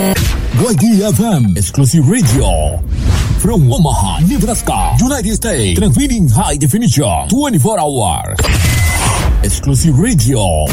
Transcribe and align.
YDFM 0.00 1.56
Exclusive 1.56 2.08
Radio. 2.08 2.80
From 3.38 3.70
Omaha, 3.70 4.20
Nebraska, 4.26 4.96
United 4.98 5.34
States. 5.34 5.78
Transmitting 5.78 6.28
high 6.28 6.56
definition 6.56 7.28
24 7.28 7.78
hours. 7.78 8.38
Exclusive 9.42 9.98
Radio. 9.98 10.64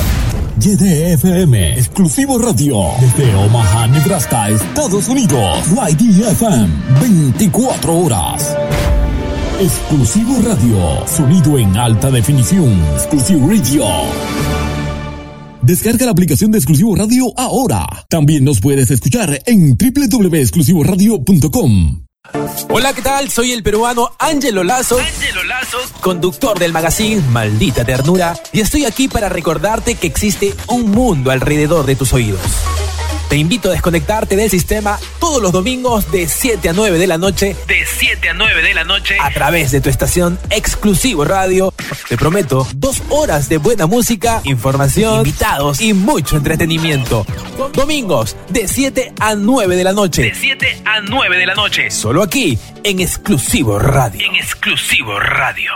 YDFM 0.60 1.54
Exclusivo 1.78 2.38
Radio. 2.38 2.92
Desde 3.02 3.36
Omaha, 3.36 3.88
Nebraska, 3.88 4.50
Estados 4.50 5.09
Unidos. 5.09 5.59
YDFM 5.71 6.70
24 7.02 7.98
horas. 7.98 8.55
Exclusivo 9.59 10.41
Radio. 10.41 11.05
Sonido 11.05 11.57
en 11.57 11.75
alta 11.75 12.09
definición. 12.12 12.73
Exclusive 12.96 13.41
Radio. 13.46 14.57
Descarga 15.68 16.05
la 16.05 16.11
aplicación 16.11 16.49
de 16.49 16.57
Exclusivo 16.59 16.95
Radio 16.95 17.33
ahora. 17.36 17.86
También 18.07 18.45
nos 18.45 18.61
puedes 18.61 18.89
escuchar 18.89 19.41
en 19.45 19.77
www.exclusivoradio.com. 19.77 22.05
Hola, 22.69 22.93
¿qué 22.93 23.01
tal? 23.01 23.29
Soy 23.29 23.51
el 23.51 23.64
peruano 23.64 24.11
Ángelo 24.18 24.64
Lazo, 24.64 24.97
Ángelo 24.97 25.43
Lazo, 25.43 25.79
conductor 26.00 26.57
del 26.57 26.71
magazine 26.71 27.21
Maldita 27.32 27.83
Ternura, 27.83 28.39
y 28.54 28.61
estoy 28.61 28.86
aquí 28.86 29.09
para 29.09 29.28
recordarte 29.28 29.95
que 29.95 30.07
existe 30.07 30.56
un 30.69 30.89
mundo 30.89 31.32
alrededor 31.32 31.86
de 31.86 31.97
tus 31.97 32.14
oídos. 32.14 32.39
Te 33.30 33.36
invito 33.36 33.67
a 33.69 33.73
desconectarte 33.73 34.38
del 34.38 34.49
sistema 34.49 34.97
todos 35.19 35.41
los 35.41 35.52
domingos 35.52 36.09
de 36.11 36.27
7 36.27 36.69
a 36.69 36.73
9 36.73 36.97
de 36.97 37.08
la 37.08 37.17
noche 37.17 37.58
de 37.67 37.86
7 37.86 38.30
a 38.30 38.33
9 38.33 38.61
de 38.61 38.73
la 38.73 38.86
noche 38.86 39.17
a 39.19 39.30
través 39.31 39.72
de 39.72 39.81
tu 39.81 39.89
estación 39.89 40.39
Exclusivo 40.50 41.25
Radio. 41.25 41.73
Te 42.08 42.16
prometo 42.16 42.66
dos 42.75 43.03
horas 43.09 43.50
de 43.50 43.58
buena 43.58 43.86
música, 43.86 44.39
información, 44.45 45.17
invitados 45.17 45.81
y 45.81 45.94
mucho 45.94 46.38
entretenimiento. 46.38 47.25
Domingos 47.73 48.38
de 48.47 48.66
7 48.67 49.13
a 49.19 49.36
9 49.36 49.75
de 49.75 49.83
la 49.83 49.91
noche. 49.91 50.22
de 50.23 50.33
7 50.33 50.81
a 50.86 51.02
9 51.02 51.38
de 51.38 51.45
la 51.45 51.55
noche. 51.55 51.91
Solo 51.91 52.23
aquí 52.23 52.58
en 52.83 53.02
Exclusivo 53.02 53.78
Radio. 53.78 54.25
En 54.25 54.36
exclusivo 54.36 55.19
radio. 55.19 55.72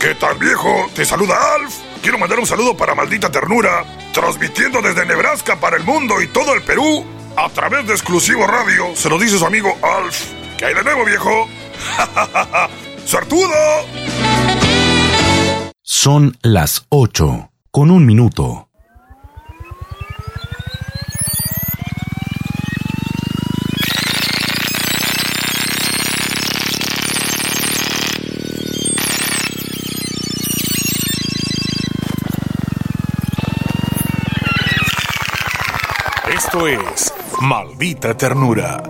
¿Qué 0.00 0.14
tal 0.16 0.36
viejo? 0.38 0.68
Te 0.94 1.04
saluda 1.04 1.36
Alf. 1.54 1.87
Quiero 2.02 2.18
mandar 2.18 2.38
un 2.38 2.46
saludo 2.46 2.76
para 2.76 2.94
Maldita 2.94 3.30
Ternura, 3.30 3.84
transmitiendo 4.12 4.80
desde 4.80 5.04
Nebraska 5.04 5.58
para 5.58 5.76
el 5.76 5.84
mundo 5.84 6.20
y 6.22 6.28
todo 6.28 6.54
el 6.54 6.62
Perú 6.62 7.04
a 7.36 7.48
través 7.50 7.86
de 7.86 7.92
Exclusivo 7.92 8.46
Radio. 8.46 8.94
Se 8.94 9.08
lo 9.08 9.18
dice 9.18 9.38
su 9.38 9.46
amigo 9.46 9.76
Alf. 9.82 10.30
¿Qué 10.56 10.66
hay 10.66 10.74
de 10.74 10.84
nuevo, 10.84 11.04
viejo? 11.04 11.48
¡Suertudo! 13.04 13.54
Son 15.82 16.36
las 16.42 16.86
8 16.90 17.50
con 17.70 17.90
un 17.90 18.06
minuto. 18.06 18.67
Maldita 37.40 38.16
Ternura. 38.16 38.82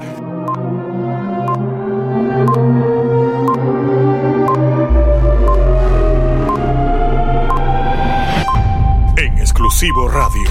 En 9.16 9.38
Exclusivo 9.38 10.08
Radio. 10.08 10.50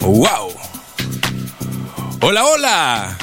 ¡Wow! 0.00 0.52
Hola, 2.20 2.44
hola. 2.44 3.18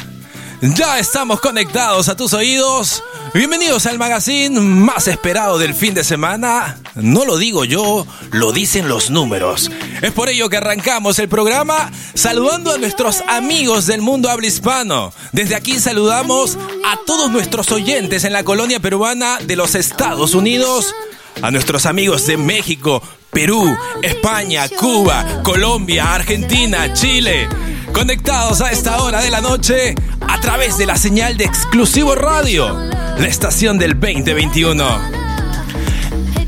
Ya 0.62 0.98
estamos 0.98 1.40
conectados 1.40 2.10
a 2.10 2.16
tus 2.16 2.34
oídos. 2.34 3.04
Bienvenidos 3.32 3.86
al 3.86 4.00
magazine 4.00 4.60
más 4.60 5.08
esperado 5.08 5.60
del 5.60 5.76
fin 5.76 5.94
de 5.94 6.04
semana. 6.04 6.80
No 6.96 7.26
lo 7.26 7.38
digo 7.38 7.64
yo, 7.64 8.08
lo 8.32 8.52
dicen 8.52 8.90
los 8.90 9.12
números. 9.12 9.70
Es 10.02 10.12
por 10.12 10.30
ello 10.30 10.50
que 10.50 10.58
arrancamos 10.58 11.20
el 11.20 11.30
programa 11.30 11.92
saludando 12.16 12.72
a 12.72 12.80
nuestros 12.80 13.22
amigos 13.28 13.86
del 13.86 14.02
mundo 14.02 14.32
habla 14.32 14.48
hispano. 14.48 15.14
Desde 15.32 15.56
aquí 15.56 15.80
saludamos 15.80 16.58
a 16.84 16.98
todos 17.06 17.32
nuestros 17.32 17.72
oyentes 17.72 18.24
en 18.24 18.34
la 18.34 18.44
colonia 18.44 18.80
peruana 18.80 19.38
de 19.38 19.56
los 19.56 19.76
Estados 19.76 20.34
Unidos, 20.34 20.96
a 21.44 21.52
nuestros 21.52 21.86
amigos 21.86 22.26
de 22.26 22.38
México, 22.38 23.04
Perú, 23.30 23.78
España, 24.02 24.68
Cuba, 24.70 25.44
Colombia, 25.44 26.16
Argentina, 26.16 26.94
Chile. 26.94 27.48
Conectados 27.94 28.62
a 28.62 28.72
esta 28.72 29.02
hora 29.04 29.22
de 29.22 29.30
la 29.30 29.42
noche 29.42 29.94
a 30.28 30.40
través 30.40 30.78
de 30.78 30.86
la 30.86 30.96
señal 30.96 31.38
de 31.38 31.46
Exclusivo 31.46 32.16
Radio, 32.16 32.76
la 33.20 33.28
estación 33.28 33.78
del 33.78 34.00
2021. 34.00 34.86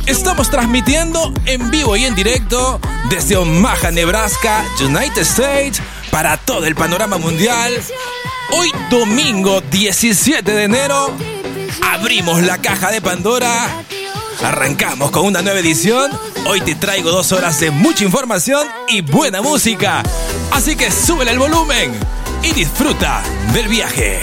Estamos 0.06 0.50
transmitiendo 0.50 1.34
en 1.46 1.70
vivo 1.70 1.96
y 1.98 2.06
en 2.06 2.16
directo 2.16 2.80
desde 3.10 3.36
Omaha, 3.36 3.92
Nebraska, 3.92 4.64
United 4.80 5.22
States, 5.22 5.82
para 6.10 6.38
todo 6.38 6.66
el 6.66 6.76
panorama 6.76 7.18
mundial. 7.18 7.74
Hoy 8.52 8.72
domingo 8.90 9.62
17 9.70 10.50
de 10.50 10.64
enero, 10.64 11.12
abrimos 11.82 12.42
la 12.42 12.58
caja 12.60 12.90
de 12.92 13.02
Pandora. 13.02 13.68
Arrancamos 14.44 15.12
con 15.12 15.26
una 15.26 15.42
nueva 15.42 15.60
edición. 15.60 16.10
Hoy 16.46 16.62
te 16.62 16.76
traigo 16.76 17.12
dos 17.12 17.34
horas 17.34 17.60
de 17.60 17.70
mucha 17.70 18.06
información 18.06 18.66
y 18.88 19.02
buena 19.02 19.42
música. 19.42 20.04
Así 20.52 20.76
que 20.76 20.90
súbele 20.90 21.32
el 21.32 21.40
volumen 21.40 21.92
y 22.42 22.54
disfruta 22.54 23.22
del 23.54 23.68
viaje. 23.68 24.20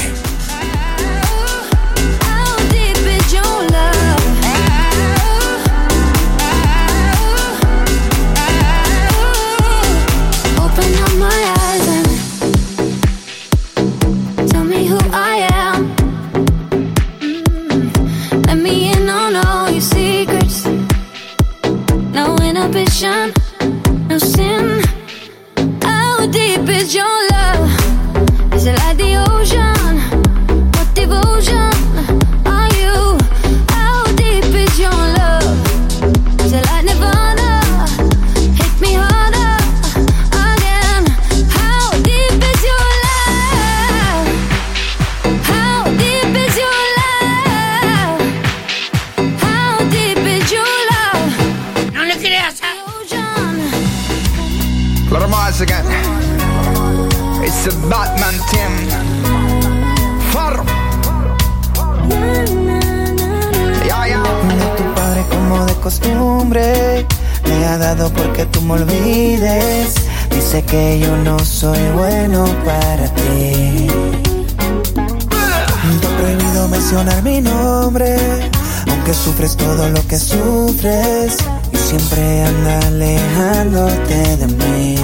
Sufres 79.39 79.57
todo 79.57 79.89
lo 79.91 80.05
que 80.09 80.19
sufres 80.19 81.37
y 81.73 81.77
siempre 81.77 82.45
anda 82.45 82.81
alejándote 82.89 84.37
de 84.37 84.47
mí. 84.49 84.97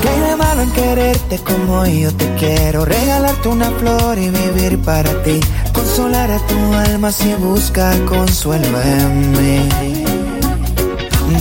¿Qué 0.00 0.08
hay 0.08 0.20
de 0.20 0.36
malo 0.36 0.62
en 0.62 0.70
quererte 0.70 1.38
como 1.38 1.84
yo 1.86 2.12
te 2.14 2.32
quiero? 2.36 2.84
Regalarte 2.84 3.48
una 3.48 3.70
flor 3.72 4.16
y 4.16 4.30
vivir 4.30 4.78
para 4.82 5.10
ti. 5.24 5.40
Consolar 5.72 6.30
a 6.30 6.38
tu 6.46 6.72
alma 6.72 7.10
si 7.10 7.34
busca 7.34 7.92
consuelo 8.06 8.80
en 8.80 9.32
mí. 9.32 9.68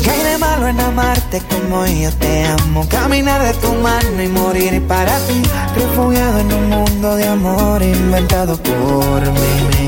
¿Qué 0.03 0.09
hay 0.09 0.23
de 0.23 0.37
malo 0.39 0.67
en 0.67 0.79
amarte 0.79 1.39
como 1.51 1.85
yo 1.85 2.11
te 2.13 2.45
amo? 2.45 2.83
Caminar 2.89 3.43
de 3.43 3.53
tu 3.53 3.73
mano 3.75 4.23
y 4.23 4.27
morir 4.27 4.81
para 4.87 5.15
ti. 5.27 5.39
Refugiado 5.75 6.39
en 6.39 6.51
un 6.51 6.69
mundo 6.69 7.15
de 7.15 7.27
amor 7.27 7.83
inventado 7.83 8.57
por 8.57 9.21
mí. 9.21 9.86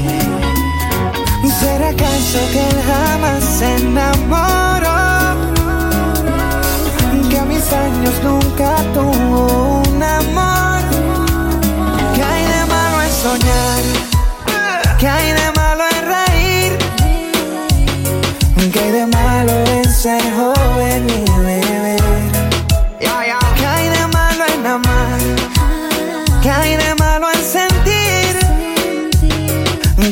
¿Será 1.59 1.89
acaso 1.89 2.39
que 2.53 2.61
él 2.69 2.81
jamás 2.87 3.43
se 3.43 3.75
enamoró? 3.75 4.99
Que 7.29 7.37
a 7.37 7.45
mis 7.45 7.73
años 7.73 8.13
nunca 8.23 8.77
tuvo 8.93 9.81
un 9.87 10.01
amor. 10.01 10.81
¿Qué 12.15 12.23
hay 12.23 12.43
de 12.45 12.65
malo 12.73 13.01
en 13.03 13.11
soñar? 13.11 13.83
¿Qué 14.99 15.07
hay 15.07 15.33
de 15.33 15.51
malo 15.57 15.83
en 15.95 16.01
reír? 16.15 16.71
¿Qué 18.71 18.79
hay 18.79 18.91
de 18.91 19.05
malo 19.05 19.51
en 19.51 19.93
ser 19.93 20.21
joven 20.37 21.07
y 21.09 21.25
beber? 21.41 22.03
¿Qué 22.99 23.65
hay 23.67 23.89
de 23.89 24.07
malo 24.07 24.43
en 24.53 24.65
amar? 24.65 25.19
¿Qué 26.41 26.51
hay 26.51 26.75
de 26.77 26.95
malo 26.95 27.27
en 27.33 27.43
sentir? 27.43 28.33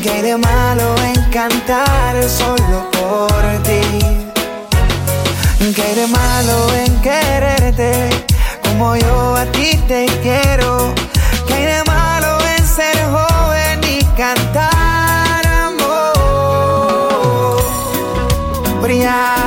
¿Qué 0.04 0.10
hay 0.10 0.22
de 0.22 0.38
malo 0.38 0.96
en 1.04 1.17
cantar 1.38 2.16
solo 2.28 2.90
por 2.98 3.42
ti. 3.62 3.86
Que 5.76 5.90
de 5.94 6.08
malo 6.08 6.58
en 6.84 7.02
quererte 7.02 8.10
como 8.64 8.96
yo 8.96 9.36
a 9.36 9.46
ti 9.52 9.78
te 9.88 10.08
quiero. 10.24 10.96
Que 11.48 11.60
de 11.74 11.84
malo 11.84 12.40
en 12.56 12.64
ser 12.66 12.98
joven 13.16 13.80
y 13.84 14.04
cantar 14.22 15.46
amor. 15.46 16.16
Brillar. 18.82 19.38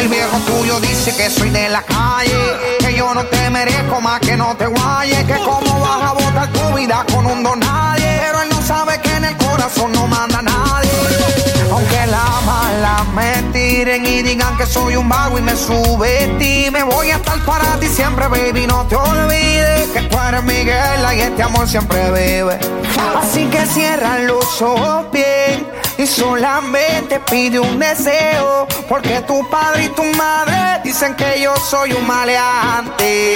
El 0.00 0.08
viejo 0.08 0.38
tuyo 0.46 0.80
dice 0.80 1.14
que 1.14 1.28
soy 1.28 1.50
de 1.50 1.68
la 1.68 1.82
calle 1.82 2.69
no 3.14 3.24
te 3.24 3.50
merezco 3.50 4.00
más 4.00 4.20
que 4.20 4.36
no 4.36 4.56
te 4.56 4.66
guayes. 4.66 5.24
Que 5.24 5.34
cómo 5.34 5.80
vas 5.80 6.10
a 6.10 6.12
botar 6.12 6.48
tu 6.52 6.74
vida 6.76 7.04
con 7.12 7.26
un 7.26 7.42
don 7.42 7.58
nadie. 7.58 8.20
Pero 8.20 8.42
él 8.42 8.48
no 8.50 8.62
sabe 8.62 9.00
que 9.00 9.12
en 9.16 9.24
el 9.24 9.36
corazón 9.36 9.90
no 9.92 10.06
manda 10.06 10.40
nadie. 10.40 10.90
Aunque 11.72 12.06
la 12.06 12.40
mala 12.46 13.04
me 13.14 13.42
tiren 13.52 14.06
y 14.06 14.22
digan 14.22 14.56
que 14.56 14.64
soy 14.64 14.94
un 14.94 15.08
vago 15.08 15.38
y 15.38 15.42
me 15.42 15.56
subestime. 15.56 16.84
Voy 16.84 17.10
a 17.10 17.16
estar 17.16 17.38
para 17.44 17.78
ti 17.80 17.88
siempre, 17.88 18.28
baby. 18.28 18.66
No 18.68 18.86
te 18.86 18.94
olvides 18.94 19.88
que 19.88 20.02
tú 20.02 20.16
eres 20.16 20.44
Miguel 20.44 21.00
y 21.16 21.20
este 21.20 21.42
amor 21.42 21.68
siempre 21.68 22.10
vive. 22.12 22.58
Así 23.20 23.46
que 23.46 23.66
cierra 23.66 24.18
los 24.20 24.62
ojos 24.62 25.10
bien 25.12 25.79
y 26.00 26.06
solamente 26.06 27.20
pide 27.30 27.60
un 27.60 27.78
deseo. 27.78 28.66
Porque 28.88 29.20
tu 29.22 29.48
padre 29.50 29.84
y 29.84 29.88
tu 29.90 30.04
madre 30.16 30.80
dicen 30.82 31.14
que 31.14 31.40
yo 31.40 31.54
soy 31.56 31.92
un 31.92 32.06
maleante. 32.06 33.34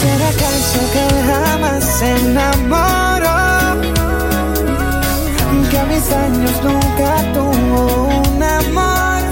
¿Será 0.00 0.28
acaso 0.28 0.80
que 0.92 1.04
jamás 1.32 1.84
se 1.84 2.16
enamoró? 2.16 3.36
Que 5.70 5.78
a 5.78 5.84
mis 5.84 6.12
años 6.12 6.62
nunca 6.62 7.32
tuvo 7.34 8.08
un 8.28 8.42
amor. 8.42 9.22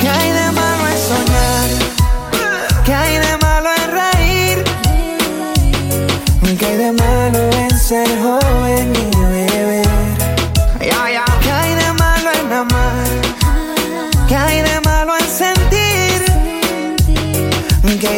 ¿Qué 0.00 0.08
hay 0.08 0.30
de 0.32 0.52
malo 0.52 0.88
en 0.88 0.98
soñar? 1.10 1.68
¿Qué 2.86 2.94
hay 2.94 3.18
de 3.18 3.36
malo 3.38 3.68
en 3.76 3.90
reír? 4.00 4.64
¿Qué 6.58 6.66
hay 6.66 6.76
de 6.78 6.92
malo 6.92 7.38
en 7.58 7.78
ser 7.78 8.08
joven 8.22 9.01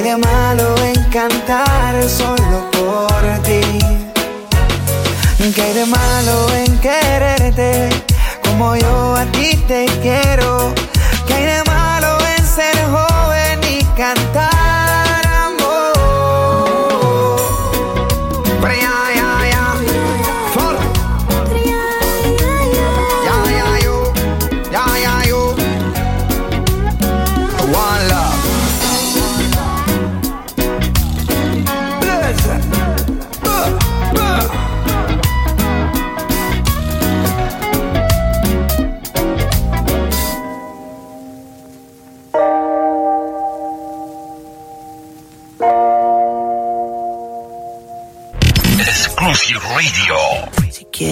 de 0.04 0.18
malo 0.18 0.74
en 0.84 1.02
cantar 1.04 1.94
solo 2.06 2.70
por 2.72 3.42
ti? 3.42 3.62
¿Qué 5.54 5.72
de 5.72 5.86
malo 5.86 6.54
en 6.54 6.78
quererte 6.78 7.88
como 8.44 8.76
yo 8.76 9.16
a 9.16 9.24
ti 9.32 9.56
te 9.66 9.86
quiero? 10.02 10.74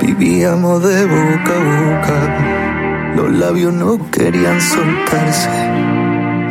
Vivíamos 0.00 0.82
de 0.82 1.06
boca 1.06 1.54
a 1.54 3.16
boca. 3.18 3.30
labios 3.38 3.72
no 3.72 4.10
querían 4.10 4.60
soltarse. 4.60 5.50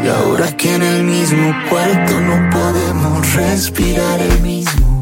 Y 0.03 0.07
ahora 0.07 0.55
que 0.55 0.75
en 0.75 0.83
el 0.83 1.03
mismo 1.03 1.53
cuarto 1.69 2.21
no 2.21 2.49
podemos 2.49 3.33
respirar 3.33 4.19
el 4.19 4.41
mismo. 4.41 5.01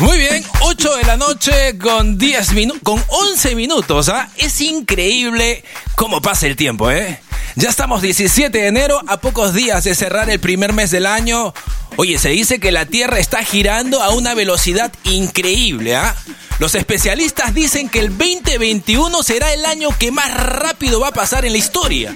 Muy 0.00 0.18
bien, 0.18 0.44
8 0.60 0.96
de 0.96 1.04
la 1.04 1.16
noche 1.16 1.78
con 1.78 2.18
10 2.18 2.52
minutos, 2.52 2.82
con 2.82 3.02
11 3.08 3.54
minutos, 3.54 4.08
¿ah? 4.10 4.28
Es 4.36 4.60
increíble 4.60 5.64
cómo 5.94 6.20
pasa 6.20 6.46
el 6.46 6.54
tiempo, 6.54 6.90
¿eh? 6.90 7.20
Ya 7.58 7.70
estamos 7.70 8.02
17 8.02 8.58
de 8.58 8.66
enero, 8.66 9.00
a 9.06 9.16
pocos 9.16 9.54
días 9.54 9.82
de 9.84 9.94
cerrar 9.94 10.28
el 10.28 10.38
primer 10.38 10.74
mes 10.74 10.90
del 10.90 11.06
año. 11.06 11.54
Oye, 11.96 12.18
se 12.18 12.28
dice 12.28 12.60
que 12.60 12.70
la 12.70 12.84
Tierra 12.84 13.18
está 13.18 13.42
girando 13.42 14.02
a 14.02 14.10
una 14.10 14.34
velocidad 14.34 14.92
increíble, 15.04 15.96
¿ah? 15.96 16.14
Los 16.58 16.74
especialistas 16.74 17.54
dicen 17.54 17.88
que 17.88 18.00
el 18.00 18.10
2021 18.10 19.22
será 19.22 19.54
el 19.54 19.64
año 19.64 19.88
que 19.98 20.10
más 20.10 20.34
rápido 20.34 21.00
va 21.00 21.08
a 21.08 21.12
pasar 21.12 21.46
en 21.46 21.52
la 21.52 21.58
historia. 21.58 22.14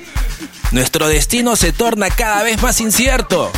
Nuestro 0.72 1.08
destino 1.08 1.56
se 1.56 1.72
torna 1.72 2.10
cada 2.10 2.42
vez 2.42 2.60
más 2.60 2.78
incierto. 2.82 3.50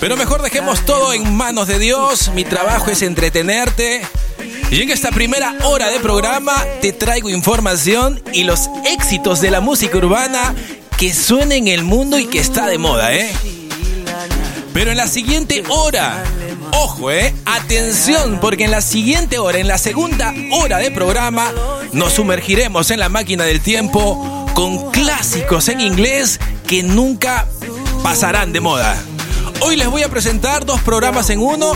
Pero 0.00 0.18
mejor 0.18 0.42
dejemos 0.42 0.84
todo 0.84 1.14
en 1.14 1.34
manos 1.34 1.66
de 1.66 1.78
Dios. 1.78 2.28
Mi 2.34 2.44
trabajo 2.44 2.90
es 2.90 3.00
entretenerte. 3.00 4.02
Y 4.70 4.82
en 4.82 4.90
esta 4.90 5.10
primera 5.10 5.54
hora 5.64 5.88
de 5.88 5.98
programa 5.98 6.54
te 6.82 6.92
traigo 6.92 7.30
información 7.30 8.22
y 8.34 8.44
los 8.44 8.68
éxitos 8.84 9.40
de 9.40 9.50
la 9.50 9.60
música 9.60 9.96
urbana 9.96 10.54
que 10.98 11.14
suena 11.14 11.54
en 11.54 11.68
el 11.68 11.84
mundo 11.84 12.18
y 12.18 12.26
que 12.26 12.38
está 12.38 12.66
de 12.66 12.76
moda, 12.76 13.14
¿eh? 13.14 13.32
Pero 14.74 14.90
en 14.90 14.98
la 14.98 15.06
siguiente 15.06 15.62
hora, 15.68 16.22
ojo, 16.72 17.10
¿eh? 17.10 17.34
Atención, 17.46 18.40
porque 18.40 18.64
en 18.64 18.70
la 18.70 18.82
siguiente 18.82 19.38
hora, 19.38 19.58
en 19.58 19.68
la 19.68 19.78
segunda 19.78 20.34
hora 20.52 20.76
de 20.78 20.90
programa, 20.90 21.50
nos 21.92 22.12
sumergiremos 22.12 22.90
en 22.90 23.00
la 23.00 23.08
máquina 23.08 23.44
del 23.44 23.62
tiempo 23.62 24.46
con 24.52 24.90
clásicos 24.90 25.68
en 25.68 25.80
inglés 25.80 26.40
que 26.66 26.82
nunca 26.82 27.46
pasarán 28.02 28.52
de 28.52 28.60
moda. 28.60 29.02
Hoy 29.60 29.76
les 29.76 29.88
voy 29.88 30.02
a 30.02 30.08
presentar 30.08 30.64
dos 30.64 30.80
programas 30.82 31.30
en 31.30 31.40
uno 31.40 31.72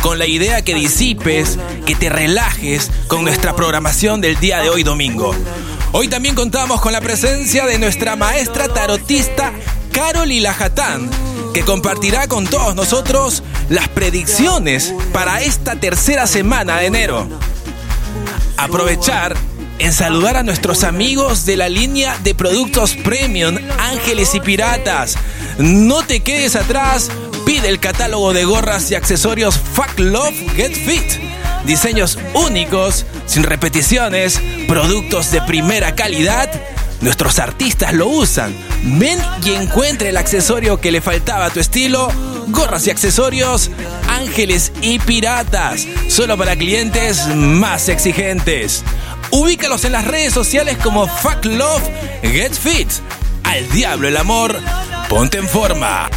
con 0.00 0.18
la 0.18 0.26
idea 0.26 0.62
que 0.62 0.74
disipes, 0.74 1.58
que 1.84 1.94
te 1.94 2.08
relajes 2.08 2.90
con 3.08 3.24
nuestra 3.24 3.54
programación 3.54 4.20
del 4.20 4.38
día 4.40 4.60
de 4.60 4.70
hoy 4.70 4.82
domingo. 4.82 5.34
Hoy 5.92 6.08
también 6.08 6.34
contamos 6.34 6.80
con 6.80 6.92
la 6.92 7.00
presencia 7.00 7.66
de 7.66 7.78
nuestra 7.78 8.16
maestra 8.16 8.68
tarotista 8.68 9.52
Carol 9.92 10.32
Ilajatán, 10.32 11.10
que 11.52 11.62
compartirá 11.62 12.26
con 12.26 12.46
todos 12.46 12.74
nosotros 12.74 13.42
las 13.68 13.88
predicciones 13.88 14.94
para 15.12 15.42
esta 15.42 15.76
tercera 15.76 16.26
semana 16.26 16.78
de 16.78 16.86
enero. 16.86 17.28
Aprovechar 18.56 19.36
en 19.78 19.92
saludar 19.92 20.36
a 20.36 20.42
nuestros 20.42 20.84
amigos 20.84 21.44
de 21.46 21.56
la 21.56 21.68
línea 21.68 22.18
de 22.22 22.34
productos 22.34 22.94
premium 22.94 23.56
Ángeles 23.78 24.34
y 24.34 24.40
Piratas. 24.40 25.16
No 25.58 26.02
te 26.02 26.20
quedes 26.20 26.56
atrás, 26.56 27.10
pide 27.44 27.68
el 27.68 27.80
catálogo 27.80 28.32
de 28.32 28.44
gorras 28.44 28.90
y 28.90 28.94
accesorios 28.94 29.58
Fuck 29.58 29.98
Love 29.98 30.34
Get 30.54 30.74
Fit. 30.74 31.04
Diseños 31.64 32.18
únicos, 32.34 33.06
sin 33.26 33.42
repeticiones, 33.42 34.40
productos 34.68 35.30
de 35.32 35.42
primera 35.42 35.94
calidad. 35.94 36.50
Nuestros 37.00 37.38
artistas 37.38 37.92
lo 37.92 38.06
usan. 38.08 38.54
Ven 38.82 39.18
y 39.44 39.50
encuentre 39.50 40.10
el 40.10 40.16
accesorio 40.16 40.80
que 40.80 40.92
le 40.92 41.00
faltaba 41.00 41.46
a 41.46 41.50
tu 41.50 41.60
estilo. 41.60 42.08
Gorras 42.48 42.86
y 42.86 42.90
accesorios, 42.90 43.70
ángeles 44.16 44.72
y 44.80 44.98
piratas. 44.98 45.86
Solo 46.08 46.36
para 46.36 46.56
clientes 46.56 47.26
más 47.34 47.88
exigentes. 47.88 48.82
Ubícalos 49.30 49.84
en 49.84 49.92
las 49.92 50.06
redes 50.06 50.32
sociales 50.32 50.76
como 50.82 51.06
Fuck 51.06 51.44
Love 51.44 51.82
Get 52.22 52.54
Fit. 52.54 52.88
Al 53.44 53.68
diablo 53.70 54.08
el 54.08 54.16
amor, 54.16 54.58
ponte 55.08 55.38
en 55.38 55.48
forma. 55.48 56.08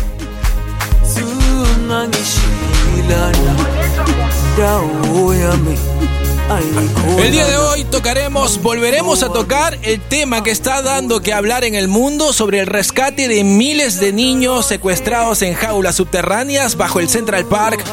El 7.20 7.32
día 7.32 7.46
de 7.46 7.58
hoy 7.58 7.84
tocaremos, 7.84 8.64
volveremos 8.64 9.22
a 9.22 9.30
tocar 9.30 9.78
el 9.84 10.02
tema 10.02 10.42
que 10.42 10.50
está 10.50 10.82
dando 10.82 11.22
que 11.22 11.32
hablar 11.32 11.64
en 11.64 11.76
el 11.76 11.88
mundo 11.88 12.34
sobre 12.34 12.60
el 12.60 12.66
rescate 12.66 13.28
de 13.28 13.44
miles 13.44 14.00
de 14.00 14.14
niños 14.14 14.66
secuestrados 14.66 15.44
en 15.44 15.54
jaulas 15.54 15.96
subterráneas 15.96 16.76
bajo 16.76 17.00
el 17.00 17.08
Central 17.08 17.46
Park. 17.46 17.84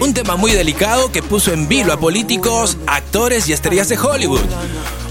Un 0.00 0.14
tema 0.14 0.36
muy 0.36 0.52
delicado 0.52 1.12
que 1.12 1.22
puso 1.22 1.52
en 1.52 1.68
vilo 1.68 1.92
a 1.92 1.98
políticos, 1.98 2.78
actores 2.86 3.48
y 3.48 3.52
estrellas 3.52 3.90
de 3.90 3.98
Hollywood. 3.98 4.40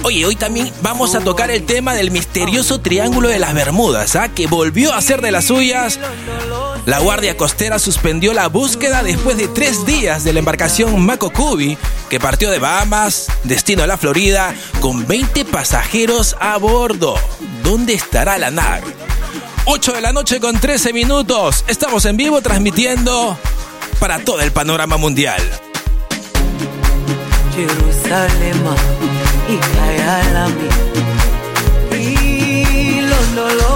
Oye, 0.06 0.24
hoy 0.24 0.36
también 0.36 0.72
vamos 0.84 1.16
a 1.16 1.22
tocar 1.22 1.50
el 1.50 1.66
tema 1.66 1.96
del 1.96 2.12
misterioso 2.12 2.80
Triángulo 2.80 3.28
de 3.28 3.40
las 3.40 3.56
Bermudas, 3.56 4.16
¿ah? 4.16 4.30
que 4.30 4.46
volvió 4.46 4.94
a 4.94 5.02
ser 5.02 5.20
de 5.20 5.32
las 5.32 5.46
suyas. 5.46 6.00
La 6.86 7.00
Guardia 7.00 7.36
Costera 7.38 7.80
suspendió 7.80 8.32
la 8.32 8.48
búsqueda 8.48 9.02
después 9.02 9.36
de 9.36 9.48
tres 9.48 9.84
días 9.84 10.24
de 10.24 10.32
la 10.32 10.38
embarcación 10.38 11.04
Macocubi, 11.04 11.76
que 12.08 12.20
partió 12.20 12.52
de 12.52 12.60
Bahamas, 12.60 13.32
destino 13.46 13.82
a 13.82 13.88
la 13.88 13.98
Florida, 13.98 14.54
con 14.80 15.08
20 15.08 15.44
pasajeros 15.46 16.36
a 16.40 16.58
bordo. 16.58 17.16
¿Dónde 17.64 17.96
estará 17.96 18.38
la 18.38 18.52
nave? 18.52 18.86
8 19.66 19.94
de 19.94 20.02
la 20.02 20.14
noche 20.14 20.40
con 20.40 20.60
13 20.60 20.94
minutos. 20.94 21.66
Estamos 21.68 22.06
en 22.06 22.16
vivo 22.16 22.42
transmitiendo 22.42 23.40
para 24.00 24.20
todo 24.20 24.42
el 24.42 24.52
panorama 24.52 24.98
mundial. 24.98 25.42
Jerusalén 27.56 28.62
y 29.48 29.60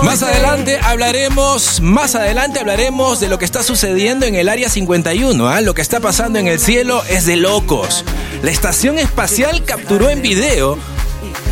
Más 0.03 0.21
adelante 0.21 0.79
hablaremos, 0.83 1.79
más 1.79 2.15
adelante 2.15 2.59
hablaremos 2.59 3.21
de 3.21 3.29
lo 3.29 3.39
que 3.39 3.45
está 3.45 3.63
sucediendo 3.63 4.25
en 4.25 4.35
el 4.35 4.49
área 4.49 4.69
51. 4.69 5.47
¿ah? 5.47 5.61
Lo 5.61 5.73
que 5.73 5.81
está 5.81 6.01
pasando 6.01 6.39
en 6.39 6.47
el 6.47 6.59
cielo 6.59 7.01
es 7.09 7.25
de 7.25 7.37
locos. 7.37 8.03
La 8.43 8.51
estación 8.51 8.99
espacial 8.99 9.63
capturó 9.63 10.09
en 10.09 10.21
video 10.21 10.77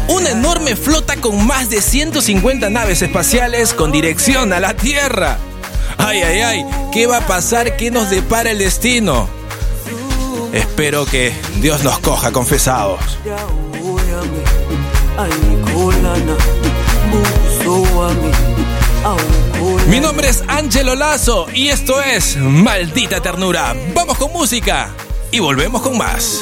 una 0.09 0.31
enorme 0.31 0.75
flota 0.75 1.15
con 1.15 1.47
más 1.47 1.69
de 1.69 1.81
150 1.81 2.69
naves 2.69 3.01
espaciales 3.01 3.73
con 3.73 3.93
dirección 3.93 4.51
a 4.51 4.59
la 4.59 4.73
Tierra. 4.73 5.37
Ay, 5.97 6.23
ay, 6.23 6.41
ay, 6.41 6.65
¿qué 6.91 7.07
va 7.07 7.17
a 7.17 7.27
pasar? 7.27 7.77
¿Qué 7.77 7.89
nos 7.89 8.09
depara 8.09 8.51
el 8.51 8.57
destino? 8.57 9.36
Espero 10.57 11.05
que 11.05 11.35
Dios 11.61 11.83
nos 11.83 11.99
coja 11.99 12.31
confesados. 12.31 12.99
Mi 19.87 19.99
nombre 19.99 20.29
es 20.29 20.43
Angelo 20.47 20.95
Lazo 20.95 21.45
y 21.53 21.67
esto 21.67 22.01
es 22.01 22.37
Maldita 22.37 23.21
Ternura. 23.21 23.75
Vamos 23.93 24.17
con 24.17 24.33
música 24.33 24.89
y 25.29 25.37
volvemos 25.37 25.83
con 25.83 25.95
más. 25.95 26.41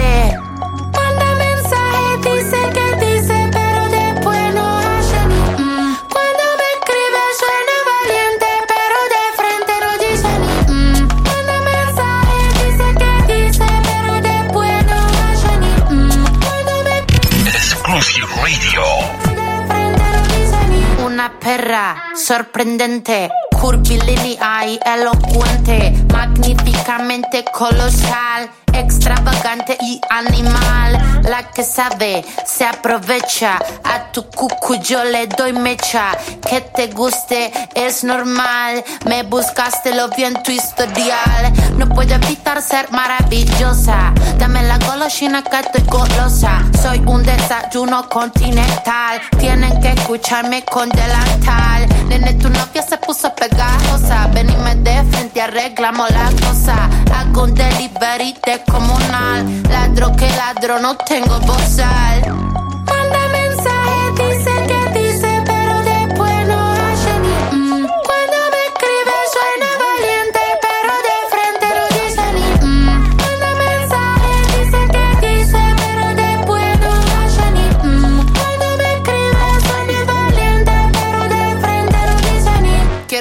Una 21.21 21.37
perra 21.37 21.95
sorprendente, 22.15 23.29
curvilínea 23.61 24.65
y 24.65 24.79
elocuente, 24.83 25.93
magníficamente 26.11 27.45
colosal, 27.53 28.49
extravagante 28.73 29.77
y 29.81 30.01
animal. 30.09 31.21
La 31.23 31.51
que 31.51 31.63
sabe 31.63 32.25
se 32.45 32.65
aprovecha, 32.65 33.59
a 33.83 34.11
tu 34.11 34.23
cucu 34.23 34.75
yo 34.81 35.03
le 35.03 35.27
doy 35.27 35.53
mecha. 35.53 36.17
Que 36.49 36.61
te 36.61 36.87
guste 36.87 37.51
es 37.75 38.03
normal, 38.03 38.83
me 39.05 39.21
buscaste 39.23 39.93
lo 39.93 40.09
vi 40.09 40.23
tu 40.43 40.51
historial. 40.51 41.53
No 41.77 41.87
puedo 41.87 42.15
evitar 42.15 42.61
ser 42.61 42.91
maravillosa, 42.91 44.11
dame 44.37 44.63
la 44.63 44.79
golosina 44.79 45.43
que 45.43 45.59
estoy 45.59 45.83
golosa. 45.83 46.63
Soy 46.81 46.99
un 47.05 47.23
desayuno 47.23 48.09
continental. 48.09 49.21
Tienen 49.37 49.79
que 49.81 49.91
escucharme 49.91 50.63
con 50.65 50.89
delantal. 50.89 51.87
Nene, 52.07 52.33
tu 52.35 52.49
novia 52.49 52.81
se 52.81 52.97
puso 52.97 53.33
pegajosa. 53.51 54.27
Ven 54.33 54.49
y 54.49 54.55
me 54.57 54.75
de 54.75 55.03
frente, 55.11 55.41
arreglamos 55.41 56.09
la 56.11 56.29
cosa. 56.45 56.89
Hago 57.13 57.43
un 57.43 57.53
delivery 57.53 58.35
de 58.45 58.61
comunal. 58.71 59.63
Ladro 59.69 60.15
que 60.15 60.27
ladro, 60.29 60.79
no 60.79 60.95
tengo 60.97 61.39
bozal. 61.41 62.70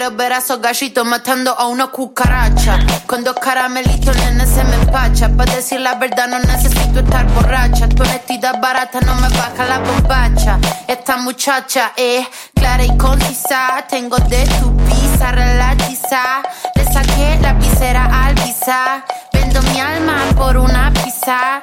Ver 0.09 0.33
a 0.33 0.38
esos 0.38 0.61
gallitos 0.61 1.04
matando 1.04 1.52
a 1.57 1.69
una 1.69 1.88
cucaracha. 1.88 2.78
Con 3.07 3.23
dos 3.23 3.35
caramelitos, 3.35 4.16
nene, 4.16 4.47
se 4.47 4.64
me 4.64 4.76
empacha. 4.76 5.28
Para 5.28 5.54
decir 5.54 5.80
la 5.80 5.95
verdad, 5.97 6.28
no 6.28 6.38
necesito 6.38 7.00
estar 7.00 7.26
borracha. 7.35 7.88
Tu 7.88 8.02
honestidad 8.02 8.61
barata 8.61 9.00
no 9.02 9.14
me 9.16 9.28
baja 9.28 9.64
la 9.66 9.78
bombacha. 9.78 10.59
Esta 10.88 11.19
muchacha 11.19 11.92
es 11.97 12.26
clara 12.54 12.85
y 12.85 12.97
concisa. 12.97 13.85
Tengo 13.88 14.16
de 14.19 14.47
tu 14.61 14.75
pizza 14.87 15.33
relatiza. 15.33 16.42
Le 16.75 16.85
saqué 16.85 17.38
la 17.42 17.52
visera 17.54 18.25
al 18.25 18.35
visa. 18.37 19.04
Vendo 19.33 19.61
mi 19.62 19.80
alma 19.80 20.16
por 20.37 20.57
una 20.57 20.92
pizza. 20.92 21.62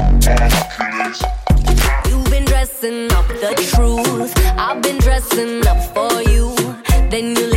Truth. 3.55 4.33
I've 4.57 4.81
been 4.81 4.97
dressing 4.99 5.65
up 5.67 5.79
for 5.93 6.21
you. 6.23 6.55
Then 7.09 7.35
you 7.35 7.50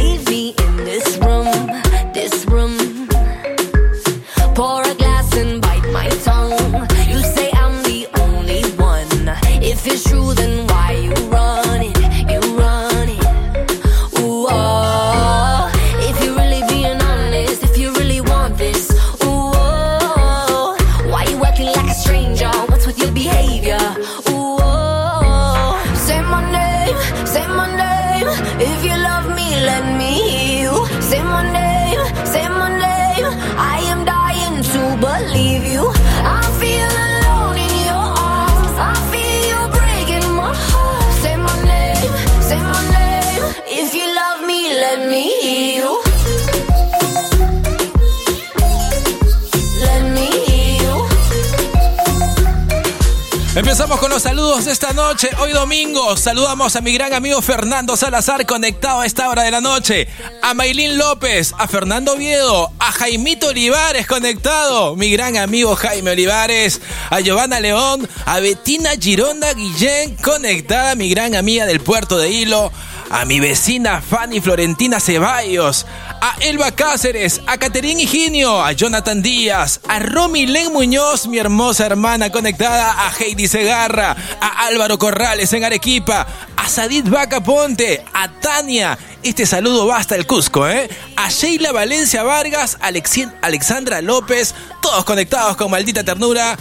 saludos 54.21 54.69
esta 54.69 54.93
noche. 54.93 55.29
Hoy 55.41 55.53
domingo 55.53 56.17
saludamos 56.17 56.77
a 56.77 56.81
mi 56.81 56.93
gran 56.93 57.13
amigo 57.15 57.43
Fernando 57.43 57.97
Salazar 57.97 58.47
conectado 58.47 59.01
a 59.01 59.07
esta 59.07 59.29
hora 59.29 59.43
de 59.43 59.51
la 59.51 59.61
noche. 59.61 60.07
A 60.43 60.55
Maylin 60.55 60.97
López, 60.97 61.53
a 61.59 61.67
Fernando 61.67 62.13
Oviedo, 62.13 62.71
a 62.79 62.93
Jaimito 62.93 63.49
Olivares 63.49 64.07
conectado. 64.07 64.95
Mi 64.95 65.11
gran 65.11 65.37
amigo 65.37 65.75
Jaime 65.75 66.13
Olivares. 66.13 66.81
A 67.11 67.21
Giovanna 67.21 67.59
León, 67.59 68.09
a 68.25 68.39
Betina 68.39 68.91
Gironda 69.01 69.53
Guillén 69.53 70.17
conectada. 70.17 70.95
Mi 70.95 71.09
gran 71.09 71.35
amiga 71.35 71.67
del 71.67 71.81
puerto 71.81 72.17
de 72.17 72.31
Hilo. 72.31 72.71
A 73.17 73.25
mi 73.25 73.39
vecina 73.39 74.03
Fanny 74.03 74.41
Florentina 74.41 74.99
Ceballos, 74.99 75.87
a 76.21 76.35
Elba 76.41 76.73
Cáceres, 76.73 77.41
a 77.47 77.57
Caterín 77.59 78.01
Higinio, 78.01 78.61
a 78.61 78.73
Jonathan 78.73 79.23
Díaz, 79.23 79.81
a 79.87 80.01
Romy 80.01 80.47
Len 80.47 80.73
Muñoz, 80.73 81.29
mi 81.29 81.39
hermosa 81.39 81.87
hermana 81.87 82.31
conectada, 82.31 83.07
a 83.07 83.13
Heidi 83.17 83.47
Segarra, 83.47 84.17
a 84.41 84.67
Álvaro 84.67 84.99
Corrales 84.99 85.53
en 85.53 85.63
Arequipa, 85.65 86.27
a 86.57 86.69
Sadid 86.69 87.09
Vaca 87.09 87.41
Ponte, 87.41 88.05
a 88.13 88.29
Tania, 88.41 88.99
este 89.23 89.47
saludo 89.47 89.87
va 89.87 89.99
hasta 89.99 90.17
el 90.17 90.27
Cusco, 90.27 90.69
¿eh? 90.69 90.91
A 91.15 91.31
Sheila 91.31 91.71
Valencia 91.71 92.25
Vargas, 92.25 92.79
a 92.81 92.91
Alexi- 92.91 93.33
Alexandra 93.43 94.03
López, 94.03 94.57
todos 94.83 95.05
conectados 95.05 95.57
con 95.57 95.71
maldita 95.71 96.03
ternura. 96.03 96.59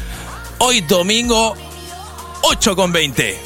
Hoy 0.60 0.82
domingo 0.82 1.56
8 2.44 2.76
con 2.76 2.92
20. 2.92 3.42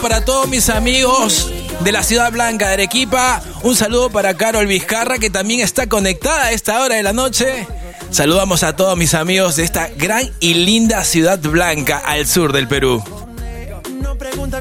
Para 0.00 0.24
todos 0.24 0.48
mis 0.48 0.70
amigos 0.70 1.50
de 1.80 1.92
la 1.92 2.02
Ciudad 2.02 2.32
Blanca 2.32 2.68
de 2.68 2.74
Arequipa. 2.74 3.42
Un 3.62 3.76
saludo 3.76 4.10
para 4.10 4.34
Carol 4.34 4.66
Vizcarra, 4.66 5.18
que 5.18 5.30
también 5.30 5.60
está 5.60 5.88
conectada 5.88 6.44
a 6.44 6.52
esta 6.52 6.80
hora 6.80 6.96
de 6.96 7.02
la 7.02 7.12
noche. 7.12 7.66
Saludamos 8.10 8.62
a 8.62 8.74
todos 8.74 8.96
mis 8.96 9.14
amigos 9.14 9.56
de 9.56 9.64
esta 9.64 9.88
gran 9.88 10.30
y 10.40 10.54
linda 10.54 11.04
Ciudad 11.04 11.38
Blanca 11.38 11.98
al 11.98 12.26
sur 12.26 12.52
del 12.52 12.66
Perú. 12.66 13.19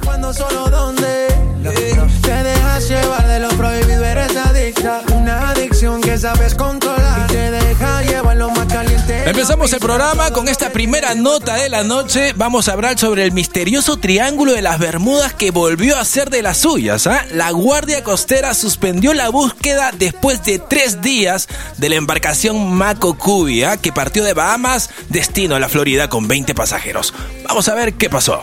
Cuándo, 0.10 0.34
solo 0.34 0.68
dónde. 0.72 1.28
Te 2.24 2.44
dejas 2.44 2.90
llevar 2.90 3.28
de 3.28 3.40
lo 3.42 3.50
prohibido, 3.50 4.04
eres 4.04 4.36
adicta. 4.36 5.04
Una 5.14 5.52
adicción 5.52 6.02
que 6.02 6.18
sabes 6.18 6.56
controlar. 6.56 7.28
Te 7.28 7.52
deja 7.52 8.02
llevar 8.02 8.36
más 8.38 8.66
caliente. 8.66 9.30
Empezamos 9.30 9.72
el 9.72 9.80
programa 9.80 10.32
con 10.32 10.48
esta 10.48 10.72
primera 10.72 11.14
nota 11.14 11.58
de 11.58 11.70
la 11.70 11.84
noche. 11.84 12.34
Vamos 12.36 12.68
a 12.68 12.74
hablar 12.74 12.98
sobre 12.98 13.24
el 13.24 13.34
misterioso 13.34 13.98
triángulo 13.98 14.54
de 14.54 14.64
las 14.64 14.80
Bermudas 14.80 15.36
que 15.36 15.52
volvió 15.52 15.96
a 15.96 16.04
ser 16.06 16.32
de 16.32 16.42
las 16.42 16.58
suyas. 16.58 17.06
¿ah? 17.06 17.24
La 17.32 17.52
Guardia 17.52 18.04
Costera 18.04 18.56
suspendió 18.56 19.14
la 19.14 19.30
búsqueda 19.30 19.92
después 19.96 20.44
de 20.44 20.58
tres 20.58 21.04
días 21.04 21.48
de 21.78 21.88
la 21.88 21.98
embarcación 21.98 22.74
Mako 22.74 23.16
Cubi, 23.16 23.64
¿ah? 23.64 23.78
que 23.78 23.94
partió 23.94 24.24
de 24.24 24.34
Bahamas 24.34 24.90
destino 25.10 25.56
a 25.56 25.60
la 25.60 25.70
Florida 25.70 26.10
con 26.10 26.28
20 26.28 26.56
pasajeros. 26.56 27.14
Vamos 27.48 27.70
a 27.70 27.76
ver 27.76 27.94
qué 27.94 28.10
pasó. 28.10 28.42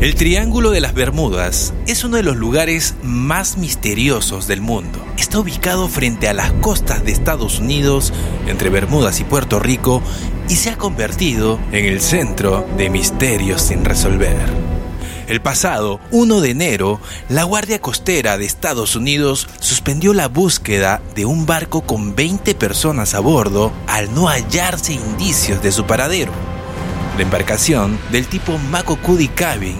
El 0.00 0.14
Triángulo 0.16 0.70
de 0.70 0.80
las 0.80 0.92
Bermudas 0.92 1.72
es 1.86 2.04
uno 2.04 2.18
de 2.18 2.22
los 2.22 2.36
lugares 2.36 2.94
más 3.02 3.56
misteriosos 3.56 4.46
del 4.46 4.60
mundo. 4.60 5.02
Está 5.16 5.38
ubicado 5.38 5.88
frente 5.88 6.28
a 6.28 6.34
las 6.34 6.52
costas 6.52 7.04
de 7.04 7.12
Estados 7.12 7.60
Unidos, 7.60 8.12
entre 8.46 8.68
Bermudas 8.68 9.20
y 9.20 9.24
Puerto 9.24 9.60
Rico, 9.60 10.02
y 10.48 10.56
se 10.56 10.70
ha 10.70 10.76
convertido 10.76 11.58
en 11.72 11.86
el 11.86 12.02
centro 12.02 12.66
de 12.76 12.90
misterios 12.90 13.62
sin 13.62 13.84
resolver. 13.84 14.36
El 15.26 15.40
pasado 15.40 16.00
1 16.10 16.42
de 16.42 16.50
enero, 16.50 17.00
la 17.30 17.44
Guardia 17.44 17.80
Costera 17.80 18.36
de 18.36 18.44
Estados 18.44 18.94
Unidos 18.94 19.48
suspendió 19.58 20.12
la 20.12 20.28
búsqueda 20.28 21.00
de 21.14 21.24
un 21.24 21.46
barco 21.46 21.80
con 21.80 22.14
20 22.14 22.54
personas 22.56 23.14
a 23.14 23.20
bordo 23.20 23.72
al 23.86 24.14
no 24.14 24.28
hallarse 24.28 24.92
indicios 24.92 25.62
de 25.62 25.72
su 25.72 25.86
paradero. 25.86 26.32
La 27.16 27.22
embarcación 27.22 27.96
del 28.10 28.26
tipo 28.26 28.58
Mako 28.58 28.96
Kudi 28.96 29.28
Cabin 29.28 29.76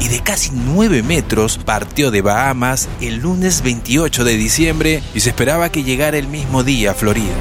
y 0.00 0.08
de 0.08 0.20
casi 0.20 0.50
9 0.52 1.02
metros 1.02 1.58
partió 1.58 2.10
de 2.10 2.22
Bahamas 2.22 2.88
el 3.02 3.16
lunes 3.16 3.62
28 3.62 4.24
de 4.24 4.36
diciembre 4.36 5.02
y 5.12 5.20
se 5.20 5.28
esperaba 5.28 5.70
que 5.70 5.82
llegara 5.82 6.16
el 6.16 6.28
mismo 6.28 6.64
día 6.64 6.92
a 6.92 6.94
Florida. 6.94 7.34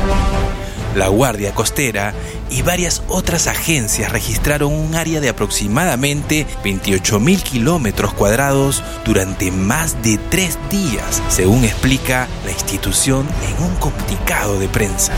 La 0.98 1.08
Guardia 1.08 1.54
Costera 1.54 2.14
y 2.50 2.62
varias 2.62 3.04
otras 3.08 3.48
agencias 3.48 4.12
registraron 4.12 4.74
un 4.74 4.96
área 4.96 5.22
de 5.22 5.30
aproximadamente 5.30 6.46
28.000 6.66 7.42
kilómetros 7.42 8.14
cuadrados 8.14 8.84
durante 9.06 9.52
más 9.52 10.02
de 10.04 10.18
tres 10.30 10.58
días, 10.70 11.24
según 11.30 11.64
explica 11.64 12.28
la 12.44 12.52
institución 12.52 13.26
en 13.48 13.64
un 13.64 13.76
comunicado 13.76 14.60
de 14.60 14.68
prensa. 14.68 15.14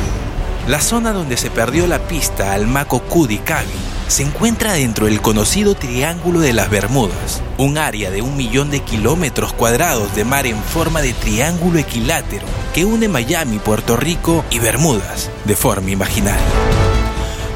La 0.68 0.82
zona 0.82 1.14
donde 1.14 1.36
se 1.38 1.50
perdió 1.50 1.88
la 1.88 1.98
pista 2.08 2.54
al 2.54 2.68
Mako 2.68 3.00
Kudikabi 3.00 3.99
se 4.10 4.24
encuentra 4.24 4.74
dentro 4.74 5.06
del 5.06 5.22
conocido 5.22 5.76
Triángulo 5.76 6.40
de 6.40 6.52
las 6.52 6.72
Bermudas, 6.72 7.44
un 7.60 7.78
área 7.78 8.10
de 8.10 8.24
un 8.24 8.36
millón 8.36 8.72
de 8.72 8.80
kilómetros 8.80 9.54
cuadrados 9.54 10.16
de 10.16 10.26
mar 10.26 10.48
en 10.48 10.58
forma 10.64 11.02
de 11.02 11.14
triángulo 11.14 11.78
equilátero 11.78 12.46
que 12.74 12.86
une 12.86 13.08
Miami, 13.08 13.60
Puerto 13.60 13.96
Rico 13.98 14.44
y 14.50 14.58
Bermudas 14.58 15.30
de 15.46 15.56
forma 15.56 15.92
imaginaria. 15.92 16.44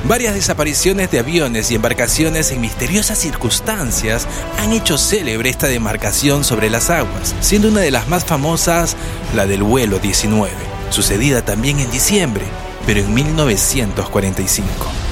Varias 0.03 0.35
desapariciones 0.35 1.09
de 1.09 1.19
aviones 1.19 1.71
y 1.71 1.75
embarcaciones 1.75 2.51
en 2.51 2.61
misteriosas 2.61 3.17
circunstancias 3.17 4.27
han 4.59 4.73
hecho 4.73 4.99
célebre 4.99 5.49
esta 5.49 5.65
demarcación 5.65 6.43
sobre 6.43 6.69
las 6.69 6.91
aguas, 6.91 7.33
siendo 7.39 7.69
una 7.69 7.79
de 7.79 7.89
las 7.89 8.07
más 8.07 8.25
famosas 8.25 8.95
la 9.35 9.47
del 9.47 9.63
vuelo 9.63 9.97
19, 9.97 10.51
sucedida 10.91 11.43
también 11.43 11.79
en 11.79 11.89
diciembre, 11.89 12.45
pero 12.85 12.99
en 12.99 13.11
1945. 13.11 15.02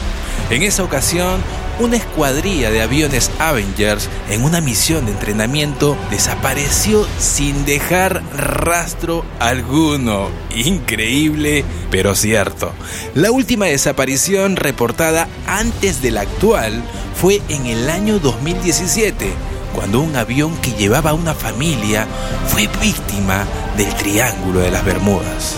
En 0.51 0.63
esa 0.63 0.83
ocasión, 0.83 1.41
una 1.79 1.95
escuadrilla 1.95 2.71
de 2.71 2.81
aviones 2.81 3.31
Avengers 3.39 4.09
en 4.29 4.43
una 4.43 4.59
misión 4.59 5.05
de 5.05 5.13
entrenamiento 5.13 5.95
desapareció 6.09 7.07
sin 7.19 7.63
dejar 7.63 8.21
rastro 8.35 9.23
alguno. 9.39 10.27
Increíble, 10.53 11.63
pero 11.89 12.15
cierto. 12.15 12.73
La 13.15 13.31
última 13.31 13.67
desaparición 13.67 14.57
reportada 14.57 15.29
antes 15.47 16.01
de 16.01 16.11
la 16.11 16.21
actual 16.21 16.83
fue 17.15 17.41
en 17.47 17.65
el 17.65 17.89
año 17.89 18.19
2017, 18.19 19.31
cuando 19.73 20.01
un 20.01 20.17
avión 20.17 20.57
que 20.57 20.73
llevaba 20.73 21.11
a 21.11 21.13
una 21.13 21.33
familia 21.33 22.05
fue 22.49 22.67
víctima 22.81 23.47
del 23.77 23.95
Triángulo 23.95 24.59
de 24.59 24.71
las 24.71 24.83
Bermudas. 24.83 25.55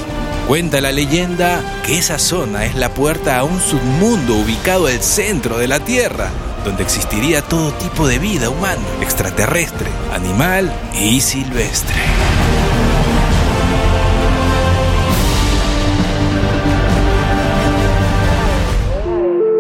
Cuenta 0.48 0.82
la 0.82 0.92
leyenda 0.92 1.64
que 1.86 1.98
esa 1.98 2.20
zona 2.20 2.66
es 2.66 2.76
la 2.76 2.94
puerta 2.94 3.40
a 3.40 3.44
un 3.46 3.62
submundo 3.62 4.36
ubicado 4.36 4.88
al 4.88 5.02
centro 5.02 5.58
de 5.58 5.70
la 5.70 5.80
Tierra, 5.80 6.30
donde 6.66 6.84
existiría 6.84 7.42
todo 7.42 7.72
tipo 7.74 8.08
de 8.08 8.20
vida 8.20 8.50
humana, 8.50 8.82
extraterrestre, 9.02 9.88
animal 10.14 10.72
y 11.00 11.22
silvestre. 11.22 11.96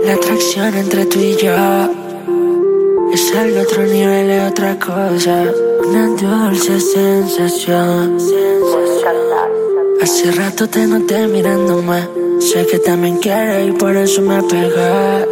La 0.05 0.13
atracción 0.15 0.75
entre 0.75 1.05
tú 1.05 1.17
y 1.17 1.37
yo 1.37 1.89
es 3.13 3.35
algo 3.35 3.61
otro 3.61 3.83
nivel, 3.83 4.29
es 4.29 4.51
otra 4.51 4.77
cosa. 4.77 5.45
Una 5.87 6.07
dulce 6.07 6.79
sensación. 6.79 8.17
Hace 10.01 10.31
rato 10.31 10.67
te 10.67 10.85
noté 10.87 11.27
mirándome. 11.27 12.07
Sé 12.39 12.65
que 12.65 12.79
también 12.79 13.17
quieres 13.17 13.69
y 13.69 13.71
por 13.71 13.95
eso 13.95 14.21
me 14.21 14.41
pegué. 14.43 15.25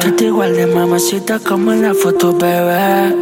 Tú 0.00 0.12
te 0.12 0.24
igual 0.24 0.54
de 0.54 0.66
mamacita 0.66 1.38
como 1.38 1.72
en 1.72 1.82
la 1.82 1.94
foto, 1.94 2.32
bebé. 2.32 3.14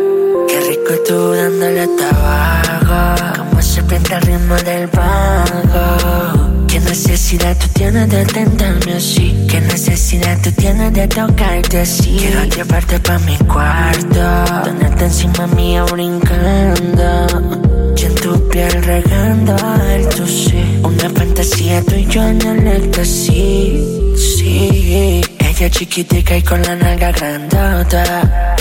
Qué 0.48 0.60
rico 0.60 0.94
tú 1.06 1.32
dándole 1.32 1.88
tabaco. 1.88 3.38
Como 3.38 3.62
se 3.62 3.82
pinta 3.82 4.18
el 4.18 4.22
ritmo 4.22 4.54
del 4.56 4.86
vago. 4.88 6.66
Qué 6.68 6.80
necesidad 6.80 7.56
tú 7.58 7.66
tienes 7.74 8.08
de 8.08 8.24
tentarme 8.26 8.94
así. 8.94 9.46
Qué 9.48 9.60
necesidad 9.60 10.38
tú 10.42 10.52
tienes 10.52 10.92
de 10.92 11.08
tocarte 11.08 11.80
así. 11.80 12.16
Quiero 12.18 12.44
llevarte 12.44 13.00
pa' 13.00 13.18
mi 13.20 13.36
cuarto. 13.38 14.64
Tenerte 14.64 15.04
encima 15.04 15.46
mía 15.48 15.84
brincando. 15.84 17.75
En 18.06 18.14
tu 18.14 18.48
piel 18.48 18.82
regando 18.84 19.56
el 19.94 20.08
tu 20.08 20.24
sí. 20.26 20.80
Una 20.84 21.10
fantasía 21.10 21.82
tú 21.82 21.96
y 21.96 22.06
yo 22.06 22.22
en 22.22 22.40
el 22.40 22.66
éxtasis. 22.68 23.80
Sí. 24.16 25.20
Ella 25.40 25.68
chiquitica 25.70 26.36
y 26.36 26.42
con 26.42 26.62
la 26.62 26.76
nalga 26.76 27.10
grandota. 27.10 28.54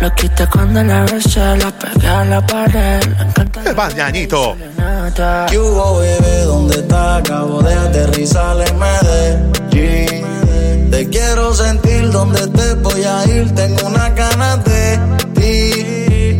Lo 0.00 0.12
quita 0.14 0.50
cuando 0.50 0.82
la 0.82 1.04
besa, 1.04 1.56
la 1.56 1.70
pega 1.70 2.20
a 2.22 2.24
la 2.24 2.44
pared. 2.44 3.00
Le 3.04 3.22
encanta 3.22 3.62
El 3.64 3.76
mañanito. 3.76 4.56
nota. 4.76 5.46
¿Qué 5.48 5.58
hubo, 5.58 5.98
bebé? 6.00 6.40
¿Dónde 6.42 6.76
está? 6.80 7.16
Acabo 7.18 7.62
de 7.62 7.74
aterrizar 7.74 8.56
en 8.60 8.76
Medellín. 8.78 10.90
Te 10.90 11.08
quiero 11.08 11.54
sentir 11.54 12.10
donde 12.10 12.44
te 12.48 12.74
voy 12.74 13.04
a 13.04 13.24
ir. 13.26 13.54
Tengo 13.54 13.86
una 13.86 14.10
ganas 14.10 14.64
de 14.64 14.98
ti. 15.34 15.95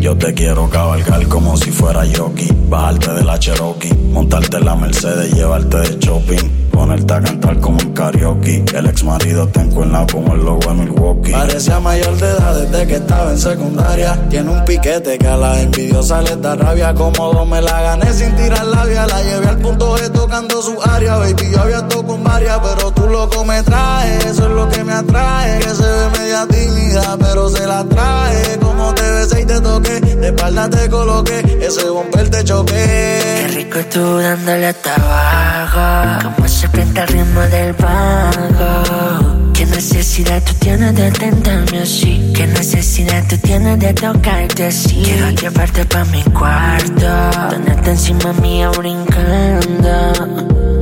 Yo 0.06 0.16
te 0.16 0.32
quiero 0.34 0.70
cabalgar 0.70 1.26
como 1.26 1.56
si 1.56 1.72
fuera 1.72 2.04
jockey. 2.06 2.48
Bajarte 2.68 3.10
de 3.10 3.24
la 3.24 3.40
Cherokee. 3.40 3.92
Montarte 4.12 4.58
en 4.58 4.64
la 4.64 4.76
Mercedes, 4.76 5.32
llevarte 5.34 5.78
de 5.78 5.98
shopping. 5.98 6.48
Ponerte 6.70 7.12
a 7.12 7.20
cantar 7.20 7.58
como 7.58 7.78
un 7.78 7.92
karaoke. 7.92 8.64
El 8.72 8.86
ex 8.86 9.02
marido 9.02 9.48
te 9.48 9.62
encuentra 9.62 10.06
como 10.06 10.32
el 10.34 10.44
logo 10.44 10.60
de 10.60 10.74
Milwaukee. 10.74 11.32
Parecía 11.32 11.80
mayor 11.80 12.16
de 12.18 12.28
edad 12.28 12.54
desde 12.54 12.86
que 12.86 12.94
estaba 12.94 13.32
en 13.32 13.38
secundaria. 13.38 14.28
Tiene 14.30 14.50
un 14.50 14.64
piquete 14.64 15.18
que 15.18 15.26
a 15.26 15.36
la 15.36 15.60
envidiosa 15.60 16.22
les 16.22 16.40
da 16.40 16.54
rabia. 16.54 16.94
Cómodo 16.94 17.44
me 17.44 17.60
la 17.60 17.82
gané 17.82 18.12
sin 18.12 18.36
tirar 18.36 18.64
labia. 18.64 19.08
La 19.08 19.22
llevé 19.24 19.48
al 19.48 19.58
punto 19.58 19.96
G 19.96 20.12
tocando 20.12 20.62
su 20.62 20.80
área. 20.82 21.16
Baby, 21.16 21.50
yo 21.50 21.62
había 21.62 21.78
estado 21.78 22.06
con 22.06 22.22
varias, 22.22 22.60
pero 22.60 22.92
tú 22.92 23.08
loco 23.08 23.44
me 23.44 23.60
traes. 23.64 24.24
Eso 24.24 24.46
es 24.46 24.52
lo 24.52 24.68
que 24.68 24.84
me 24.84 24.92
atrae. 24.92 25.58
Que 25.58 25.70
se 25.70 25.82
ve 25.82 26.10
media 26.16 26.46
tímida, 26.46 27.16
pero 27.18 27.48
se 27.48 27.66
la 27.66 27.82
trae. 27.82 28.58
Como 28.60 28.94
te 28.94 29.10
besé 29.10 29.40
y 29.40 29.46
te 29.46 29.60
toqué. 29.60 29.95
De 30.00 30.28
espalda 30.28 30.68
te 30.68 30.88
coloqué. 30.88 31.40
Ese 31.60 31.88
bumper 31.88 32.28
te 32.30 32.38
Qué 32.38 32.44
choqué. 32.44 33.46
rico 33.54 33.78
tú 33.92 34.18
dándole 34.18 34.72
tabaco. 34.74 36.24
Como 36.24 36.48
se 36.48 36.68
pinta 36.68 37.02
el 37.04 37.08
ritmo 37.08 37.40
del 37.42 37.72
vago. 37.74 39.52
Qué 39.52 39.64
necesidad 39.66 40.42
tú 40.42 40.52
tienes 40.58 40.94
de 40.94 41.10
tentarme 41.10 41.78
así. 41.80 42.32
Qué 42.34 42.46
necesidad 42.46 43.24
tú 43.28 43.38
tienes 43.38 43.78
de 43.78 43.94
tocarte 43.94 44.66
así. 44.66 45.02
Quiero 45.02 45.30
llevarte 45.30 45.84
pa' 45.86 46.04
mi 46.04 46.22
cuarto. 46.24 47.06
Tenerte 47.50 47.90
encima 47.90 48.32
mía 48.34 48.70
brincando. 48.70 50.12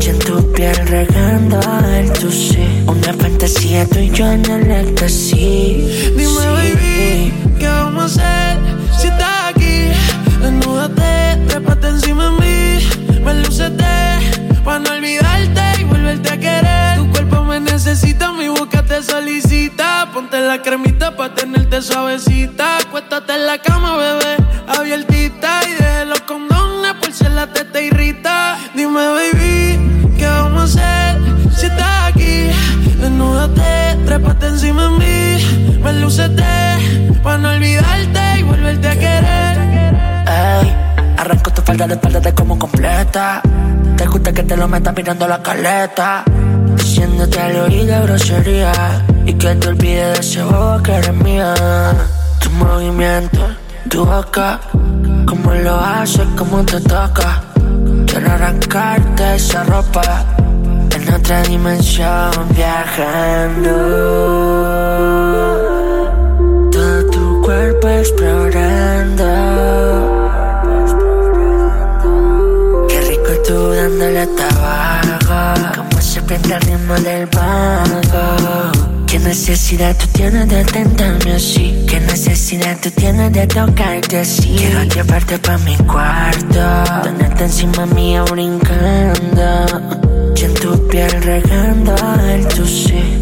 Y 0.00 0.09
en 0.09 0.18
tu 0.18 0.53
piel 0.53 0.77
regando 0.88 1.61
el 1.96 2.12
tu 2.12 2.31
sí. 2.31 2.85
Una 2.87 3.12
fantasía 3.14 3.87
tú 3.87 4.00
y 4.00 4.11
yo 4.11 4.27
en 4.31 4.44
el 4.50 4.70
éxtasis. 4.70 6.16
Dime, 6.16 6.46
baby, 6.57 7.33
¿qué 7.59 7.68
vamos 7.68 8.18
a 8.18 8.50
hacer 8.53 8.74
la 20.44 20.62
cremita 20.62 21.16
para 21.16 21.35
tenerte 21.35 21.80
suavecita. 21.83 22.78
Acuéstate 22.78 23.35
en 23.35 23.46
la 23.46 23.59
cama, 23.59 23.96
bebé, 23.96 24.37
abiertita. 24.66 25.61
Y 25.68 25.83
deje 25.83 26.04
los 26.07 26.20
condones 26.22 26.94
por 26.94 27.12
si 27.12 27.24
la 27.24 27.46
teta 27.46 27.80
irrita. 27.80 28.59
Dime, 28.74 29.07
baby, 29.09 30.14
¿qué 30.18 30.26
vamos 30.26 30.76
a 30.76 31.11
hacer 31.11 31.20
si 31.57 31.66
estás 31.66 32.12
aquí? 32.12 32.50
Desnúdate, 33.00 33.96
trépate 34.07 34.46
encima 34.46 34.85
de 34.85 34.90
mí. 34.90 35.78
Me 35.83 35.92
lucete 35.94 36.44
para 37.22 37.38
no 37.38 37.50
olvidarte 37.50 38.40
y 38.40 38.42
volverte 38.42 38.88
a 38.88 38.94
querer. 38.94 39.59
Ey, 40.26 40.76
arranco 41.16 41.50
tu 41.52 41.62
falda 41.62 41.87
de 41.87 41.94
espalda 41.94 42.20
de 42.20 42.35
como 42.35 42.59
completa. 42.59 43.42
Gusta 44.14 44.33
que 44.33 44.44
te 44.44 44.57
lo 44.57 44.68
metas 44.68 44.94
mirando 44.94 45.27
la 45.27 45.42
caleta. 45.42 46.22
Diciéndote 46.77 47.40
al 47.40 47.57
oído 47.62 48.00
grosería. 48.05 49.05
Y 49.27 49.33
que 49.33 49.57
te 49.57 49.66
olvides 49.66 50.14
de 50.14 50.20
ese 50.20 50.44
bobo 50.44 50.81
que 50.85 50.92
eres 50.92 51.14
mía. 51.14 51.53
Tu 52.38 52.48
movimiento, 52.50 53.40
tu 53.90 54.07
boca. 54.07 54.61
Cómo 55.27 55.53
lo 55.55 55.81
haces, 55.81 56.29
cómo 56.38 56.64
te 56.64 56.81
toca. 56.83 57.42
Quiero 58.07 58.31
arrancarte 58.31 59.35
esa 59.35 59.64
ropa. 59.64 60.24
En 60.94 61.12
otra 61.12 61.42
dimensión 61.42 62.31
viajando. 62.50 63.74
Todo 66.70 67.11
tu 67.11 67.42
cuerpo 67.42 67.88
explorando. 67.88 69.93
Tú 73.46 73.70
dándole 73.70 74.26
tabaco. 74.26 75.61
Como 75.76 76.00
se 76.00 76.22
pinta 76.22 76.57
el 76.57 76.62
ritmo 76.62 76.94
del 76.94 77.26
vago. 77.26 78.72
Qué 79.07 79.18
¿Qué 79.18 79.18
necesidad 79.20 79.96
tú 79.96 80.07
tienes 80.12 80.48
de 80.48 80.64
tentarme 80.64 81.35
así? 81.35 81.87
¿Qué 81.88 82.00
necesidad 82.00 82.76
tú 82.83 82.90
tienes 82.90 83.33
de 83.33 83.46
tocarte 83.46 84.18
así? 84.18 84.57
Quiero 84.59 84.83
llevarte 84.83 85.38
pa' 85.38 85.59
mi 85.59 85.76
cuarto, 85.76 87.02
tenerte 87.04 87.44
encima 87.44 87.87
mía 87.87 88.22
brincando. 88.24 90.02
Y 90.35 90.44
en 90.44 90.54
tu 90.54 90.88
piel 90.88 91.11
regando 91.22 91.94
el 92.28 92.48
tu. 92.48 92.64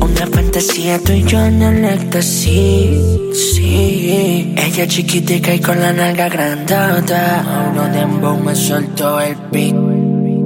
Una 0.01 0.27
fantasía 0.27 0.99
tú 0.99 1.13
y 1.13 1.25
yo 1.25 1.45
en 1.45 1.61
el 1.61 1.85
éxtasis, 1.85 2.99
sí. 3.35 4.55
Ella 4.57 4.87
chiquitica 4.87 5.55
y 5.55 5.61
con 5.61 5.79
la 5.79 5.93
nalga 5.93 6.31
grandota. 6.31 7.45
Uno 7.71 7.85
de 7.89 8.07
me 8.43 8.55
soltó 8.55 9.21
el 9.21 9.37
beat 9.51 10.02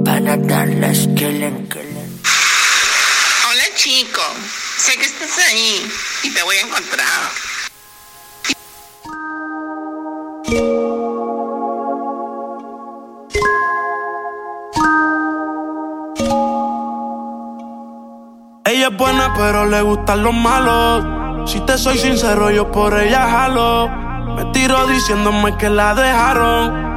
para 0.07 0.37
darles 0.37 0.99
killing, 1.17 1.67
killing. 1.67 2.11
Hola 3.45 3.67
chico, 3.75 4.21
sé 4.77 4.95
que 4.95 5.05
estás 5.05 5.37
ahí 5.49 5.85
y 6.23 6.33
te 6.33 6.41
voy 6.43 6.55
a 6.55 6.61
encontrar. 6.61 7.21
Ella 18.63 18.87
es 18.87 18.97
buena, 18.97 19.33
pero 19.35 19.65
le 19.65 19.81
gustan 19.81 20.23
los 20.23 20.33
malos. 20.33 21.51
Si 21.51 21.59
te 21.65 21.77
soy 21.77 21.97
sincero, 21.97 22.49
yo 22.49 22.71
por 22.71 22.97
ella 22.97 23.29
jalo. 23.29 23.89
Me 24.37 24.45
tiro 24.53 24.87
diciéndome 24.87 25.57
que 25.57 25.69
la 25.69 25.93
dejaron. 25.93 26.96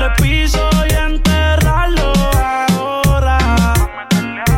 Darle 0.00 0.14
piso 0.22 0.70
y 0.88 0.94
enterrarlo 0.94 2.12
ahora. 2.32 3.74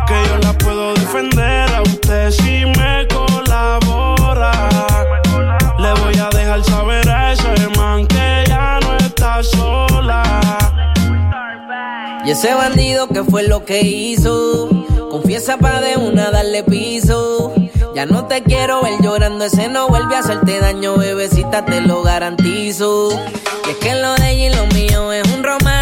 Que 0.07 0.15
yo 0.29 0.39
la 0.39 0.53
puedo 0.53 0.95
defender 0.95 1.69
a 1.75 1.83
usted 1.83 2.31
si 2.31 2.65
me 2.79 3.09
colabora. 3.09 4.53
Le 5.81 5.93
voy 6.01 6.17
a 6.17 6.29
dejar 6.29 6.63
saber 6.63 7.09
a 7.09 7.33
ese 7.33 7.69
man 7.77 8.07
que 8.07 8.45
ya 8.47 8.79
no 8.83 8.97
está 8.99 9.43
sola. 9.43 10.23
Y 12.25 12.31
ese 12.31 12.55
bandido 12.55 13.09
que 13.09 13.25
fue 13.25 13.43
lo 13.49 13.65
que 13.65 13.81
hizo, 13.81 14.69
confiesa 15.11 15.57
pa' 15.59 15.81
de 15.81 15.97
una 15.97 16.31
darle 16.31 16.63
piso. 16.63 17.53
Ya 17.95 18.07
no 18.07 18.25
te 18.27 18.43
quiero 18.43 18.83
ver 18.83 18.95
llorando, 19.03 19.45
ese 19.45 19.69
no 19.69 19.89
vuelve 19.89 20.17
a 20.17 20.21
hacerte 20.21 20.61
daño, 20.61 20.97
bebecita, 20.97 21.67
te 21.67 21.83
lo 21.83 22.03
garantizo. 22.03 23.11
Y 23.67 23.71
es 23.71 23.77
que 23.77 23.95
lo 23.95 24.15
de 24.15 24.31
ella 24.31 24.47
y 24.47 24.55
lo 24.55 24.67
mío 24.75 25.13
es 25.13 25.29
un 25.35 25.43
romance 25.43 25.82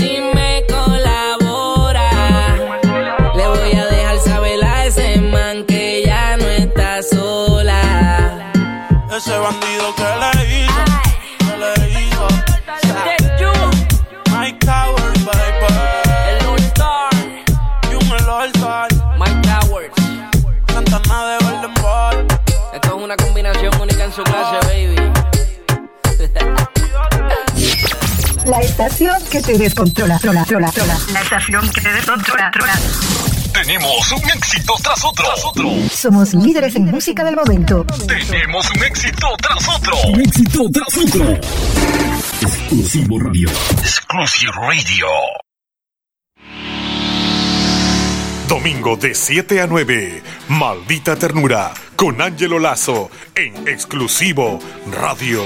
Ese 9.23 9.37
bandido 9.37 9.93
que 9.93 10.01
le 10.01 10.63
hizo, 10.63 10.83
que 11.37 11.55
le 11.79 11.89
hizo. 11.91 12.27
Mike 14.35 14.65
Towers, 14.65 15.25
baby. 15.25 15.67
El 16.27 16.47
All 16.47 16.59
Star, 16.59 17.13
Y 17.91 17.93
un 17.93 18.11
el 18.17 18.27
All 18.27 18.49
Star. 18.55 18.87
Mike 19.19 19.47
Towers. 19.47 19.93
Santana 20.73 21.25
de 21.27 21.45
Golden 21.45 21.73
Ball. 21.83 22.27
Esto 22.73 22.87
es 22.87 22.93
una 23.03 23.15
combinación 23.15 23.79
única 23.79 24.05
en 24.05 24.11
su 24.11 24.23
clase, 24.23 24.57
baby. 24.65 24.95
La 28.45 28.59
estación 28.61 29.23
que 29.29 29.39
te 29.43 29.55
descontrola, 29.55 30.17
trola, 30.17 30.43
trola, 30.45 30.71
trola. 30.71 30.97
La 31.13 31.21
estación 31.21 31.69
que 31.69 31.81
te 31.81 31.93
descontrola. 31.93 32.51
Tenemos 33.53 34.11
un 34.11 34.29
éxito 34.29 34.73
tras 34.81 35.03
otro. 35.03 35.25
tras 35.25 35.45
otro. 35.45 35.69
Somos 35.89 36.33
líderes 36.33 36.75
en 36.75 36.85
música 36.85 37.23
del 37.23 37.35
momento. 37.35 37.85
Tenemos 38.07 38.69
un 38.71 38.83
éxito 38.83 39.27
tras 39.41 39.67
otro. 39.67 39.93
Un 40.07 40.21
éxito 40.21 40.69
tras 40.71 40.97
otro. 40.97 41.39
Exclusivo 42.41 43.19
Radio. 43.19 43.49
Exclusive 43.79 44.51
Radio. 44.53 45.07
Domingo 48.47 48.95
de 48.95 49.13
7 49.13 49.61
a 49.61 49.67
9. 49.67 50.23
Maldita 50.47 51.15
ternura. 51.17 51.73
Con 51.95 52.21
Angelo 52.21 52.57
Lazo. 52.57 53.11
En 53.35 53.67
exclusivo 53.67 54.59
Radio. 54.91 55.43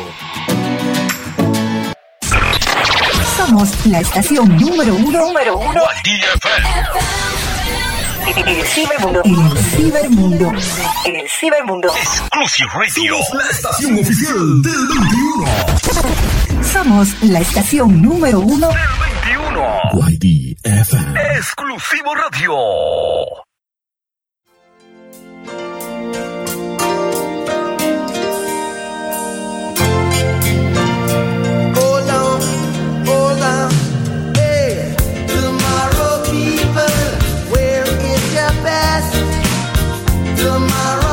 Somos 3.35 3.85
la 3.85 3.99
estación 3.99 4.55
número 4.57 4.95
uno, 4.95 5.27
número 5.27 5.57
uno 5.57 5.81
El 8.27 8.65
cibermundo. 8.65 9.21
El 9.23 9.57
cibermundo. 9.57 10.51
El 11.05 11.29
cibermundo. 11.29 11.89
Exclusive 11.95 12.69
Radio. 12.73 13.17
Somos 13.23 13.33
la 13.35 13.49
estación 13.51 13.99
oficial 13.99 14.61
del 14.63 14.87
21. 14.87 16.63
Somos 16.63 17.23
la 17.23 17.39
estación 17.39 18.01
número 18.01 18.39
uno. 18.39 18.69
21. 19.23 20.09
YD 20.09 20.57
FM. 20.63 21.21
Exclusivo 21.37 22.15
Radio. 22.15 23.44
Tomorrow, 40.45 41.04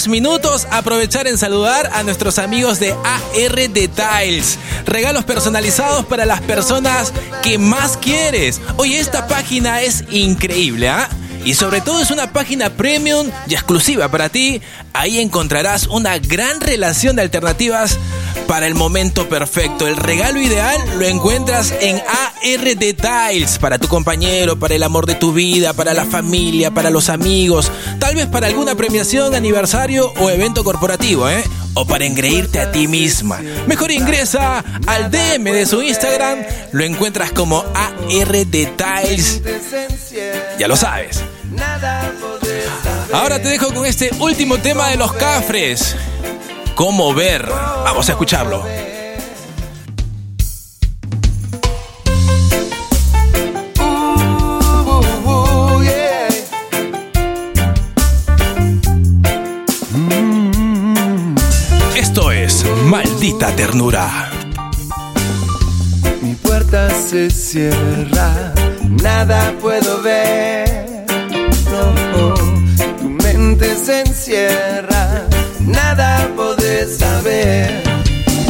33 0.00 0.08
minutos. 0.08 0.66
Aprovechar 0.70 1.26
en 1.26 1.36
saludar 1.36 1.90
a 1.92 2.02
nuestros 2.02 2.38
amigos 2.38 2.78
de 2.80 2.92
AR 2.92 3.70
Details. 3.70 4.58
Regalos 4.86 5.24
personalizados 5.24 6.06
para 6.06 6.24
las 6.24 6.40
personas 6.40 7.12
que 7.42 7.58
más 7.58 7.96
quieres. 7.96 8.60
Oye, 8.76 8.98
esta 8.98 9.26
página 9.26 9.82
es 9.82 10.04
increíble, 10.10 10.88
¿ah? 10.88 11.08
Y 11.44 11.54
sobre 11.54 11.80
todo 11.80 12.00
es 12.00 12.10
una 12.10 12.32
página 12.32 12.70
premium 12.70 13.28
y 13.46 13.54
exclusiva 13.54 14.10
para 14.10 14.28
ti. 14.28 14.60
Ahí 14.92 15.20
encontrarás 15.20 15.86
una 15.86 16.18
gran 16.18 16.60
relación 16.60 17.16
de 17.16 17.22
alternativas 17.22 17.98
para 18.50 18.66
el 18.66 18.74
momento 18.74 19.28
perfecto. 19.28 19.86
El 19.86 19.94
regalo 19.94 20.40
ideal 20.40 20.76
lo 20.98 21.06
encuentras 21.06 21.72
en 21.80 21.98
AR 21.98 22.76
Details 22.76 23.60
para 23.60 23.78
tu 23.78 23.86
compañero, 23.86 24.58
para 24.58 24.74
el 24.74 24.82
amor 24.82 25.06
de 25.06 25.14
tu 25.14 25.32
vida, 25.32 25.72
para 25.72 25.94
la 25.94 26.04
familia, 26.04 26.72
para 26.72 26.90
los 26.90 27.10
amigos, 27.10 27.70
tal 28.00 28.16
vez 28.16 28.26
para 28.26 28.48
alguna 28.48 28.74
premiación, 28.74 29.36
aniversario 29.36 30.12
o 30.18 30.30
evento 30.30 30.64
corporativo, 30.64 31.30
¿eh? 31.30 31.44
O 31.74 31.86
para 31.86 32.04
engreírte 32.06 32.58
a 32.58 32.72
ti 32.72 32.88
misma. 32.88 33.38
Mejor 33.68 33.92
ingresa 33.92 34.64
al 34.84 35.12
DM 35.12 35.44
de 35.44 35.64
su 35.64 35.80
Instagram, 35.80 36.40
lo 36.72 36.82
encuentras 36.82 37.30
como 37.30 37.64
AR 37.72 38.46
Details. 38.46 39.42
Ya 40.58 40.66
lo 40.66 40.74
sabes. 40.74 41.22
Ahora 43.12 43.40
te 43.40 43.46
dejo 43.46 43.72
con 43.72 43.86
este 43.86 44.10
último 44.18 44.58
tema 44.58 44.88
de 44.88 44.96
los 44.96 45.12
cafres. 45.12 45.94
¿Cómo 46.74 47.14
ver? 47.14 47.48
Vamos 47.84 48.08
a 48.08 48.12
escucharlo. 48.12 48.64
Esto 61.96 62.32
es 62.32 62.64
Maldita 62.84 63.54
Ternura. 63.56 64.30
Mi 66.22 66.34
puerta 66.34 66.90
se 66.90 67.30
cierra, 67.30 68.52
nada 69.02 69.52
puedo 69.60 70.02
ver. 70.02 71.06
Tu 73.00 73.08
mente 73.08 73.76
se 73.76 74.00
encierra, 74.00 74.79
saber. 76.88 77.82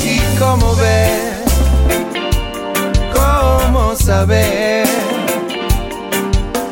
¿Y 0.03 0.21
cómo 0.39 0.75
ver? 0.77 1.45
¿Cómo 3.13 3.95
saber? 3.97 4.87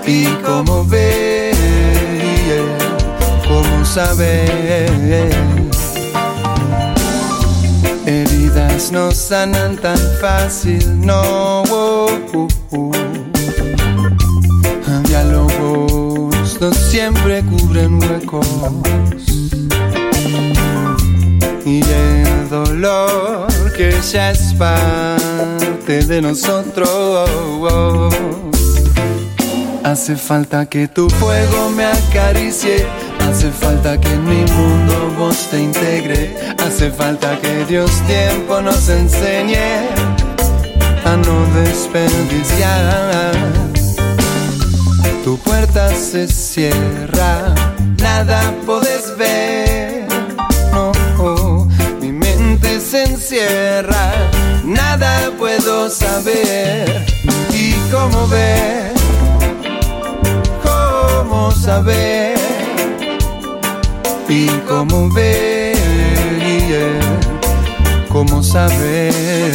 ¿Y 0.07 0.25
cómo 0.45 0.85
ver? 0.85 1.55
¿Cómo 3.47 3.85
saber? 3.85 5.31
Heridas 8.07 8.91
no 8.93 9.11
sanan 9.11 9.77
tan 9.77 9.99
fácil, 10.21 11.01
no. 11.01 11.63
Diálogos 15.05 16.61
no 16.61 16.73
siempre 16.73 17.43
cubren 17.43 18.03
huecos. 18.03 19.48
Dolor 22.49 23.47
que 23.77 23.93
ya 24.13 24.31
es 24.31 24.55
parte 24.55 26.05
de 26.05 26.23
nosotros. 26.23 28.15
Hace 29.85 30.17
falta 30.17 30.67
que 30.67 30.89
tu 30.89 31.09
fuego 31.09 31.71
me 31.71 31.85
acaricie. 31.85 32.87
Hace 33.21 33.51
falta 33.51 33.99
que 34.01 34.09
en 34.09 34.25
mi 34.25 34.45
mundo 34.53 35.15
vos 35.19 35.49
te 35.51 35.61
integre. 35.61 36.35
Hace 36.59 36.91
falta 36.91 37.39
que 37.41 37.65
Dios 37.67 37.91
tiempo 38.07 38.61
nos 38.61 38.89
enseñe 38.89 39.89
a 41.05 41.17
no 41.17 41.47
desperdiciar. 41.61 43.33
Tu 45.25 45.39
puerta 45.39 45.95
se 45.95 46.27
cierra, 46.27 47.55
nada 47.99 48.41
puedes 48.65 49.17
ver. 49.17 49.98
Se 52.91 53.03
encierra, 53.05 54.13
nada 54.65 55.31
puedo 55.37 55.91
saber. 55.91 57.05
¿Y 57.53 57.73
cómo 57.91 58.27
ver? 58.29 58.95
¿Cómo 60.63 61.51
saber? 61.53 62.39
¿Y 64.27 64.47
cómo 64.67 65.11
ver? 65.11 65.77
¿Cómo 68.09 68.43
saber? 68.43 69.53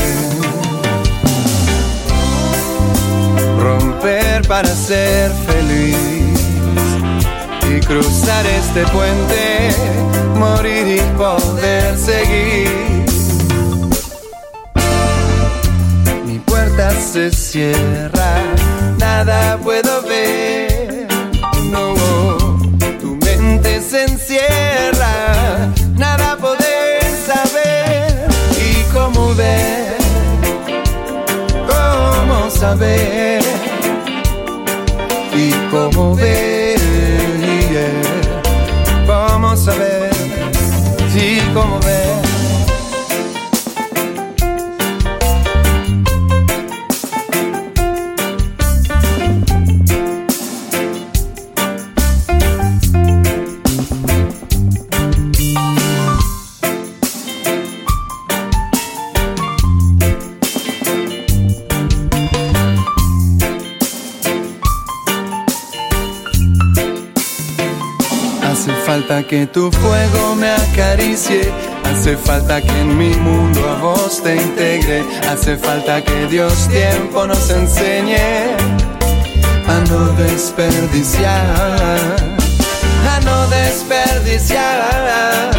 romper 3.63 4.47
para 4.47 4.67
ser 4.67 5.31
feliz 5.47 5.95
y 7.67 7.79
cruzar 7.79 8.45
este 8.45 8.85
puente, 8.87 9.69
morir 10.37 10.97
y 10.97 11.17
poder 11.17 11.97
seguir. 11.97 12.82
Puerta 16.73 16.91
se 16.99 17.31
cierra, 17.31 18.41
nada 18.97 19.57
puedo 19.57 20.01
ver. 20.03 21.07
No, 21.71 21.93
tu 22.99 23.17
mente 23.25 23.81
se 23.81 24.03
encierra, 24.03 25.71
nada 25.95 26.37
poder 26.37 27.03
saber. 27.25 28.27
Y 28.57 28.83
cómo 28.93 29.33
ver, 29.35 29.97
cómo 31.67 32.49
saber 32.49 33.43
y 35.35 35.51
cómo 35.71 36.15
ver, 36.15 36.42
que 69.33 69.47
tu 69.47 69.71
fuego 69.71 70.35
me 70.35 70.51
acaricie. 70.51 71.51
Hace 71.85 72.15
falta 72.15 72.61
que 72.61 72.79
en 72.81 72.95
mi 72.95 73.15
mundo 73.15 73.67
a 73.67 73.81
vos 73.81 74.21
te 74.21 74.35
integre. 74.35 75.03
Hace 75.27 75.57
falta 75.57 76.03
que 76.03 76.27
Dios 76.27 76.69
tiempo 76.69 77.25
nos 77.25 77.49
enseñe 77.49 78.15
a 79.73 79.75
no 79.89 80.01
desperdiciar. 80.23 81.99
A 83.11 83.19
no 83.25 83.47
desperdiciar. 83.47 85.49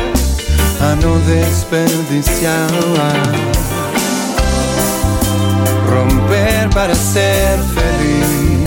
A 0.80 0.94
no 1.02 1.18
desperdiciar. 1.34 2.70
Romper 5.90 6.70
para 6.70 6.94
ser 6.94 7.58
feliz 7.76 8.63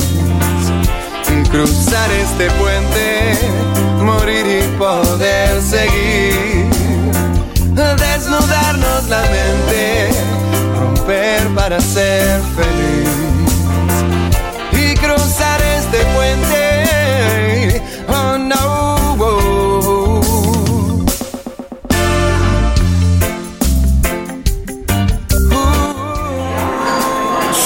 cruzar 1.50 2.12
este 2.12 2.50
puente, 2.52 3.38
morir 4.02 4.46
y 4.46 4.78
poder 4.78 5.62
seguir, 5.62 6.66
desnudarnos 7.74 9.08
la 9.10 9.22
mente, 9.22 10.10
romper 10.80 11.48
para 11.56 11.80
ser 11.80 12.42
feliz 12.56 13.37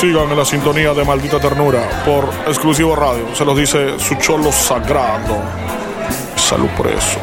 Sigan 0.02 0.32
en 0.32 0.36
la 0.36 0.46
sintonía 0.46 0.96
de 0.96 1.06
Maldita 1.06 1.40
Ternura 1.40 1.88
por 2.04 2.28
exclusivo 2.48 2.96
radio. 2.96 3.36
Se 3.36 3.46
los 3.46 3.56
dice 3.56 4.00
su 4.00 4.16
cholo 4.16 4.52
sagrado. 4.52 5.38
Salud 6.36 6.70
por 6.76 6.88
eso. 6.88 7.20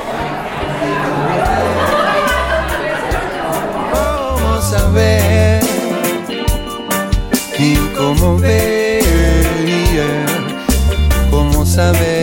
cómo 3.92 4.62
saber 4.62 5.60
y 7.58 7.74
cómo 7.96 8.38
ver, 8.38 9.02
cómo 11.32 11.66
saber 11.66 12.17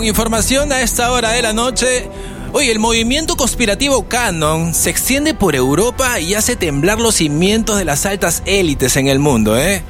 con 0.00 0.06
información 0.06 0.72
a 0.72 0.80
esta 0.80 1.12
hora 1.12 1.32
de 1.32 1.42
la 1.42 1.52
noche. 1.52 2.08
Oye, 2.54 2.72
el 2.72 2.78
movimiento 2.78 3.36
conspirativo 3.36 4.08
Canon 4.08 4.72
se 4.72 4.88
extiende 4.88 5.34
por 5.34 5.54
Europa 5.54 6.18
y 6.20 6.32
hace 6.32 6.56
temblar 6.56 6.98
los 6.98 7.16
cimientos 7.16 7.76
de 7.76 7.84
las 7.84 8.06
altas 8.06 8.42
élites 8.46 8.96
en 8.96 9.08
el 9.08 9.18
mundo, 9.18 9.58
¿eh? 9.58 9.82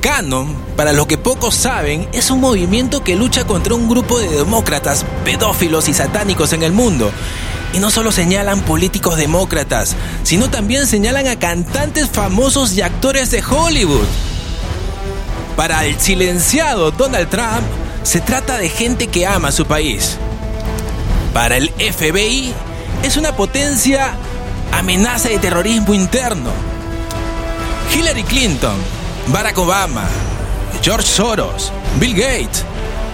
Canon, 0.00 0.54
para 0.76 0.92
los 0.92 1.08
que 1.08 1.18
pocos 1.18 1.56
saben, 1.56 2.08
es 2.12 2.30
un 2.30 2.40
movimiento 2.40 3.02
que 3.02 3.16
lucha 3.16 3.48
contra 3.48 3.74
un 3.74 3.88
grupo 3.88 4.20
de 4.20 4.28
demócratas, 4.28 5.04
pedófilos 5.24 5.88
y 5.88 5.94
satánicos 5.94 6.52
en 6.52 6.62
el 6.62 6.70
mundo. 6.70 7.10
Y 7.72 7.80
no 7.80 7.90
solo 7.90 8.12
señalan 8.12 8.60
políticos 8.60 9.16
demócratas, 9.16 9.96
sino 10.22 10.50
también 10.50 10.86
señalan 10.86 11.26
a 11.26 11.36
cantantes 11.40 12.08
famosos 12.08 12.74
y 12.74 12.82
actores 12.82 13.32
de 13.32 13.42
Hollywood. 13.42 14.06
Para 15.56 15.84
el 15.84 15.98
silenciado 15.98 16.92
Donald 16.92 17.28
Trump, 17.28 17.64
se 18.08 18.22
trata 18.22 18.56
de 18.56 18.70
gente 18.70 19.08
que 19.08 19.26
ama 19.26 19.52
su 19.52 19.66
país. 19.66 20.16
Para 21.34 21.58
el 21.58 21.68
FBI, 21.68 22.54
es 23.02 23.18
una 23.18 23.36
potencia 23.36 24.14
amenaza 24.72 25.28
de 25.28 25.38
terrorismo 25.38 25.92
interno. 25.92 26.48
Hillary 27.94 28.22
Clinton, 28.22 28.76
Barack 29.26 29.58
Obama, 29.58 30.04
George 30.82 31.06
Soros, 31.06 31.70
Bill 32.00 32.14
Gates, 32.14 32.64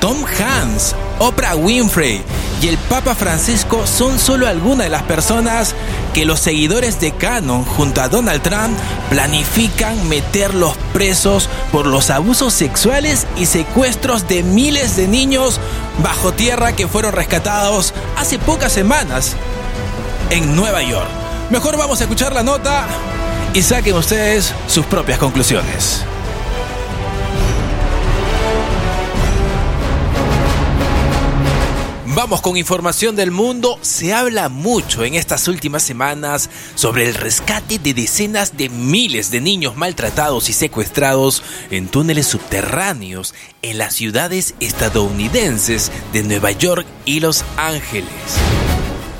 Tom 0.00 0.24
Hanks, 0.24 0.94
Oprah 1.18 1.56
Winfrey 1.56 2.22
y 2.62 2.68
el 2.68 2.78
Papa 2.78 3.16
Francisco 3.16 3.88
son 3.88 4.20
solo 4.20 4.46
algunas 4.46 4.86
de 4.86 4.90
las 4.90 5.02
personas 5.02 5.74
que 6.14 6.24
los 6.24 6.38
seguidores 6.38 7.00
de 7.00 7.12
Canon 7.12 7.64
junto 7.64 8.00
a 8.00 8.08
Donald 8.08 8.40
Trump 8.40 8.78
planifican 9.10 10.08
meterlos 10.08 10.76
presos 10.92 11.50
por 11.72 11.86
los 11.86 12.08
abusos 12.08 12.54
sexuales 12.54 13.26
y 13.36 13.46
secuestros 13.46 14.28
de 14.28 14.44
miles 14.44 14.96
de 14.96 15.08
niños 15.08 15.60
bajo 16.02 16.32
tierra 16.32 16.74
que 16.74 16.86
fueron 16.86 17.12
rescatados 17.12 17.92
hace 18.16 18.38
pocas 18.38 18.72
semanas 18.72 19.34
en 20.30 20.54
Nueva 20.54 20.82
York. 20.82 21.08
Mejor 21.50 21.76
vamos 21.76 22.00
a 22.00 22.04
escuchar 22.04 22.32
la 22.32 22.44
nota 22.44 22.86
y 23.52 23.62
saquen 23.62 23.96
ustedes 23.96 24.54
sus 24.68 24.86
propias 24.86 25.18
conclusiones. 25.18 26.04
Vamos 32.14 32.42
con 32.42 32.56
información 32.56 33.16
del 33.16 33.32
mundo. 33.32 33.76
Se 33.82 34.14
habla 34.14 34.48
mucho 34.48 35.04
en 35.04 35.14
estas 35.14 35.48
últimas 35.48 35.82
semanas 35.82 36.48
sobre 36.76 37.08
el 37.08 37.14
rescate 37.14 37.80
de 37.80 37.92
decenas 37.92 38.56
de 38.56 38.68
miles 38.68 39.32
de 39.32 39.40
niños 39.40 39.76
maltratados 39.76 40.48
y 40.48 40.52
secuestrados 40.52 41.42
en 41.72 41.88
túneles 41.88 42.28
subterráneos 42.28 43.34
en 43.62 43.78
las 43.78 43.94
ciudades 43.94 44.54
estadounidenses 44.60 45.90
de 46.12 46.22
Nueva 46.22 46.52
York 46.52 46.86
y 47.04 47.18
Los 47.18 47.44
Ángeles. 47.56 48.06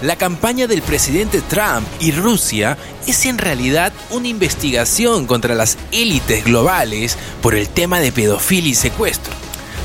La 0.00 0.14
campaña 0.14 0.68
del 0.68 0.82
presidente 0.82 1.40
Trump 1.40 1.88
y 1.98 2.12
Rusia 2.12 2.78
es 3.08 3.26
en 3.26 3.38
realidad 3.38 3.92
una 4.10 4.28
investigación 4.28 5.26
contra 5.26 5.56
las 5.56 5.78
élites 5.90 6.44
globales 6.44 7.18
por 7.42 7.56
el 7.56 7.68
tema 7.68 7.98
de 7.98 8.12
pedofilia 8.12 8.70
y 8.70 8.74
secuestro. 8.74 9.32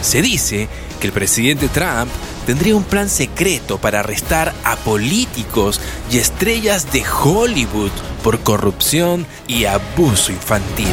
Se 0.04 0.22
dice 0.22 0.70
que 1.00 1.08
el 1.08 1.14
presidente 1.14 1.70
Trump 1.70 2.12
tendría 2.50 2.76
un 2.76 2.84
plan 2.84 3.10
secreto 3.10 3.78
para 3.78 4.00
arrestar 4.00 4.56
a 4.64 4.76
políticos 4.78 5.80
y 6.12 6.18
estrellas 6.18 6.92
de 6.92 7.04
Hollywood 7.08 7.92
por 8.24 8.40
corrupción 8.40 9.28
y 9.48 9.66
abuso 9.66 10.32
infantil. 10.32 10.88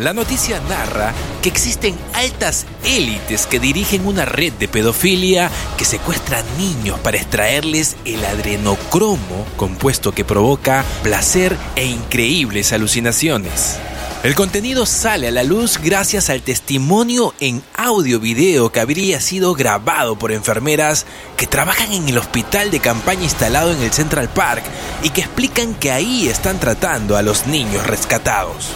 La 0.00 0.12
noticia 0.12 0.60
narra 0.68 1.14
que 1.40 1.48
existen 1.48 1.94
altas 2.14 2.66
élites 2.82 3.46
que 3.46 3.60
dirigen 3.60 4.04
una 4.04 4.24
red 4.24 4.52
de 4.54 4.66
pedofilia 4.66 5.52
que 5.78 5.84
secuestra 5.84 6.42
niños 6.58 6.98
para 6.98 7.18
extraerles 7.18 7.96
el 8.04 8.24
adrenocromo, 8.24 9.46
compuesto 9.56 10.10
que 10.10 10.24
provoca 10.24 10.84
placer 11.04 11.56
e 11.76 11.86
increíbles 11.86 12.72
alucinaciones. 12.72 13.78
El 14.22 14.34
contenido 14.34 14.84
sale 14.84 15.28
a 15.28 15.30
la 15.30 15.44
luz 15.44 15.78
gracias 15.82 16.28
al 16.28 16.42
testimonio 16.42 17.32
en 17.40 17.62
audio-video 17.74 18.70
que 18.70 18.80
habría 18.80 19.18
sido 19.18 19.54
grabado 19.54 20.18
por 20.18 20.30
enfermeras 20.30 21.06
que 21.38 21.46
trabajan 21.46 21.90
en 21.90 22.06
el 22.06 22.18
hospital 22.18 22.70
de 22.70 22.80
campaña 22.80 23.22
instalado 23.22 23.72
en 23.72 23.80
el 23.80 23.90
Central 23.92 24.28
Park 24.28 24.62
y 25.02 25.08
que 25.08 25.22
explican 25.22 25.74
que 25.74 25.90
ahí 25.90 26.28
están 26.28 26.60
tratando 26.60 27.16
a 27.16 27.22
los 27.22 27.46
niños 27.46 27.86
rescatados. 27.86 28.66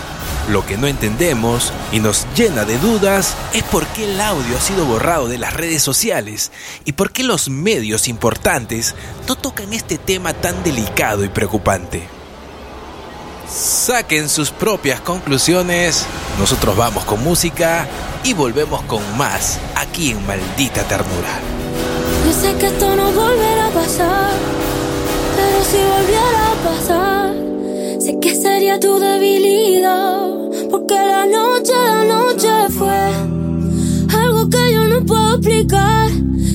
Lo 0.49 0.65
que 0.65 0.79
no 0.79 0.87
entendemos 0.87 1.75
y 1.93 2.01
nos 2.01 2.27
llena 2.35 2.65
de 2.65 2.79
dudas 2.79 3.35
es 3.53 3.65
por 3.65 3.87
qué 3.89 4.05
el 4.05 4.19
audio 4.23 4.57
ha 4.57 4.61
sido 4.63 4.87
borrado 4.87 5.29
de 5.29 5.37
las 5.37 5.53
redes 5.53 5.83
sociales 5.83 6.53
y 6.87 6.93
por 6.93 7.13
qué 7.13 7.23
los 7.23 7.51
medios 7.51 8.09
importantes 8.09 8.95
no 9.29 9.37
tocan 9.37 9.75
este 9.75 9.99
tema 9.99 10.33
tan 10.33 10.65
delicado 10.65 11.23
y 11.23 11.29
preocupante. 11.29 12.24
Saquen 13.49 14.29
sus 14.29 14.51
propias 14.51 15.01
conclusiones, 15.01 16.07
nosotros 16.39 16.77
vamos 16.77 17.05
con 17.05 17.23
música 17.23 17.87
y 18.25 18.33
volvemos 18.33 18.83
con 18.83 19.03
más 19.17 19.61
aquí 19.77 20.13
en 20.13 20.27
Maldita 20.27 20.83
Ternura. 20.85 21.41
Yo 22.27 22.33
sé 22.33 22.57
que 22.57 22.67
esto 22.67 22.97
no 22.97 23.13
volverá 23.13 23.67
a 23.67 23.71
pasar, 23.71 24.33
pero 25.37 25.65
si 25.65 25.77
volviera 25.77 26.53
a 26.53 26.55
pasar, 26.65 27.35
sé 28.01 28.19
que 28.21 28.35
sería 28.35 28.81
tu 28.81 28.99
debilidad, 28.99 30.71
porque 30.71 30.95
la 30.95 31.27
noche, 31.27 31.73
la 31.73 32.05
noche 32.05 32.51
fue 32.71 33.13
algo 34.19 34.49
que 34.49 34.73
yo 34.73 34.85
no 34.89 35.05
puedo 35.05 35.37
explicar. 35.37 36.11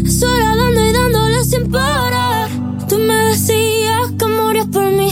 Eso 0.05 0.25
era 0.35 0.55
dando 0.55 0.85
y 0.85 0.91
dándole 0.91 1.43
sin 1.43 1.71
parar. 1.71 2.49
Tú 2.87 2.97
me 2.97 3.13
decías 3.29 4.11
que 4.17 4.25
morías 4.25 4.67
por 4.67 4.85
mí. 4.85 5.11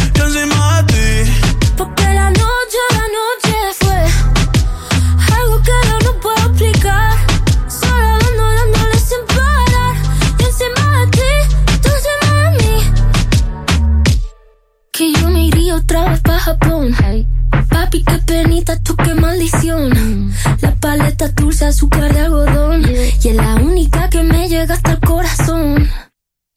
yo 0.21 0.27
encima 0.27 0.83
de 0.83 0.93
ti. 0.93 1.31
Porque 1.77 2.03
la 2.03 2.29
noche, 2.29 2.81
la 2.91 3.05
noche 3.19 3.55
fue 3.79 3.99
algo 5.35 5.61
que 5.61 5.71
yo 5.87 5.99
no 6.05 6.19
puedo 6.19 6.47
explicar. 6.47 7.11
Solo 7.67 8.07
dando, 8.19 8.43
dándole 8.57 8.99
sin 8.99 9.21
parar. 9.27 9.95
Yo 10.39 10.47
encima 10.47 10.99
de 10.99 11.07
ti, 11.17 11.31
tú 11.81 11.89
encima 11.97 12.29
de 12.43 12.49
mí. 12.59 12.75
Que 14.91 15.13
yo 15.13 15.29
me 15.29 15.45
iría 15.47 15.75
otra 15.75 16.09
vez 16.09 16.21
para 16.21 16.39
Japón. 16.39 16.95
Papi, 17.69 18.03
qué 18.03 18.17
penita, 18.19 18.81
tú 18.83 18.95
qué 18.95 19.15
maldición. 19.15 20.33
La 20.61 20.75
paleta 20.75 21.29
dulce, 21.29 21.65
azúcar 21.65 22.13
de 22.13 22.19
algodón. 22.19 22.83
Y 22.89 23.27
es 23.27 23.35
la 23.35 23.55
única 23.55 24.09
que 24.09 24.23
me 24.23 24.47
llega 24.47 24.75
hasta 24.75 24.91
el 24.91 24.99
corazón. 24.99 25.89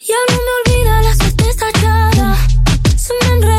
Ya 0.01 0.21
no 0.29 0.37
me 0.47 0.53
olvida 0.61 1.03
la 1.03 1.15
suerte 1.15 1.49
estallada. 1.49 2.37
Se 2.97 3.13
me 3.23 3.54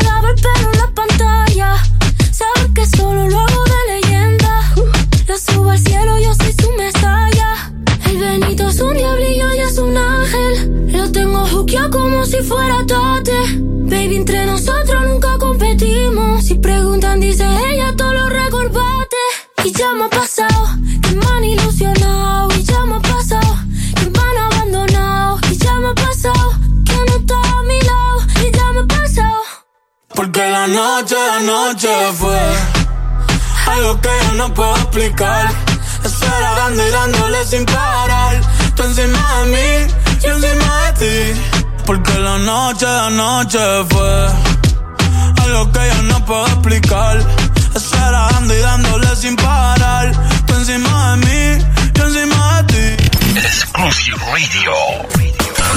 tengo 11.66 11.82
juqueado 11.84 11.90
como 11.90 12.24
si 12.24 12.36
fuera 12.42 12.84
tate. 12.86 13.32
Baby, 13.88 14.16
entre 14.16 14.46
nosotros 14.46 15.06
nunca 15.06 15.36
competimos. 15.38 16.44
Si 16.44 16.54
preguntan, 16.54 17.20
dice 17.20 17.44
ella, 17.70 17.94
todo 17.96 18.12
lo 18.12 18.28
recorbate. 18.28 19.16
Y 19.64 19.72
ya 19.72 19.92
me 19.92 20.04
ha 20.04 20.08
pasado 20.08 20.68
que 21.02 21.14
me 21.14 21.26
han 21.26 21.44
ilusionado. 21.44 22.48
Y 22.56 22.62
ya 22.62 22.84
me 22.84 22.96
ha 22.96 23.00
pasado 23.00 23.56
que 23.96 24.10
me 24.10 24.18
han 24.18 24.52
abandonado. 24.52 25.38
Y 25.50 25.56
ya 25.56 25.74
me 25.74 25.88
ha 25.88 25.94
pasado 25.94 26.52
que 26.84 26.92
no 26.94 27.16
está 27.16 27.34
a 27.34 27.62
mi 27.62 27.80
lado. 27.80 28.26
Y 28.44 28.50
ya 28.56 28.72
me 28.72 28.80
ha 28.80 28.86
pasado. 28.86 29.42
Porque 30.14 30.40
la 30.40 30.66
noche, 30.66 31.16
la 31.16 31.40
noche 31.40 31.88
fue 32.14 32.40
algo 33.66 34.00
que 34.00 34.10
yo 34.24 34.32
no 34.34 34.54
puedo 34.54 34.76
explicar. 34.76 35.52
Esperando 36.04 36.86
y 36.86 36.90
dándole 36.90 37.44
sin 37.44 37.64
parar. 37.66 38.40
tú 38.76 38.84
encima 38.84 39.40
de 39.40 39.46
mí, 39.46 39.94
yo 40.22 40.32
encima 40.32 40.92
de 40.92 41.34
ti. 41.34 41.40
Porque 41.84 42.18
la 42.18 42.38
noche 42.38 42.86
de 42.86 43.10
noche 43.12 43.58
fue 43.90 44.28
algo 45.42 45.72
que 45.72 45.80
yo 45.94 46.02
no 46.02 46.24
puedo 46.24 46.46
explicar. 46.46 47.18
Esperando 47.74 48.54
y 48.54 48.58
dándole 48.58 49.16
sin 49.16 49.36
parar. 49.36 50.12
Tú 50.46 50.54
encima 50.54 51.16
de 51.16 51.26
mí, 51.26 51.64
yo 51.94 52.04
encima 52.06 52.62
de 52.62 52.96
ti. 52.96 53.04
Exclusive 53.36 54.16
Radio. 54.32 54.72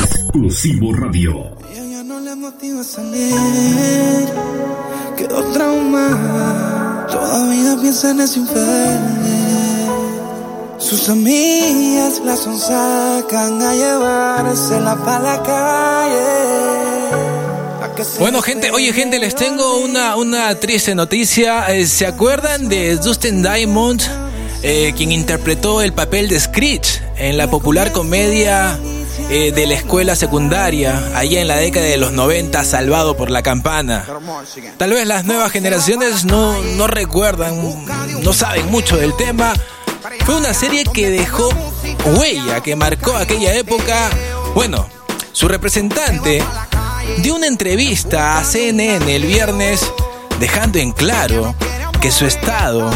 Exclusivo 0.04 0.94
Radio. 0.94 1.58
Ella 1.76 2.04
no 2.04 2.20
le 2.20 2.36
motiva 2.36 2.82
a 2.82 2.84
salir. 2.84 4.30
Quedó 5.18 5.44
traumada. 5.54 7.08
Todavía 7.08 7.76
piensa 7.82 8.12
en 8.12 8.22
ese 8.22 8.40
infierno. 8.40 9.49
Sus 10.80 11.10
amigas 11.10 12.22
la 12.24 12.38
sonsacan 12.38 13.62
a 13.62 13.74
llevársela 13.74 14.96
para 14.96 15.20
la 15.20 15.44
calle. 15.44 16.70
Bueno, 18.18 18.42
gente, 18.42 18.72
oye, 18.72 18.94
gente, 18.94 19.20
les 19.20 19.36
tengo 19.36 19.80
una, 19.80 20.16
una 20.16 20.56
triste 20.56 20.96
noticia. 20.96 21.68
Eh, 21.76 21.86
¿Se 21.86 22.06
acuerdan 22.06 22.70
de 22.70 22.96
Dustin 22.96 23.44
Diamond, 23.44 24.02
eh, 24.64 24.94
quien 24.96 25.12
interpretó 25.12 25.82
el 25.82 25.92
papel 25.92 26.30
de 26.30 26.40
Screech 26.40 27.02
en 27.18 27.38
la 27.38 27.50
popular 27.50 27.92
comedia 27.92 28.80
eh, 29.30 29.52
de 29.52 29.68
la 29.68 29.74
escuela 29.74 30.16
secundaria, 30.16 31.12
allá 31.14 31.42
en 31.42 31.50
la 31.50 31.58
década 31.58 31.88
de 31.88 31.98
los 31.98 32.14
90, 32.14 32.64
Salvado 32.64 33.18
por 33.18 33.30
la 33.30 33.42
Campana? 33.44 34.06
Tal 34.78 34.92
vez 34.92 35.06
las 35.06 35.26
nuevas 35.26 35.52
generaciones 35.52 36.24
no, 36.24 36.58
no 36.78 36.88
recuerdan, 36.88 37.86
no 38.24 38.32
saben 38.34 38.72
mucho 38.72 38.96
del 38.96 39.14
tema. 39.18 39.54
Fue 40.26 40.36
una 40.36 40.54
serie 40.54 40.84
que 40.86 41.10
dejó 41.10 41.50
huella, 42.06 42.62
que 42.62 42.76
marcó 42.76 43.16
aquella 43.16 43.54
época. 43.54 44.10
Bueno, 44.54 44.88
su 45.32 45.48
representante 45.48 46.44
dio 47.18 47.36
una 47.36 47.48
entrevista 47.48 48.38
a 48.38 48.44
CNN 48.44 49.16
el 49.16 49.26
viernes 49.26 49.82
dejando 50.40 50.80
en 50.80 50.92
claro 50.92 51.56
que 52.02 52.12
su 52.12 52.26
estado 52.26 52.90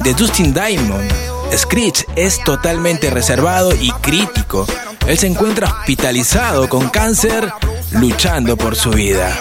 de 0.00 0.14
Dustin 0.14 0.54
Diamond, 0.54 1.10
Screech, 1.56 2.06
es 2.16 2.42
totalmente 2.44 3.10
reservado 3.10 3.74
y 3.74 3.90
crítico. 4.00 4.66
Él 5.06 5.18
se 5.18 5.26
encuentra 5.26 5.68
hospitalizado 5.68 6.68
con 6.68 6.88
cáncer, 6.88 7.52
luchando 7.92 8.56
por 8.56 8.76
su 8.76 8.90
vida. 8.90 9.36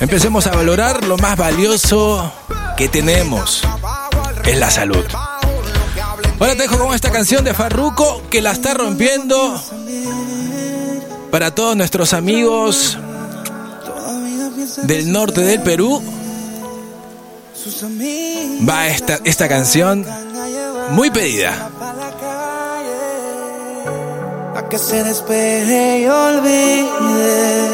Empecemos 0.00 0.46
a 0.46 0.50
valorar 0.50 1.04
lo 1.04 1.16
más 1.16 1.36
valioso 1.36 2.32
que 2.76 2.88
tenemos, 2.88 3.62
es 4.44 4.58
la 4.58 4.70
salud. 4.70 5.04
Ahora 6.40 6.56
te 6.56 6.62
dejo 6.62 6.78
con 6.78 6.94
esta 6.94 7.10
canción 7.10 7.44
de 7.44 7.54
Farruko 7.54 8.22
que 8.28 8.42
la 8.42 8.50
está 8.50 8.74
rompiendo 8.74 9.62
para 11.30 11.54
todos 11.54 11.76
nuestros 11.76 12.12
amigos 12.12 12.98
del 14.82 15.12
norte 15.12 15.42
del 15.42 15.62
Perú. 15.62 16.02
Va 18.68 18.88
esta, 18.88 19.20
esta 19.24 19.48
canción 19.48 20.04
muy 20.90 21.10
pedida. 21.10 21.70
A 24.56 24.68
que 24.68 24.78
se 24.78 25.02
despeje 25.04 26.00
y 26.02 26.06
olvide 26.06 27.68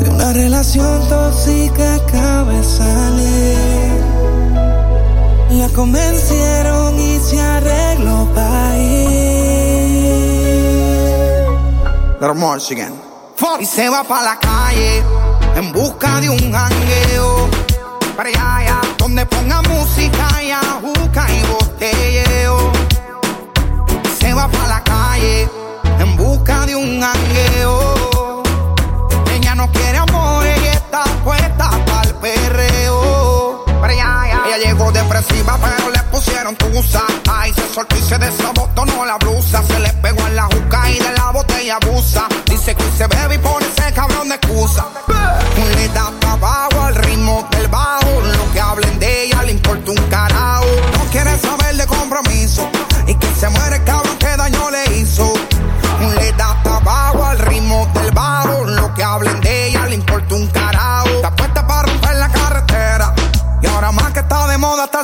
de 0.00 0.10
una 0.10 0.32
relación 0.32 1.08
tóxica 1.08 1.94
acaba. 1.96 2.34
La 5.56 5.68
convencieron 5.68 6.98
y 6.98 7.20
se 7.20 7.40
arregló 7.40 8.28
para 8.34 8.76
ir. 8.76 9.04
Little 12.20 12.34
more 12.34 12.60
again. 12.70 12.92
Y 13.60 13.64
se 13.64 13.88
va 13.88 14.02
para 14.02 14.22
la 14.22 14.38
calle 14.40 15.02
en 15.54 15.72
busca 15.72 16.20
de 16.20 16.28
un 16.30 16.52
jangueo. 16.52 17.48
Para 18.16 18.28
allá, 18.30 18.56
allá, 18.56 18.80
donde 18.98 19.24
ponga 19.26 19.62
música 19.62 20.42
y 20.42 20.50
ajuca 20.50 21.26
y 21.30 21.42
botelleo. 21.46 22.72
Y 24.04 24.08
se 24.20 24.34
va 24.34 24.48
para 24.48 24.68
la 24.68 24.82
calle 24.82 25.48
en 26.00 26.16
busca 26.16 26.66
de 26.66 26.74
un 26.74 27.00
jangueo. 27.00 27.93
Pero 35.28 35.90
le 35.90 36.02
pusieron 36.10 36.56
tusa. 36.56 37.02
Ay, 37.30 37.52
se 37.54 37.74
soltó 37.74 37.96
y 37.96 38.02
se 38.02 38.18
desabotonó 38.18 39.04
la 39.04 39.16
blusa. 39.18 39.62
Se 39.62 39.78
le 39.78 39.92
pegó 39.94 40.26
en 40.26 40.36
la 40.36 40.44
juca 40.44 40.90
y 40.90 40.98
de 40.98 41.12
la 41.12 41.30
botella 41.30 41.78
abusa. 41.82 42.26
Dice 42.46 42.74
que 42.74 42.84
se 42.96 43.06
bebe 43.06 43.36
y 43.36 43.38
pone 43.38 43.66
ese 43.66 43.92
cabrón 43.92 44.28
de 44.28 44.36
excusa. 44.36 44.86
Le 45.76 45.88
da 45.88 46.12
trabajo 46.20 46.82
al 46.82 46.94
ritmo 46.94 47.46
del 47.50 47.68
bajo. 47.68 48.20
Lo 48.20 48.52
que 48.52 48.60
hablen 48.60 48.98
de 48.98 49.24
ella 49.24 49.42
le 49.42 49.52
importa 49.52 49.90
un 49.90 50.08
carajo. 50.08 50.66
No 50.98 51.04
quiere 51.10 51.38
saber 51.38 51.76
de 51.76 51.86
compromiso. 51.86 52.68
Y 53.06 53.14
que 53.14 53.26
se 53.38 53.48
muere 53.48 53.76
el 53.76 53.84
cabrón 53.84 54.03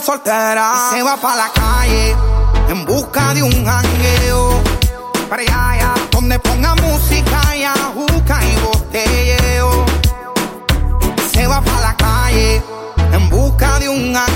soltera. 0.00 0.90
Se 0.90 1.02
va 1.02 1.16
para 1.16 1.36
la 1.36 1.50
calle 1.52 2.16
en 2.68 2.84
busca 2.84 3.34
de 3.34 3.42
un 3.42 3.64
jangueo. 3.64 4.62
Para 5.28 5.42
allá, 5.42 5.94
donde 6.10 6.38
ponga 6.38 6.74
música 6.76 7.56
y 7.56 7.64
ajuca 7.64 8.40
y 8.44 8.56
botelleo. 8.60 9.84
Se 11.32 11.46
va 11.46 11.60
para 11.60 11.80
la 11.80 11.96
calle 11.96 12.62
en 13.12 13.28
busca 13.28 13.78
de 13.78 13.88
un 13.88 14.14
jangueo. 14.14 14.29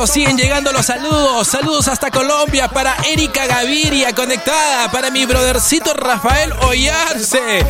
50 0.00 0.06
minutos. 0.06 0.10
Siguen 0.10 0.36
llegando 0.36 0.72
los 0.72 0.86
saludos. 0.86 1.46
Saludos 1.46 1.88
hasta 1.88 2.10
Colombia 2.10 2.68
para 2.68 2.96
Erika 3.08 3.46
Gaviria 3.46 4.14
conectada. 4.14 4.90
Para 4.90 5.10
mi 5.10 5.26
brothercito 5.26 5.94
Rafael 5.94 6.52
Ollarse. 6.62 7.64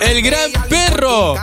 El 0.00 0.22
gran 0.22 0.52
perro. 0.68 1.34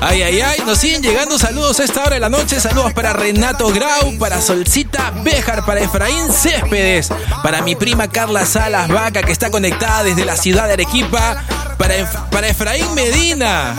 Ay, 0.00 0.22
ay, 0.22 0.40
ay. 0.40 0.62
Nos 0.66 0.78
siguen 0.78 1.02
llegando 1.02 1.38
saludos 1.38 1.80
a 1.80 1.84
esta 1.84 2.02
hora 2.02 2.14
de 2.14 2.20
la 2.20 2.28
noche. 2.28 2.60
Saludos 2.60 2.92
para 2.92 3.12
Renato 3.12 3.68
Grau, 3.68 4.16
para 4.18 4.40
Solcita 4.40 5.12
Béjar, 5.22 5.64
para 5.64 5.80
Efraín 5.80 6.32
Céspedes, 6.32 7.10
para 7.42 7.62
mi 7.62 7.76
prima 7.76 8.08
Carla 8.08 8.44
Salas 8.44 8.88
Vaca, 8.88 9.22
que 9.22 9.32
está 9.32 9.50
conectada 9.50 10.04
desde 10.04 10.24
la 10.24 10.36
ciudad 10.36 10.66
de 10.66 10.74
Arequipa. 10.74 11.44
Para, 11.78 12.10
para 12.30 12.48
Efraín 12.48 12.94
Medina, 12.94 13.76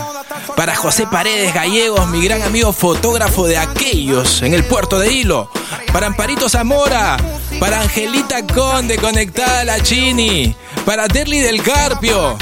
para 0.56 0.74
José 0.74 1.06
Paredes 1.06 1.54
Gallegos, 1.54 2.08
mi 2.08 2.22
gran 2.22 2.42
amigo 2.42 2.72
fotógrafo 2.72 3.46
de 3.46 3.58
aquellos 3.58 4.42
en 4.42 4.54
el 4.54 4.64
puerto 4.64 4.98
de 4.98 5.12
Hilo. 5.12 5.50
Para 5.92 6.08
Amparito 6.08 6.48
Zamora, 6.48 7.16
para 7.60 7.80
Angelita 7.80 8.46
Conde, 8.46 8.98
conectada 8.98 9.60
a 9.60 9.64
la 9.64 9.82
Chini. 9.82 10.54
Para 10.84 11.06
Derly 11.06 11.40
del 11.40 11.62
Carpio, 11.62 12.36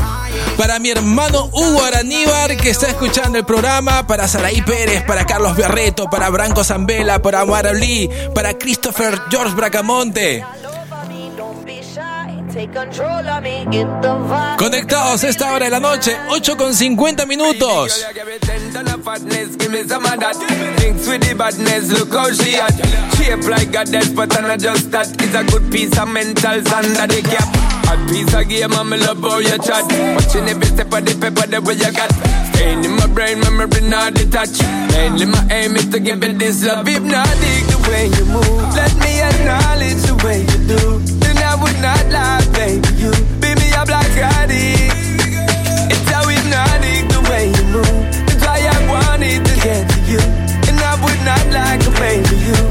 para 0.56 0.78
mi 0.78 0.90
hermano 0.90 1.50
Hugo 1.52 1.82
Araníbar 1.82 2.56
que 2.56 2.70
está 2.70 2.88
escuchando 2.88 3.38
el 3.38 3.44
programa, 3.44 4.06
para 4.06 4.28
Saraí 4.28 4.62
Pérez, 4.62 5.02
para 5.02 5.26
Carlos 5.26 5.56
Berreto, 5.56 6.08
para 6.08 6.30
Branco 6.30 6.62
Zambela, 6.62 7.20
para 7.20 7.40
Amara 7.40 7.72
Lee, 7.72 8.08
para 8.34 8.56
Christopher 8.56 9.20
George 9.30 9.54
Bracamonte. 9.54 10.44
Conectados 14.56 15.24
a 15.24 15.28
esta 15.28 15.52
hora 15.52 15.66
de 15.66 15.70
la 15.70 15.78
noche, 15.78 16.16
8 16.30 16.56
con 16.56 16.72
50 16.72 17.26
minutos. 17.26 18.06
Of 27.86 27.92
a 27.92 28.06
piece 28.10 28.34
game, 28.48 28.72
I'm 28.72 28.90
love 28.90 29.20
how 29.20 29.38
you 29.38 29.58
chat. 29.58 29.84
Watching 30.16 30.48
every 30.48 30.66
step 30.66 30.92
of 30.92 31.04
the 31.04 31.14
paper, 31.20 31.46
the 31.46 31.60
way 31.60 31.74
you 31.74 31.92
got. 31.92 32.10
Staying 32.54 32.84
in 32.84 32.96
my 32.96 33.06
brain, 33.06 33.38
memory 33.40 33.82
not 33.82 34.14
detached. 34.14 34.62
Mainly 34.92 35.26
my 35.26 35.46
aim 35.50 35.76
is 35.76 35.86
to 35.90 36.00
give 36.00 36.22
it 36.24 36.38
this 36.38 36.64
love. 36.64 36.88
If 36.88 37.02
not, 37.02 37.28
dig 37.38 37.64
the 37.68 37.78
way 37.88 38.06
you 38.08 38.24
move. 38.24 38.74
Let 38.74 38.96
me 38.96 39.20
acknowledge 39.20 40.02
the 40.08 40.14
way 40.24 40.40
you 40.40 40.58
do. 40.66 41.35
I 41.56 41.62
would 41.62 41.80
not 41.80 42.04
lie, 42.12 42.44
baby. 42.52 42.86
You 43.00 43.10
be 43.40 43.54
me 43.56 43.72
a 43.72 43.86
black 43.86 44.12
addict. 44.12 44.92
It's 45.88 46.10
how 46.12 46.28
hypnotic 46.28 47.08
the 47.08 47.20
way 47.30 47.48
you 47.48 47.64
move. 47.72 48.04
That's 48.28 48.44
why 48.44 48.60
I 48.60 48.76
wanted 48.84 49.42
to 49.42 49.54
get 49.64 49.88
to 49.88 50.00
you. 50.04 50.20
And 50.68 50.76
I 50.78 51.00
would 51.00 51.20
not 51.24 51.40
like 51.56 51.80
play 51.96 52.18
with 52.20 52.44
you. 52.44 52.65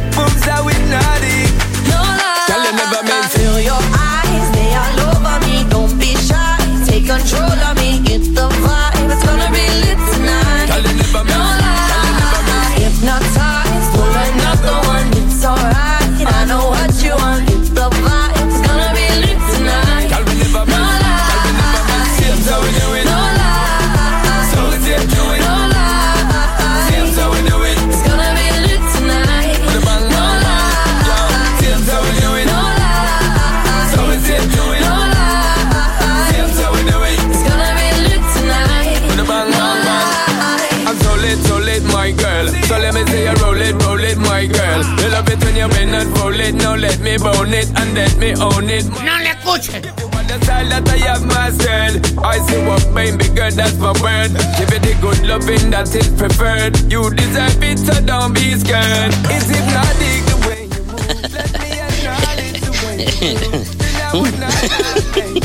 So 42.68 42.78
let 42.80 42.94
me 42.96 43.06
say 43.06 43.24
you 43.26 43.34
roll 43.44 43.62
it, 43.62 43.74
roll 43.84 44.00
it, 44.04 44.18
my 44.18 44.46
girl. 44.48 44.82
You 45.00 45.10
love 45.12 45.30
it 45.30 45.44
when 45.44 45.56
you 45.56 45.68
bend 45.70 45.94
and 45.96 46.10
roll 46.18 46.34
it. 46.34 46.56
Now 46.56 46.76
let 46.76 47.00
me 47.00 47.18
bone 47.18 47.54
it 47.54 47.70
and 47.78 47.94
let 47.94 48.18
me 48.18 48.34
own 48.36 48.70
it. 48.70 48.86
No 49.06 49.16
le 49.22 49.30
escuchen. 49.34 49.82
The 50.28 50.42
style 50.44 50.68
that 50.70 50.90
I 50.90 50.98
have 51.06 51.24
myself. 51.24 52.02
I 52.26 52.40
see 52.40 52.58
what 52.66 52.82
baby 52.96 53.30
girl, 53.36 53.52
that's 53.52 53.78
my 53.78 53.94
word. 54.02 54.34
Give 54.58 54.74
it 54.74 54.82
the 54.82 54.98
good 55.00 55.22
loving 55.28 55.70
that 55.70 55.88
is 55.94 56.08
it 56.08 56.18
preferred. 56.18 56.76
You 56.92 57.14
deserve 57.14 57.62
it, 57.62 57.78
so 57.78 57.94
don't 58.02 58.34
be 58.34 58.58
scared. 58.58 59.14
It's 59.30 59.46
hypnotic 59.46 60.26
the 60.26 60.38
way 60.50 60.66
you 60.66 60.82
move. 60.90 61.30
Let 61.30 61.54
me 61.62 61.78
acknowledge 61.78 62.60
the 62.66 62.74
way 62.82 63.06
you 63.22 63.38
move. 63.54 63.70
And 63.86 63.98
I 64.02 64.18
would 64.18 64.40
not 64.42 65.45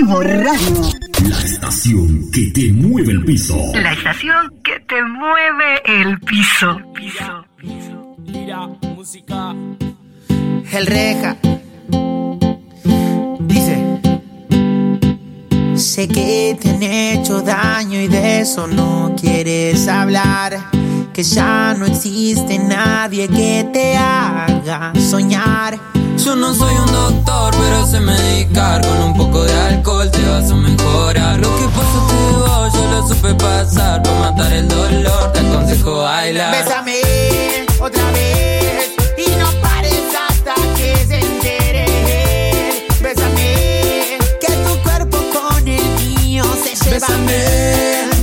Radio. 0.00 0.82
La 1.22 1.38
estación 1.38 2.28
que 2.32 2.50
te 2.52 2.72
mueve 2.72 3.12
el 3.12 3.24
piso. 3.24 3.56
La 3.74 3.92
estación 3.92 4.52
que 4.64 4.80
te 4.80 5.00
mueve 5.04 5.82
el 5.86 6.18
piso. 6.18 6.80
El 10.72 10.86
reja 10.86 11.36
dice: 13.38 14.00
Sé 15.76 16.08
que 16.08 16.58
te 16.60 16.70
han 16.70 16.82
hecho 16.82 17.40
daño 17.42 18.00
y 18.00 18.08
de 18.08 18.40
eso 18.40 18.66
no 18.66 19.14
quieres 19.18 19.86
hablar. 19.86 20.70
Que 21.12 21.22
ya 21.22 21.72
no 21.78 21.86
existe 21.86 22.58
nadie 22.58 23.28
que 23.28 23.68
te 23.72 23.96
haga 23.96 24.92
soñar. 24.96 25.93
Yo 26.16 26.36
no 26.36 26.54
soy 26.54 26.74
un 26.74 26.92
doctor, 26.92 27.54
pero 27.58 27.86
sé 27.86 28.00
medicar. 28.00 28.80
Con 28.80 29.02
un 29.02 29.16
poco 29.16 29.42
de 29.44 29.52
alcohol 29.52 30.10
te 30.10 30.22
vas 30.28 30.50
a 30.50 30.54
mejorar. 30.54 31.38
Lo 31.38 31.54
que 31.56 31.64
pasaste 31.68 32.14
vos, 32.38 32.72
yo 32.72 32.90
lo 32.90 33.08
supe 33.08 33.34
pasar. 33.34 34.02
Para 34.02 34.18
matar 34.20 34.52
el 34.52 34.68
dolor, 34.68 35.32
te 35.32 35.40
aconsejo 35.40 35.98
bailar. 36.02 36.64
Bésame 36.64 37.00
otra 37.80 38.10
vez 38.12 38.92
y 39.18 39.30
no 39.36 39.50
pares 39.60 40.02
hasta 40.28 40.54
que 40.76 40.96
se 41.06 41.18
entere. 41.20 41.86
Bésame, 43.02 44.18
que 44.40 44.52
tu 44.52 44.82
cuerpo 44.82 45.18
con 45.32 45.68
el 45.68 45.84
mío 46.00 46.44
se 46.62 46.74
lleva. 46.74 47.06
Bésame 47.06 48.13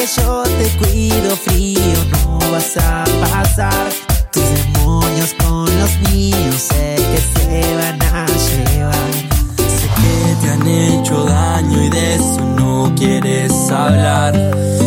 que 0.00 0.06
yo 0.06 0.42
te 0.44 0.68
cuido 0.78 1.36
frío, 1.36 1.98
no 2.12 2.38
vas 2.50 2.74
a 2.78 3.04
pasar 3.20 3.90
tus 4.32 4.42
demonios 4.42 5.34
con 5.34 5.66
los 5.78 6.10
míos, 6.10 6.56
sé 6.56 6.96
que 6.96 7.20
se 7.20 7.76
van 7.76 8.00
a 8.02 8.26
llevar. 8.26 9.12
Sé 9.58 9.88
que 10.00 10.36
te 10.40 10.50
han 10.52 10.66
hecho 10.66 11.24
daño 11.24 11.84
y 11.84 11.90
de 11.90 12.14
eso 12.14 12.40
no 12.56 12.94
quieres 12.96 13.52
hablar. 13.70 14.32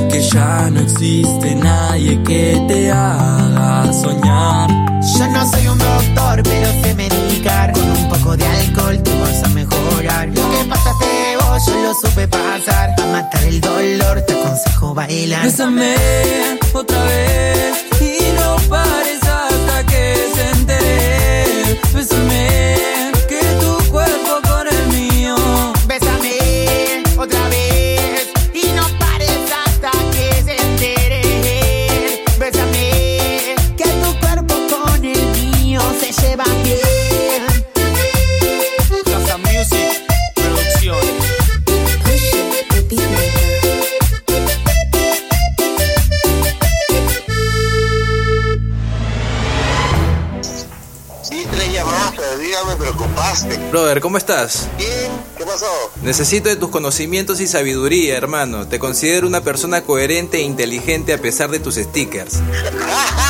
Que 0.10 0.20
ya 0.34 0.70
no 0.72 0.80
existe 0.80 1.56
nadie 1.56 2.20
que 2.24 2.66
te 2.68 2.92
haga 2.92 3.94
soñar. 3.94 4.70
Yo 5.16 5.28
no 5.28 5.48
soy 5.48 5.68
un 5.68 5.78
doctor, 5.78 6.42
pero 6.42 6.68
sé 6.82 6.96
medicar. 6.96 7.72
Con 7.74 7.88
un 7.88 8.10
poco 8.10 8.36
de 8.36 8.48
alcohol 8.48 9.04
tú 9.04 9.12
vas 9.22 9.44
a 9.44 9.50
mejorar. 9.50 10.30
Lo 10.30 10.50
que 10.50 11.23
yo 11.60 11.76
lo 11.82 11.94
supe 11.94 12.28
pasar. 12.28 12.96
Para 12.96 13.12
matar 13.12 13.44
el 13.44 13.62
dolor, 13.62 14.22
te 14.22 14.34
aconsejo 14.34 14.94
bailar. 14.94 15.44
Bésame 15.44 15.96
otra 16.74 17.04
vez 17.04 17.86
y 18.02 18.32
no 18.34 18.56
pares 18.70 19.22
hasta 19.24 19.86
que 19.86 20.16
se 20.34 20.50
entere. 20.50 21.80
Bésame 21.94 22.93
Brother, 53.74 54.02
¿cómo 54.02 54.20
estás? 54.20 54.68
Bien, 54.78 55.12
¿qué 55.36 55.44
pasó? 55.46 55.66
Necesito 56.04 56.48
de 56.48 56.56
tus 56.56 56.70
conocimientos 56.70 57.40
y 57.40 57.48
sabiduría, 57.48 58.16
hermano. 58.16 58.68
Te 58.68 58.78
considero 58.78 59.26
una 59.26 59.42
persona 59.42 59.82
coherente 59.82 60.38
e 60.38 60.42
inteligente 60.42 61.12
a 61.12 61.18
pesar 61.18 61.50
de 61.50 61.60
tus 61.60 61.78
stickers. 61.78 62.36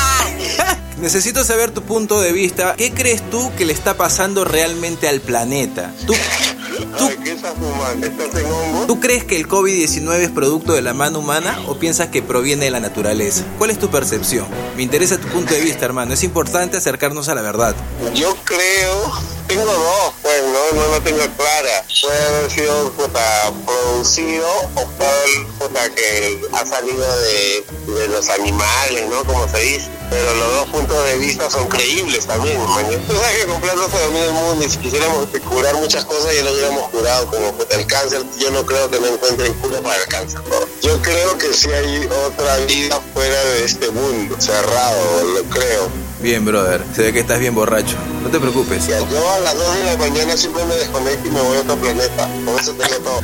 Necesito 0.98 1.44
saber 1.44 1.70
tu 1.70 1.80
punto 1.80 2.20
de 2.20 2.32
vista. 2.32 2.74
¿Qué 2.76 2.92
crees 2.92 3.22
tú 3.30 3.52
que 3.56 3.64
le 3.64 3.72
está 3.72 3.96
pasando 3.96 4.44
realmente 4.44 5.08
al 5.08 5.22
planeta? 5.22 5.94
¿Tú, 6.06 6.12
Ay, 6.12 7.16
¿Qué 7.24 7.32
estás 7.32 7.54
fumando? 7.54 8.06
¿Estás 8.06 8.34
en 8.34 8.44
hongo? 8.44 8.86
¿Tú 8.86 9.00
crees 9.00 9.24
que 9.24 9.36
el 9.36 9.48
COVID-19 9.48 10.18
es 10.18 10.30
producto 10.30 10.74
de 10.74 10.82
la 10.82 10.92
mano 10.92 11.20
humana 11.20 11.58
o 11.68 11.78
piensas 11.78 12.08
que 12.08 12.20
proviene 12.20 12.66
de 12.66 12.70
la 12.70 12.80
naturaleza? 12.80 13.44
¿Cuál 13.56 13.70
es 13.70 13.78
tu 13.78 13.90
percepción? 13.90 14.46
Me 14.76 14.82
interesa 14.82 15.16
tu 15.16 15.26
punto 15.28 15.54
de 15.54 15.62
vista, 15.62 15.86
hermano. 15.86 16.12
Es 16.12 16.22
importante 16.22 16.76
acercarnos 16.76 17.30
a 17.30 17.34
la 17.34 17.40
verdad. 17.40 17.74
Yo 18.14 18.36
creo 18.44 19.10
tengo 19.56 19.72
dos, 19.72 20.12
pues 20.20 20.42
no, 20.42 20.80
no 20.80 20.88
lo 20.88 21.00
tengo 21.02 21.20
clara. 21.36 21.84
Puede 22.02 22.26
haber 22.26 22.50
sido 22.50 22.90
puta, 22.92 23.52
producido 23.64 24.48
o 24.74 24.86
puede 24.98 25.46
puta, 25.58 25.88
que 25.94 26.40
ha 26.52 26.66
salido 26.66 27.16
de, 27.20 27.64
de 27.86 28.08
los 28.08 28.28
animales, 28.30 29.08
¿no? 29.08 29.24
Como 29.24 29.48
se 29.48 29.58
dice. 29.60 29.88
Pero 30.10 30.34
los 30.34 30.54
dos 30.54 30.68
puntos 30.70 31.04
de 31.04 31.18
vista 31.18 31.48
son 31.50 31.68
creíbles 31.68 32.26
también. 32.26 32.58
Tú 33.06 33.14
sabes 33.14 33.38
que 33.38 33.46
con 33.46 33.60
plata 33.60 33.80
se 33.90 34.04
domina 34.04 34.24
el 34.24 34.32
mundo 34.32 34.64
y 34.64 34.68
si 34.68 34.78
quisiéramos 34.78 35.28
curar 35.48 35.74
muchas 35.76 36.04
cosas 36.04 36.34
ya 36.34 36.42
lo 36.42 36.52
hubiéramos 36.52 36.90
curado, 36.90 37.26
como 37.26 37.54
el 37.70 37.86
cáncer. 37.86 38.22
Yo 38.38 38.50
no 38.50 38.66
creo 38.66 38.90
que 38.90 38.98
no 38.98 39.06
encuentren 39.06 39.54
cura 39.54 39.80
para 39.80 40.02
el 40.02 40.08
cáncer. 40.08 40.40
¿no? 40.48 40.56
Yo 40.82 41.00
creo 41.00 41.38
que 41.38 41.54
sí 41.54 41.70
hay 41.70 42.08
otra 42.26 42.56
vida 42.58 43.00
fuera 43.12 43.44
de 43.44 43.64
este 43.64 43.90
mundo, 43.90 44.36
cerrado, 44.40 45.24
lo 45.24 45.44
creo. 45.44 46.13
Bien, 46.24 46.42
brother. 46.42 46.82
Se 46.94 47.02
ve 47.02 47.12
que 47.12 47.20
estás 47.20 47.38
bien 47.38 47.54
borracho. 47.54 47.98
No 48.22 48.30
te 48.30 48.40
preocupes. 48.40 48.86
Ya, 48.86 48.98
yo 48.98 49.30
a 49.30 49.40
las 49.40 49.54
2 49.58 49.76
de 49.76 49.84
la 49.84 49.96
mañana 49.98 50.34
siempre 50.38 50.64
me 50.64 50.74
desconecto 50.74 51.28
y 51.28 51.30
me 51.30 51.38
voy 51.38 51.58
a 51.58 51.60
otro 51.60 51.76
planeta. 51.76 52.28
Por 52.46 52.58
eso 52.58 52.72
tengo 52.72 52.96
todo. 52.98 53.20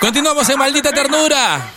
Continuamos 0.00 0.48
en 0.50 0.58
Maldita 0.60 0.92
Ternura. 0.92 1.68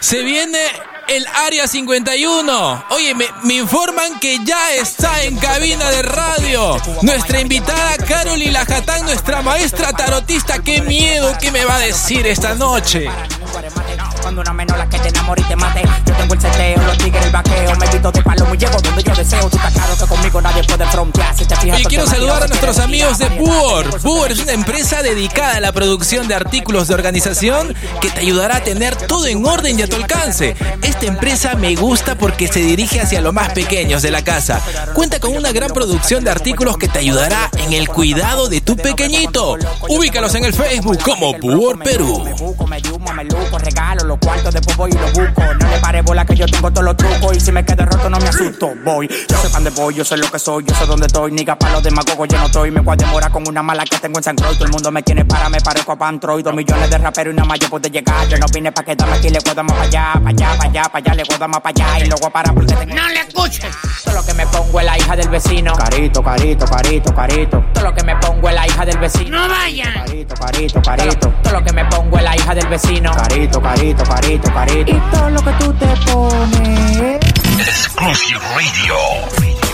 Se 0.00 0.22
viene 0.22 0.70
el 1.08 1.26
Área 1.26 1.66
51. 1.66 2.84
Oye, 2.90 3.14
me, 3.14 3.26
me 3.42 3.54
informan 3.54 4.18
que 4.20 4.38
ya 4.44 4.74
está 4.74 5.22
en 5.22 5.36
cabina 5.36 5.90
de 5.90 6.02
radio. 6.02 6.76
Nuestra 7.02 7.40
invitada 7.40 7.96
Carolyn 7.96 8.52
Lajatán, 8.52 9.04
nuestra 9.04 9.42
maestra 9.42 9.92
tarotista. 9.92 10.62
Qué 10.62 10.82
miedo 10.82 11.36
que 11.40 11.50
me 11.50 11.64
va 11.64 11.76
a 11.76 11.80
decir 11.80 12.26
esta 12.26 12.54
noche. 12.54 13.08
Cuando 14.22 14.40
una 14.42 14.52
menor 14.52 14.78
la 14.78 14.88
que 14.88 14.98
te 14.98 15.08
enamore 15.08 15.42
y 15.42 15.44
te 15.44 15.56
mate 15.56 15.82
Yo 16.06 16.14
tengo 16.14 16.34
el 16.34 16.40
seteo, 16.40 16.82
los 16.82 16.98
tigres, 16.98 17.24
el 17.24 17.32
vaqueo 17.32 17.76
Me 17.76 17.86
quito 17.88 18.12
de 18.12 18.22
palo, 18.22 18.46
muy 18.46 18.58
llego 18.58 18.80
donde 18.80 19.02
yo 19.02 19.14
deseo 19.14 19.48
Tú 19.48 19.56
estás 19.56 19.72
claro 19.72 19.96
que 19.96 20.06
conmigo 20.06 20.40
nadie 20.40 20.64
puede 20.64 20.86
frontear 20.86 21.36
Si 21.36 21.44
te 21.46 21.56
fijas 21.56 21.80
Y 21.80 21.82
tú 21.82 21.88
quiero 21.88 22.06
saludar 22.06 22.42
a 22.42 22.46
nuestros 22.46 22.78
amigos 22.78 23.18
de 23.18 23.26
Puor. 23.30 24.00
Puor 24.00 24.32
es 24.32 24.40
una 24.40 24.52
empresa 24.52 25.02
dedicada 25.02 25.56
a 25.56 25.60
la 25.60 25.72
producción 25.72 26.28
de 26.28 26.34
artículos 26.34 26.88
de 26.88 26.94
organización 26.94 27.74
que 28.00 28.10
te 28.10 28.20
ayudará 28.20 28.56
a 28.56 28.64
tener 28.64 28.96
todo 28.96 29.26
en 29.26 29.44
orden 29.44 29.78
y 29.78 29.82
a 29.82 29.88
tu 29.88 29.96
alcance. 29.96 30.56
Esta 30.82 31.06
empresa 31.06 31.54
me 31.54 31.74
gusta 31.76 32.16
porque 32.16 32.48
se 32.48 32.60
dirige 32.60 33.00
hacia 33.00 33.20
los 33.20 33.32
más 33.32 33.52
pequeños 33.52 34.02
de 34.02 34.10
la 34.10 34.22
casa. 34.22 34.60
Cuenta 34.94 35.20
con 35.20 35.36
una 35.36 35.52
gran 35.52 35.70
producción 35.70 36.24
de 36.24 36.30
artículos 36.30 36.76
que 36.76 36.88
te 36.88 36.98
ayudará 36.98 37.50
en 37.58 37.72
el 37.72 37.88
cuidado 37.88 38.48
de 38.48 38.60
tu 38.60 38.76
pequeñito. 38.76 39.56
Ubícalos 39.88 40.34
en 40.34 40.44
el 40.44 40.54
Facebook 40.54 40.98
como 41.02 41.38
Puor 41.38 41.78
Perú. 41.82 42.24
Luco, 43.48 43.58
regalo 43.58 44.04
los 44.04 44.18
cuartos, 44.18 44.52
después 44.52 44.76
voy 44.76 44.90
y 44.90 44.98
los 44.98 45.12
busco. 45.12 45.42
No 45.42 45.68
le 45.68 45.78
pare 45.78 46.02
bola 46.02 46.24
que 46.24 46.34
yo 46.34 46.46
tengo 46.46 46.70
todos 46.70 46.84
los 46.84 46.96
trucos. 46.96 47.36
Y 47.36 47.40
si 47.40 47.50
me 47.50 47.64
quedo 47.64 47.86
roto, 47.86 48.10
no 48.10 48.18
me 48.18 48.28
asusto. 48.28 48.72
Voy, 48.84 49.08
yo 49.08 49.36
sé 49.38 49.48
pan 49.48 49.64
de 49.64 49.70
voy, 49.70 49.94
yo 49.94 50.04
sé 50.04 50.16
lo 50.16 50.30
que 50.30 50.38
soy, 50.38 50.64
yo 50.64 50.74
sé 50.74 50.86
dónde 50.86 51.06
estoy. 51.06 51.32
Niga 51.32 51.56
para 51.56 51.74
los 51.74 51.82
demagogos, 51.82 52.28
yo 52.28 52.38
no 52.38 52.46
estoy. 52.46 52.70
Me 52.70 52.80
voy 52.80 52.92
a 52.92 52.96
demorar 52.96 53.30
con 53.30 53.48
una 53.48 53.62
mala 53.62 53.84
que 53.84 53.98
tengo 53.98 54.18
en 54.18 54.24
San 54.24 54.36
Croix. 54.36 54.54
Todo 54.54 54.66
el 54.66 54.72
mundo 54.72 54.90
me 54.90 55.02
quiere 55.02 55.24
para, 55.24 55.48
me 55.48 55.60
parezco 55.60 55.92
a 55.92 55.96
Pantroid. 55.96 56.44
Dos 56.44 56.54
millones 56.54 56.90
de 56.90 56.98
raperos 56.98 57.32
y 57.32 57.36
nada 57.36 57.48
más 57.48 57.58
yo 57.58 57.70
puedo 57.70 57.88
llegar. 57.88 58.28
Yo 58.28 58.36
no 58.38 58.46
vine 58.52 58.70
pa' 58.72 58.82
quedarme 58.82 59.16
aquí, 59.16 59.30
le 59.30 59.40
puedo 59.40 59.64
más 59.64 59.72
para 59.72 59.88
allá, 59.88 60.12
para 60.14 60.28
allá, 60.28 60.56
para 60.56 60.68
allá, 60.68 60.82
para 60.82 60.98
allá, 60.98 61.14
le 61.14 61.24
puedo 61.24 61.48
más 61.48 61.60
para 61.60 61.84
allá. 61.84 62.04
Y 62.04 62.08
luego 62.08 62.30
para 62.30 62.52
porque 62.52 62.74
tengo. 62.74 62.94
No 62.94 63.08
le 63.08 63.20
escuches. 63.20 63.74
Todo 64.04 64.14
lo 64.14 64.24
que 64.24 64.34
me 64.34 64.46
pongo 64.46 64.80
es 64.80 64.86
la 64.86 64.98
hija 64.98 65.16
del 65.16 65.28
vecino. 65.28 65.72
Carito, 65.74 66.22
carito, 66.22 66.66
carito, 66.66 67.14
carito. 67.14 67.64
Todo 67.72 67.84
lo 67.84 67.94
que 67.94 68.04
me 68.04 68.16
pongo 68.16 68.48
es 68.48 68.54
la 68.54 68.66
hija 68.66 68.84
del 68.84 68.98
vecino. 68.98 69.38
No 69.38 69.48
vayan. 69.48 69.94
Carito, 69.94 70.34
carito, 70.34 70.82
carito. 70.82 71.32
Todo 71.42 71.52
lo 71.52 71.64
que 71.64 71.72
me 71.72 71.84
pongo 71.86 72.18
es 72.18 72.24
la 72.24 72.36
hija 72.36 72.54
del 72.54 72.66
vecino. 72.68 73.10
Carito, 73.12 73.27
carito, 73.28 73.60
carito, 73.60 74.04
carito. 74.52 74.90
Y 74.90 75.00
todo 75.10 75.30
lo 75.30 75.42
que 75.42 75.52
tú 75.52 75.72
te 75.74 75.86
pones. 76.10 77.18
Exclusive 77.58 78.40
Radio. 78.54 79.67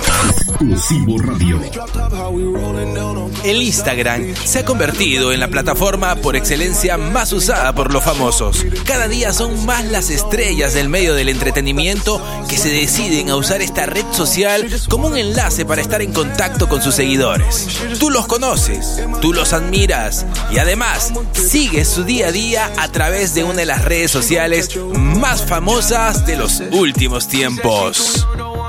El 3.45 3.63
Instagram 3.63 4.35
se 4.45 4.61
ha 4.61 4.65
convertido 4.65 5.33
en 5.33 5.41
la 5.41 5.49
plataforma 5.49 6.17
por 6.17 6.37
excelencia 6.37 6.97
más 6.97 7.33
usada 7.33 7.75
por 7.75 7.93
los 7.93 8.05
famosos. 8.05 8.65
Cada 8.85 9.09
día 9.09 9.33
son 9.33 9.67
más 9.67 9.85
las 9.87 10.11
estrellas 10.11 10.75
del 10.75 10.89
medio 10.89 11.15
del 11.15 11.29
entretenimiento 11.29 12.23
que 12.49 12.57
se 12.57 12.71
deciden 12.71 13.31
a 13.31 13.37
usar 13.37 13.63
esta 13.63 13.87
red 13.87 14.05
social 14.13 14.69
como 14.89 15.09
un 15.09 15.17
enlace 15.17 15.65
para 15.65 15.83
estar 15.83 16.03
en 16.03 16.13
contacto 16.13 16.69
con 16.69 16.83
sus 16.83 16.95
seguidores. 16.95 17.69
Tú 17.99 18.11
los 18.11 18.27
conoces, 18.27 19.03
tú 19.21 19.33
los 19.33 19.53
admiras 19.53 20.25
y 20.53 20.59
además 20.59 21.13
sigues 21.33 21.89
su 21.89 22.05
día 22.05 22.29
a 22.29 22.33
día 22.33 22.73
a 22.77 22.89
través 22.89 23.35
de 23.35 23.45
una 23.45 23.57
de 23.57 23.67
las 23.67 23.85
redes 23.85 24.11
sociales 24.11 24.71
más 24.95 25.45
famosas 25.45 26.27
de 26.27 26.37
los 26.37 26.63
últimos 26.73 27.29
tiempos. 27.29 28.27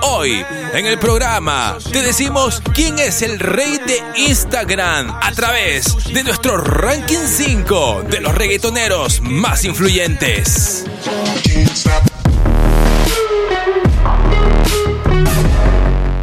Hoy, 0.07 0.45
en 0.73 0.85
el 0.85 0.99
programa, 0.99 1.79
te 1.91 2.03
decimos 2.03 2.61
quién 2.75 2.99
es 2.99 3.23
el 3.23 3.39
rey 3.39 3.79
de 3.87 4.03
Instagram 4.27 5.09
a 5.09 5.31
través 5.31 5.95
de 6.13 6.23
nuestro 6.23 6.57
ranking 6.57 7.25
5 7.25 8.03
de 8.07 8.21
los 8.21 8.35
reggaetoneros 8.35 9.21
más 9.21 9.65
influyentes. 9.65 10.85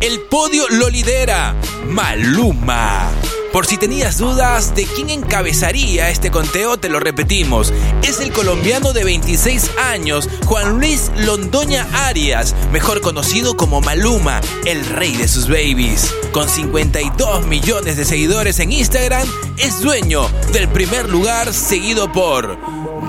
El 0.00 0.20
podio 0.30 0.68
lo 0.68 0.88
lidera 0.88 1.56
Maluma. 1.88 3.10
Por 3.52 3.66
si 3.66 3.76
tenías 3.76 4.16
dudas 4.16 4.74
de 4.74 4.86
quién 4.86 5.10
encabezaría 5.10 6.08
este 6.08 6.30
conteo, 6.30 6.78
te 6.78 6.88
lo 6.88 7.00
repetimos. 7.00 7.70
Es 8.02 8.18
el 8.20 8.32
colombiano 8.32 8.94
de 8.94 9.04
26 9.04 9.72
años, 9.76 10.26
Juan 10.46 10.78
Luis 10.78 11.12
Londoña 11.18 11.86
Arias, 11.92 12.54
mejor 12.72 13.02
conocido 13.02 13.54
como 13.54 13.82
Maluma, 13.82 14.40
el 14.64 14.86
rey 14.86 15.14
de 15.16 15.28
sus 15.28 15.48
babies. 15.48 16.14
Con 16.32 16.48
52 16.48 17.46
millones 17.46 17.98
de 17.98 18.06
seguidores 18.06 18.58
en 18.58 18.72
Instagram, 18.72 19.28
es 19.58 19.82
dueño 19.82 20.30
del 20.54 20.68
primer 20.68 21.10
lugar 21.10 21.52
seguido 21.52 22.10
por 22.10 22.56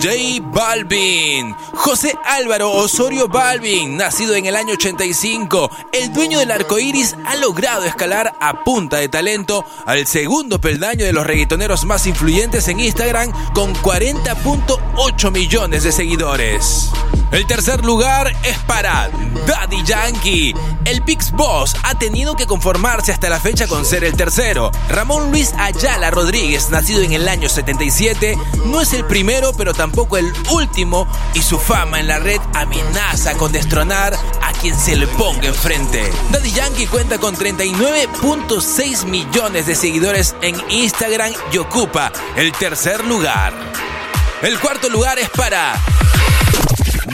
J 0.02 0.42
Balvin, 0.42 1.56
José 1.74 2.14
Álvaro 2.26 2.72
Osorio 2.72 3.28
Balvin, 3.28 3.98
nacido 3.98 4.36
en 4.36 4.46
el 4.46 4.56
año 4.56 4.74
85, 4.74 5.70
el 5.92 6.12
dueño 6.12 6.40
del 6.40 6.52
arco 6.52 6.80
iris 6.80 7.16
ha 7.26 7.36
logrado 7.36 7.86
escalar 7.86 8.34
a 8.40 8.64
punta 8.64 8.98
de 8.98 9.10
talento 9.10 9.64
al 9.86 10.06
segundo 10.08 10.60
peldaño 10.60 11.06
de 11.06 11.14
los 11.14 11.26
reggaetoneros 11.26 11.86
más 11.86 12.08
influyentes 12.08 12.68
en 12.68 12.80
Instagram 12.80 13.32
con 13.54 13.74
40.8 13.76 15.32
millones 15.32 15.84
de 15.84 15.92
seguidores. 15.92 16.92
El 17.34 17.48
tercer 17.48 17.84
lugar 17.84 18.32
es 18.44 18.60
para 18.60 19.10
Daddy 19.48 19.84
Yankee. 19.84 20.54
El 20.86 21.02
Pix 21.02 21.32
Boss 21.32 21.76
ha 21.82 21.96
tenido 21.96 22.36
que 22.36 22.46
conformarse 22.46 23.12
hasta 23.12 23.28
la 23.28 23.40
fecha 23.40 23.66
con 23.66 23.86
ser 23.86 24.04
el 24.04 24.16
tercero. 24.16 24.70
Ramón 24.88 25.32
Luis 25.32 25.52
Ayala 25.58 26.12
Rodríguez, 26.12 26.70
nacido 26.70 27.02
en 27.02 27.12
el 27.12 27.28
año 27.28 27.50
77, 27.50 28.38
no 28.68 28.82
es 28.82 28.94
el 28.94 29.04
primero, 29.06 29.52
pero 29.58 29.74
tampoco 29.74 30.18
el 30.18 30.32
último, 30.52 31.08
y 31.34 31.42
su 31.42 31.58
fama 31.58 32.00
en 32.00 32.08
la 32.08 32.20
red 32.20 32.40
amenaza 32.54 33.34
con 33.34 33.52
destronar 33.52 34.14
a 34.14 34.54
quien 34.62 34.78
se 34.78 34.96
le 34.96 35.08
ponga 35.08 35.48
enfrente. 35.48 36.04
Daddy 36.30 36.52
Yankee 36.52 36.86
cuenta 36.86 37.18
con 37.18 37.36
39.6 37.36 39.06
millones 39.06 39.66
de 39.66 39.74
seguidores 39.74 40.36
en 40.44 40.56
Instagram 40.70 41.34
y 41.52 41.58
ocupa 41.58 42.12
el 42.36 42.52
tercer 42.52 43.04
lugar. 43.04 43.56
El 44.44 44.60
cuarto 44.60 44.88
lugar 44.88 45.18
es 45.18 45.30
para 45.32 45.74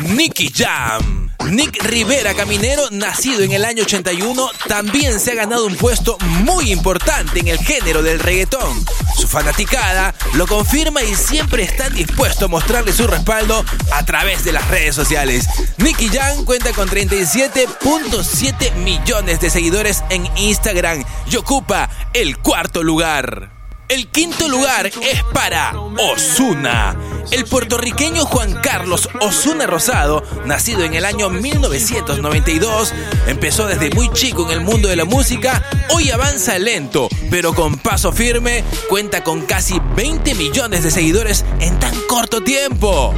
Nicky 0.04 0.52
Jam. 0.56 1.30
Nick 1.50 1.84
Rivera 1.84 2.34
Caminero, 2.34 2.90
nacido 2.92 3.42
en 3.42 3.52
el 3.52 3.66
año 3.66 3.84
81, 3.84 4.50
también 4.68 5.20
se 5.20 5.32
ha 5.32 5.36
ganado 5.36 5.66
un 5.66 5.76
puesto 5.76 6.18
muy 6.44 6.72
importante 6.72 7.40
en 7.40 7.48
el 7.48 7.58
género 7.58 8.04
del 8.04 8.20
reggaetón. 8.20 8.86
Su 9.18 9.28
fanaticada 9.28 10.14
lo 10.34 10.46
confirma 10.48 11.02
y 11.04 11.16
siempre 11.16 11.64
está 11.64 11.90
dispuesto 11.90 12.46
a 12.46 12.50
mostrarle 12.50 12.94
su 12.94 13.08
respaldo 13.08 13.66
a 13.92 14.06
través 14.06 14.44
de 14.44 14.52
las 14.52 14.68
redes 14.68 14.96
sociales. 14.96 15.48
Nicky 15.78 16.10
Jam 16.10 16.46
cuenta 16.46 16.72
con 16.74 16.88
37.7 16.88 18.76
millones 18.76 19.40
de 19.40 19.50
seguidores 19.50 20.04
en 20.10 20.30
Instagram 20.38 21.04
y 21.32 21.36
ocupa 21.36 21.90
el 22.14 22.38
cuarto 22.38 22.84
lugar. 22.84 23.59
El 23.90 24.08
quinto 24.08 24.48
lugar 24.48 24.86
es 24.86 25.24
para 25.34 25.74
Osuna. 25.98 26.96
El 27.32 27.46
puertorriqueño 27.46 28.24
Juan 28.24 28.54
Carlos 28.62 29.10
Osuna 29.20 29.66
Rosado, 29.66 30.24
nacido 30.46 30.84
en 30.84 30.94
el 30.94 31.06
año 31.06 31.32
1992, 31.32 32.94
empezó 33.26 33.66
desde 33.66 33.90
muy 33.90 34.12
chico 34.14 34.46
en 34.46 34.52
el 34.52 34.62
mundo 34.62 34.90
de 34.90 34.96
la 34.96 35.06
música, 35.06 35.64
hoy 35.90 36.12
avanza 36.12 36.60
lento, 36.60 37.10
pero 37.32 37.56
con 37.56 37.80
paso 37.80 38.12
firme, 38.12 38.64
cuenta 38.90 39.24
con 39.24 39.42
casi 39.48 39.82
20 39.96 40.36
millones 40.36 40.84
de 40.84 40.92
seguidores 40.92 41.44
en 41.60 41.80
tan 41.80 42.00
corto 42.02 42.44
tiempo. 42.44 43.16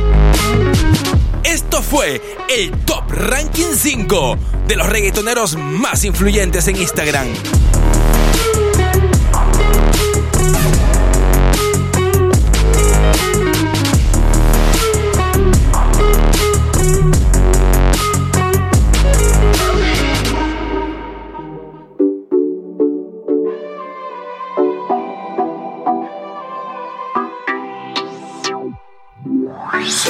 Esto 1.44 1.84
fue 1.84 2.22
el 2.50 2.72
Top 2.86 3.12
Ranking 3.12 3.76
5 3.76 4.38
de 4.70 4.76
los 4.78 4.88
reggaetoneros 4.88 5.58
más 5.58 6.06
influyentes 6.06 6.66
en 6.70 6.78
Instagram. 6.78 7.28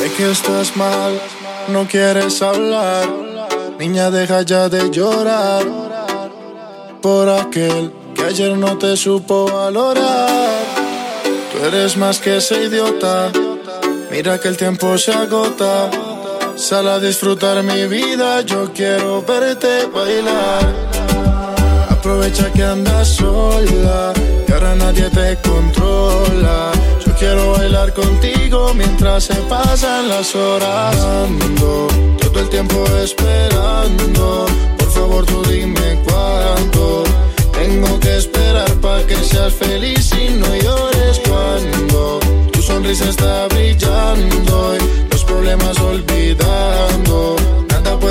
Sé 0.01 0.11
que 0.13 0.31
estás 0.31 0.75
mal, 0.75 1.21
no 1.67 1.87
quieres 1.87 2.41
hablar. 2.41 3.07
Niña, 3.77 4.09
deja 4.09 4.41
ya 4.41 4.67
de 4.67 4.89
llorar 4.89 5.63
por 7.03 7.29
aquel 7.29 7.93
que 8.15 8.23
ayer 8.23 8.57
no 8.57 8.79
te 8.79 8.97
supo 8.97 9.45
valorar. 9.45 10.63
Tú 11.51 11.65
eres 11.67 11.97
más 11.97 12.17
que 12.17 12.37
ese 12.37 12.63
idiota. 12.63 13.31
Mira 14.09 14.39
que 14.39 14.47
el 14.47 14.57
tiempo 14.57 14.97
se 14.97 15.13
agota. 15.13 15.91
Sal 16.55 16.87
a 16.87 16.97
disfrutar 16.97 17.61
mi 17.61 17.85
vida, 17.85 18.41
yo 18.41 18.73
quiero 18.73 19.21
verte 19.21 19.85
bailar. 19.85 20.65
Aprovecha 21.91 22.51
que 22.51 22.63
andas 22.63 23.07
sola, 23.07 24.13
que 24.47 24.51
ahora 24.51 24.73
nadie 24.73 25.11
te 25.11 25.37
controla. 25.47 26.80
Quiero 27.21 27.51
bailar 27.51 27.93
contigo 27.93 28.73
mientras 28.73 29.25
se 29.25 29.35
pasan 29.41 30.09
las 30.09 30.35
horas. 30.35 30.97
Todo 32.19 32.39
el 32.39 32.49
tiempo 32.49 32.83
esperando, 32.97 34.47
por 34.79 34.89
favor 34.89 35.25
tú 35.27 35.43
dime 35.43 36.01
cuánto. 36.03 37.03
Tengo 37.53 37.99
que 37.99 38.17
esperar 38.17 38.73
para 38.81 39.05
que 39.05 39.15
seas 39.17 39.53
feliz 39.53 40.09
y 40.19 40.33
no 40.33 40.47
llores 40.47 41.21
cuando 41.29 42.19
tu 42.51 42.59
sonrisa 42.59 43.07
está 43.07 43.47
brillando 43.49 44.75
y 44.77 45.11
los 45.11 45.23
problemas 45.23 45.79
olvidando. 45.79 47.35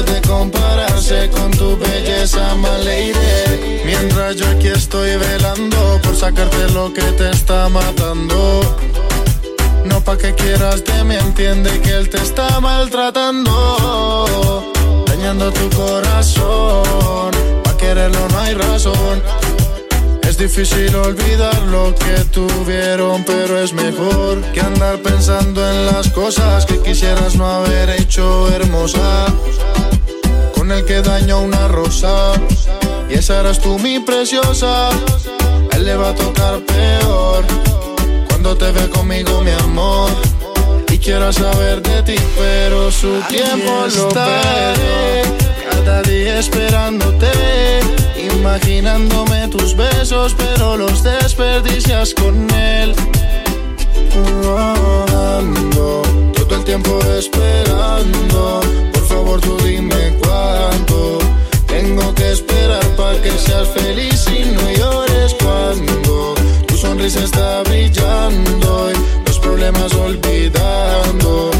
Puede 0.02 0.22
compararse 0.22 1.28
con 1.28 1.50
tu 1.50 1.76
belleza, 1.76 2.54
lady. 2.82 3.82
Mientras 3.84 4.36
yo 4.36 4.48
aquí 4.48 4.68
estoy 4.68 5.16
velando 5.16 6.00
por 6.02 6.16
sacarte 6.16 6.70
lo 6.70 6.90
que 6.90 7.02
te 7.02 7.28
está 7.28 7.68
matando. 7.68 8.62
No 9.84 10.00
pa' 10.00 10.16
que 10.16 10.34
quieras 10.34 10.82
de 10.84 11.04
mí, 11.04 11.16
entiende 11.16 11.78
que 11.82 11.90
él 11.90 12.08
te 12.08 12.16
está 12.16 12.60
maltratando. 12.60 13.52
Dañando 15.06 15.52
tu 15.52 15.68
corazón, 15.76 17.32
pa' 17.62 17.76
quererlo 17.76 18.26
no 18.30 18.38
hay 18.38 18.54
razón. 18.54 19.22
Es 20.40 20.56
difícil 20.56 20.96
olvidar 20.96 21.54
lo 21.64 21.94
que 21.94 22.24
tuvieron, 22.32 23.22
pero 23.24 23.58
es 23.58 23.74
mejor 23.74 24.40
que 24.54 24.62
andar 24.62 24.96
pensando 25.02 25.60
en 25.70 25.84
las 25.84 26.08
cosas 26.08 26.64
que 26.64 26.80
quisieras 26.80 27.34
no 27.36 27.46
haber 27.46 27.90
hecho 27.90 28.48
hermosa. 28.48 29.26
Con 30.54 30.72
el 30.72 30.86
que 30.86 31.02
dañó 31.02 31.40
una 31.40 31.68
rosa, 31.68 32.32
y 33.10 33.18
esa 33.18 33.40
eras 33.40 33.60
tú 33.60 33.78
mi 33.80 34.00
preciosa. 34.00 34.88
A 34.88 35.76
él 35.76 35.84
le 35.84 35.94
va 35.96 36.08
a 36.08 36.14
tocar 36.14 36.60
peor 36.60 37.44
cuando 38.30 38.56
te 38.56 38.72
ve 38.72 38.88
conmigo, 38.88 39.42
mi 39.42 39.50
amor. 39.50 40.10
Y 40.90 40.96
quiero 40.96 41.30
saber 41.34 41.82
de 41.82 42.02
ti, 42.02 42.16
pero 42.38 42.90
su 42.90 43.20
tiempo 43.28 43.86
lo 43.94 44.08
estaré. 44.08 45.22
Día 46.02 46.38
esperándote, 46.38 47.30
imaginándome 48.34 49.48
tus 49.48 49.74
besos, 49.76 50.34
pero 50.36 50.76
los 50.76 51.02
desperdicias 51.02 52.14
con 52.14 52.50
él. 52.50 52.94
Ando 54.14 56.02
todo 56.34 56.56
el 56.56 56.64
tiempo 56.64 56.98
esperando. 57.18 58.60
Por 58.92 59.06
favor, 59.06 59.40
tú 59.40 59.56
dime 59.64 60.16
cuánto. 60.22 61.18
Tengo 61.66 62.14
que 62.14 62.32
esperar 62.32 62.84
para 62.96 63.20
que 63.22 63.30
seas 63.30 63.68
feliz 63.68 64.26
y 64.28 64.44
no 64.54 64.70
llores 64.72 65.34
cuando 65.42 66.34
tu 66.66 66.76
sonrisa 66.76 67.24
está 67.24 67.62
brillando 67.62 68.90
y 68.92 69.26
los 69.26 69.38
problemas 69.38 69.92
olvidando. 69.94 71.50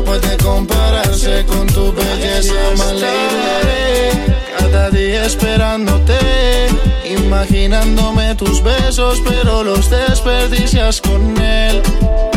Nada 0.00 0.18
puede 0.18 0.36
compararse 0.38 1.44
con 1.46 1.66
tu 1.66 1.92
belleza, 1.92 2.54
lady. 2.94 4.32
Cada 4.58 4.90
día 4.90 5.24
esperándote, 5.24 6.68
imaginándome 7.04 8.34
tus 8.34 8.62
besos, 8.62 9.20
pero 9.28 9.62
los 9.62 9.90
desperdicias 9.90 11.00
con 11.00 11.40
él. 11.40 11.82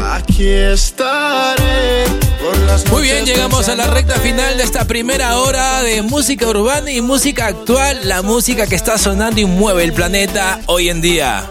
Aquí 0.04 0.48
estaré. 0.48 2.06
Por 2.44 2.58
las 2.68 2.90
Muy 2.92 3.04
bien, 3.04 3.26
llegamos 3.26 3.70
a 3.70 3.76
la 3.76 3.88
recta 3.88 4.16
final 4.16 4.58
de 4.58 4.64
esta 4.64 4.86
primera 4.86 5.38
hora 5.38 5.82
de 5.82 6.02
música 6.02 6.48
urbana 6.48 6.92
y 6.92 7.02
música 7.02 7.48
actual, 7.48 8.00
la 8.04 8.22
música 8.22 8.68
que 8.68 8.76
está 8.76 8.98
sonando 8.98 9.40
y 9.40 9.46
mueve 9.46 9.84
el 9.84 9.94
planeta 9.94 10.60
hoy 10.66 10.90
en 10.90 11.02
día. 11.02 11.50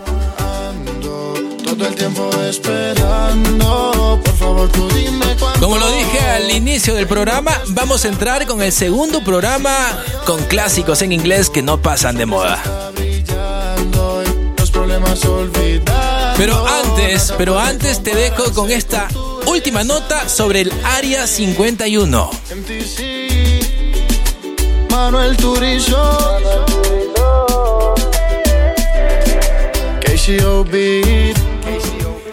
Todo 1.72 1.88
el 1.88 1.94
tiempo 1.94 2.30
esperando. 2.42 4.20
Por 4.22 4.34
favor, 4.34 4.68
tú 4.68 4.86
dime 4.90 5.24
cuándo. 5.38 5.58
Como 5.58 5.78
lo 5.78 5.90
dije 5.90 6.20
al 6.20 6.50
inicio 6.50 6.94
del 6.94 7.06
programa, 7.06 7.58
vamos 7.68 8.04
a 8.04 8.08
entrar 8.08 8.46
con 8.46 8.60
el 8.60 8.72
segundo 8.72 9.24
programa 9.24 9.74
con 10.26 10.44
clásicos 10.44 11.00
en 11.00 11.12
inglés 11.12 11.48
que 11.48 11.62
no 11.62 11.80
pasan 11.80 12.18
de 12.18 12.26
moda. 12.26 12.62
Los 14.58 14.70
problemas 14.70 15.24
olvidados. 15.24 16.36
Pero 16.36 16.66
antes, 16.66 17.32
pero 17.38 17.58
antes 17.58 18.02
te 18.02 18.14
dejo 18.14 18.52
con 18.52 18.70
esta 18.70 19.08
última 19.46 19.82
nota 19.82 20.28
sobre 20.28 20.60
el 20.60 20.72
Área 20.84 21.26
51. 21.26 22.30
Manuel 24.90 25.36
Turizo. 25.38 26.38
KCOB. 30.02 31.51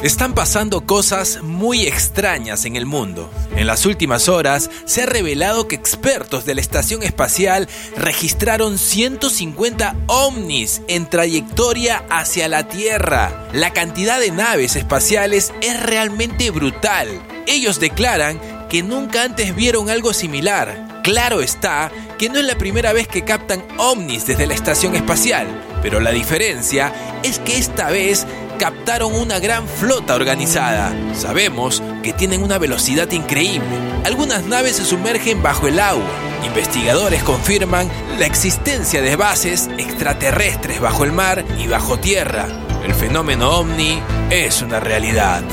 Están 0.02 0.34
pasando 0.34 0.86
cosas 0.86 1.39
muy 1.43 1.86
extrañas 1.86 2.64
en 2.64 2.78
el 2.78 2.86
mundo. 2.86 3.30
En 3.58 3.68
las 3.68 3.86
últimas 3.86 4.30
horas 4.30 4.70
se 4.86 5.04
ha 5.04 5.06
revelado 5.06 5.68
que 5.68 5.76
expertos 5.76 6.45
de 6.45 6.56
la 6.56 6.62
estación 6.62 7.04
espacial 7.04 7.68
registraron 7.97 8.78
150 8.78 9.97
ovnis 10.08 10.82
en 10.88 11.10
trayectoria 11.10 12.06
hacia 12.10 12.47
la 12.47 12.70
Tierra. 12.70 13.50
La 13.52 13.74
cantidad 13.74 14.22
de 14.22 14.32
naves 14.32 14.78
espaciales 14.78 15.54
es 15.60 15.84
realmente 15.84 16.50
brutal. 16.50 17.10
Ellos 17.45 17.82
declaran 17.82 18.39
que 18.70 18.84
nunca 18.84 19.24
antes 19.24 19.54
vieron 19.54 19.89
algo 19.89 20.14
similar. 20.14 21.02
Claro 21.04 21.41
está 21.41 21.91
que 22.18 22.30
no 22.30 22.39
es 22.39 22.45
la 22.45 22.58
primera 22.58 22.93
vez 22.93 23.10
que 23.10 23.26
captan 23.26 23.66
ovnis 23.78 24.28
desde 24.28 24.47
la 24.47 24.54
estación 24.54 24.95
espacial, 24.95 25.47
pero 25.82 25.99
la 25.99 26.11
diferencia 26.11 26.93
es 27.23 27.39
que 27.39 27.57
esta 27.57 27.89
vez 27.89 28.25
captaron 28.59 29.15
una 29.15 29.39
gran 29.39 29.67
flota 29.67 30.15
organizada. 30.15 30.93
Sabemos 31.15 31.82
que 32.03 32.13
tienen 32.13 32.43
una 32.43 32.57
velocidad 32.57 33.09
increíble. 33.11 33.67
Algunas 34.05 34.45
naves 34.45 34.75
se 34.75 34.86
sumergen 34.86 35.41
bajo 35.41 35.67
el 35.67 35.80
agua. 35.80 36.09
Investigadores 36.45 37.23
confirman 37.23 37.89
la 38.19 38.25
existencia 38.25 39.01
de 39.01 39.15
bases 39.15 39.69
extraterrestres 39.77 40.80
bajo 40.80 41.03
el 41.03 41.11
mar 41.11 41.45
y 41.57 41.67
bajo 41.67 41.99
tierra. 41.99 42.47
El 42.84 42.93
fenómeno 42.93 43.49
ovni 43.49 44.01
es 44.30 44.61
una 44.61 44.80
realidad. 44.80 45.43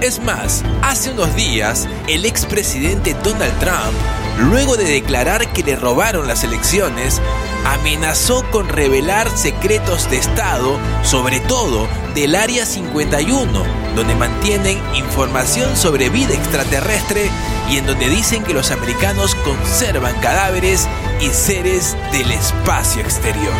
Es 0.00 0.22
más, 0.22 0.62
hace 0.82 1.10
unos 1.10 1.34
días, 1.34 1.88
el 2.08 2.24
expresidente 2.26 3.14
Donald 3.24 3.58
Trump, 3.58 3.96
luego 4.38 4.76
de 4.76 4.84
declarar 4.84 5.52
que 5.52 5.62
le 5.62 5.76
robaron 5.76 6.28
las 6.28 6.44
elecciones, 6.44 7.22
amenazó 7.64 8.44
con 8.50 8.68
revelar 8.68 9.30
secretos 9.36 10.10
de 10.10 10.18
Estado, 10.18 10.78
sobre 11.02 11.40
todo 11.40 11.88
del 12.14 12.34
Área 12.34 12.66
51, 12.66 13.64
donde 13.96 14.14
mantienen 14.14 14.80
información 14.94 15.76
sobre 15.76 16.10
vida 16.10 16.34
extraterrestre 16.34 17.30
y 17.70 17.78
en 17.78 17.86
donde 17.86 18.08
dicen 18.08 18.44
que 18.44 18.54
los 18.54 18.70
americanos 18.70 19.34
conservan 19.36 20.18
cadáveres 20.20 20.88
y 21.20 21.28
seres 21.30 21.96
del 22.12 22.30
espacio 22.30 23.02
exterior. 23.02 23.54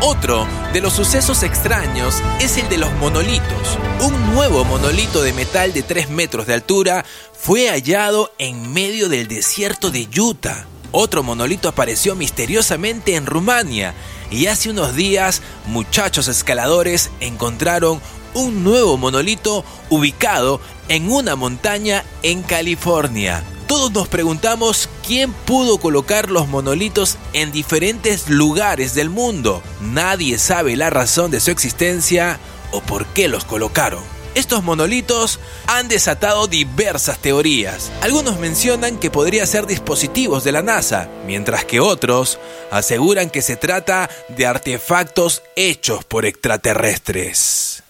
Otro 0.00 0.46
de 0.72 0.80
los 0.80 0.92
sucesos 0.92 1.42
extraños 1.42 2.22
es 2.40 2.58
el 2.58 2.68
de 2.68 2.78
los 2.78 2.92
monolitos. 2.94 3.78
Un 4.00 4.34
nuevo 4.34 4.64
monolito 4.64 5.22
de 5.22 5.32
metal 5.32 5.72
de 5.72 5.82
3 5.82 6.10
metros 6.10 6.46
de 6.46 6.54
altura 6.54 7.04
fue 7.32 7.68
hallado 7.68 8.32
en 8.38 8.72
medio 8.72 9.08
del 9.08 9.28
desierto 9.28 9.90
de 9.90 10.08
Utah. 10.18 10.66
Otro 10.96 11.24
monolito 11.24 11.68
apareció 11.68 12.14
misteriosamente 12.14 13.16
en 13.16 13.26
Rumania 13.26 13.94
y 14.30 14.46
hace 14.46 14.70
unos 14.70 14.94
días 14.94 15.42
muchachos 15.66 16.28
escaladores 16.28 17.10
encontraron 17.18 18.00
un 18.32 18.62
nuevo 18.62 18.96
monolito 18.96 19.64
ubicado 19.90 20.60
en 20.86 21.10
una 21.10 21.34
montaña 21.34 22.04
en 22.22 22.42
California. 22.42 23.42
Todos 23.66 23.90
nos 23.90 24.06
preguntamos 24.06 24.88
quién 25.04 25.32
pudo 25.32 25.78
colocar 25.78 26.30
los 26.30 26.46
monolitos 26.46 27.18
en 27.32 27.50
diferentes 27.50 28.28
lugares 28.28 28.94
del 28.94 29.10
mundo. 29.10 29.64
Nadie 29.80 30.38
sabe 30.38 30.76
la 30.76 30.90
razón 30.90 31.32
de 31.32 31.40
su 31.40 31.50
existencia 31.50 32.38
o 32.70 32.80
por 32.80 33.06
qué 33.06 33.26
los 33.26 33.44
colocaron. 33.44 34.13
Estos 34.34 34.64
monolitos 34.64 35.38
han 35.66 35.88
desatado 35.88 36.46
diversas 36.46 37.18
teorías. 37.18 37.92
Algunos 38.02 38.38
mencionan 38.38 38.98
que 38.98 39.10
podría 39.10 39.46
ser 39.46 39.66
dispositivos 39.66 40.42
de 40.42 40.52
la 40.52 40.62
NASA, 40.62 41.08
mientras 41.26 41.64
que 41.64 41.80
otros 41.80 42.38
aseguran 42.70 43.30
que 43.30 43.42
se 43.42 43.56
trata 43.56 44.10
de 44.36 44.46
artefactos 44.46 45.42
hechos 45.54 46.04
por 46.04 46.26
extraterrestres. 46.26 47.82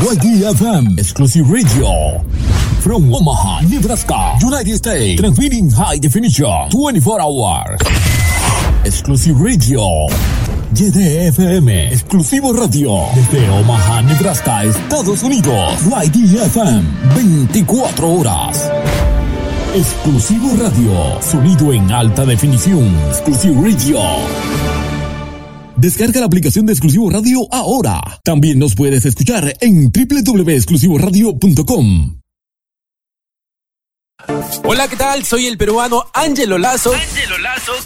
YDFM 0.00 0.98
Exclusive 0.98 1.46
Radio. 1.48 2.24
From 2.80 3.12
Omaha, 3.12 3.62
Nebraska, 3.62 4.34
United 4.44 4.74
States. 4.74 5.20
Transmitting 5.20 5.70
high 5.70 5.98
definition 5.98 6.68
24 6.70 7.20
hours. 7.20 7.80
Exclusive 8.84 9.36
Radio. 9.40 10.08
YDFM, 10.74 11.92
exclusivo 11.92 12.54
radio. 12.54 13.04
Desde 13.14 13.46
Omaha, 13.50 14.00
Nebraska, 14.00 14.64
Estados 14.64 15.22
Unidos. 15.22 15.74
YDFM, 15.84 16.82
24 17.14 18.08
horas. 18.08 18.70
Exclusivo 19.74 20.56
radio. 20.56 21.20
Sonido 21.20 21.74
en 21.74 21.92
alta 21.92 22.24
definición. 22.24 22.88
Exclusive 23.08 23.70
Radio. 23.70 23.98
Descarga 25.76 26.20
la 26.20 26.26
aplicación 26.26 26.64
de 26.64 26.72
Exclusivo 26.72 27.10
Radio 27.10 27.46
ahora. 27.50 28.00
También 28.24 28.58
nos 28.58 28.74
puedes 28.74 29.04
escuchar 29.04 29.54
en 29.60 29.92
www.exclusivoradio.com. 29.92 32.21
Hola, 34.64 34.88
¿qué 34.88 34.96
tal? 34.96 35.24
Soy 35.24 35.46
el 35.46 35.56
peruano 35.56 36.06
Ángelo 36.12 36.58
Lazo, 36.58 36.92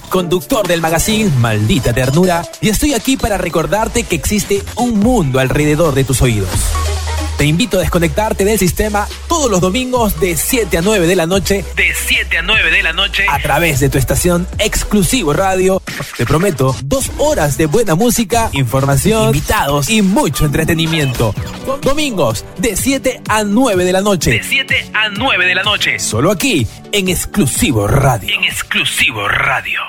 conductor 0.08 0.66
del 0.66 0.80
magazine 0.80 1.30
Maldita 1.38 1.92
Ternura, 1.92 2.46
y 2.60 2.68
estoy 2.68 2.94
aquí 2.94 3.16
para 3.16 3.38
recordarte 3.38 4.04
que 4.04 4.16
existe 4.16 4.62
un 4.76 5.00
mundo 5.00 5.40
alrededor 5.40 5.94
de 5.94 6.04
tus 6.04 6.22
oídos. 6.22 6.48
Te 7.38 7.44
invito 7.44 7.76
a 7.76 7.80
desconectarte 7.80 8.46
del 8.46 8.58
sistema 8.58 9.06
todos 9.28 9.50
los 9.50 9.60
domingos 9.60 10.18
de 10.20 10.36
7 10.36 10.78
a 10.78 10.80
9 10.80 11.06
de 11.06 11.16
la 11.16 11.26
noche, 11.26 11.64
De 11.76 11.94
7 11.94 12.38
a 12.38 12.42
9 12.42 12.70
de 12.70 12.82
la 12.82 12.94
noche. 12.94 13.26
a 13.28 13.38
través 13.40 13.78
de 13.80 13.90
tu 13.90 13.98
estación 13.98 14.48
Exclusivo 14.58 15.34
Radio. 15.34 15.82
Te 16.16 16.24
prometo 16.24 16.74
dos 16.84 17.10
horas 17.18 17.58
de 17.58 17.66
buena 17.66 17.94
música, 17.94 18.48
información, 18.52 19.26
invitados 19.26 19.90
y 19.90 20.00
mucho 20.00 20.46
entretenimiento. 20.46 21.34
Domingos 21.82 22.46
de 22.56 22.74
7 22.74 23.20
a 23.28 23.44
9 23.44 23.84
de 23.84 23.92
la 23.92 24.00
noche. 24.00 24.30
De 24.30 24.42
7 24.42 24.90
a 24.94 25.10
9 25.10 25.44
de 25.46 25.54
la 25.54 25.62
noche. 25.62 25.98
Solo 25.98 26.30
aquí 26.30 26.66
en 26.92 27.08
Exclusivo 27.10 27.86
Radio. 27.86 28.34
En 28.34 28.44
exclusivo 28.44 29.28
radio. 29.28 29.80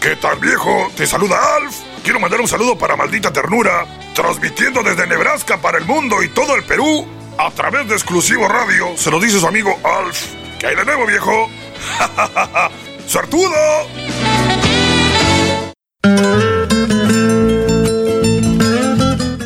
¿Qué 0.00 0.16
tal 0.16 0.38
viejo? 0.40 0.90
Te 0.96 1.06
saluda 1.06 1.36
Alf. 1.56 1.76
Quiero 2.02 2.18
mandar 2.18 2.40
un 2.40 2.48
saludo 2.48 2.78
para 2.78 2.96
Maldita 2.96 3.30
Ternura, 3.32 3.86
transmitiendo 4.14 4.82
desde 4.82 5.06
Nebraska 5.06 5.60
para 5.60 5.78
el 5.78 5.84
mundo 5.84 6.22
y 6.22 6.28
todo 6.30 6.56
el 6.56 6.64
Perú 6.64 7.06
a 7.36 7.50
través 7.50 7.86
de 7.88 7.94
Exclusivo 7.94 8.48
Radio. 8.48 8.96
Se 8.96 9.10
lo 9.10 9.20
dice 9.20 9.38
su 9.38 9.46
amigo 9.46 9.78
Alf. 9.84 10.32
¿Qué 10.58 10.68
hay 10.68 10.76
de 10.76 10.84
nuevo, 10.84 11.06
viejo? 11.06 11.48
¡Suertudo! 13.06 13.50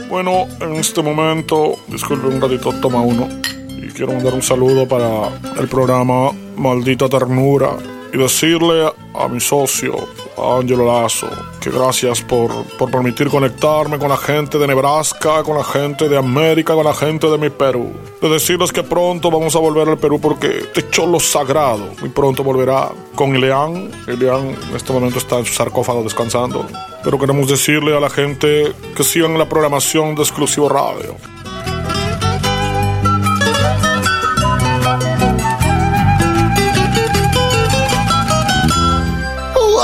Bueno, 0.08 0.46
en 0.60 0.76
este 0.76 1.02
momento, 1.02 1.76
disculpe 1.88 2.28
un 2.28 2.40
ratito, 2.40 2.72
toma 2.80 3.00
uno. 3.00 3.28
Y 3.68 3.88
quiero 3.88 4.12
mandar 4.12 4.32
un 4.32 4.42
saludo 4.42 4.86
para 4.86 5.28
el 5.60 5.68
programa 5.68 6.30
Maldita 6.56 7.08
Ternura 7.08 7.70
y 8.12 8.16
decirle 8.16 8.92
a 9.14 9.28
mi 9.28 9.40
socio, 9.40 10.08
a 10.36 10.58
Angelo 10.58 10.86
Lazo, 10.86 11.28
que 11.60 11.70
gracias 11.70 12.22
por, 12.22 12.50
por 12.78 12.90
permitir 12.90 13.28
conectarme 13.28 13.98
con 13.98 14.08
la 14.08 14.16
gente 14.16 14.58
de 14.58 14.66
Nebraska, 14.66 15.42
con 15.42 15.56
la 15.56 15.64
gente 15.64 16.08
de 16.08 16.16
América, 16.16 16.74
con 16.74 16.84
la 16.84 16.94
gente 16.94 17.28
de 17.28 17.38
mi 17.38 17.50
Perú. 17.50 17.92
De 18.20 18.28
decirles 18.28 18.72
que 18.72 18.82
pronto 18.82 19.30
vamos 19.30 19.54
a 19.56 19.58
volver 19.58 19.88
al 19.88 19.98
Perú 19.98 20.20
porque 20.20 20.58
este 20.58 20.88
cholo 20.90 21.20
sagrado 21.20 21.92
muy 22.00 22.10
pronto 22.10 22.42
volverá 22.42 22.90
con 23.14 23.34
Ileán. 23.34 23.90
Ileán 24.08 24.56
en 24.68 24.76
este 24.76 24.92
momento 24.92 25.18
está 25.18 25.38
en 25.38 25.46
su 25.46 25.54
sarcófago 25.54 26.02
descansando. 26.02 26.66
Pero 27.02 27.18
queremos 27.18 27.48
decirle 27.48 27.96
a 27.96 28.00
la 28.00 28.10
gente 28.10 28.72
que 28.96 29.04
sigan 29.04 29.38
la 29.38 29.48
programación 29.48 30.14
de 30.14 30.22
Exclusivo 30.22 30.68
Radio. 30.68 31.16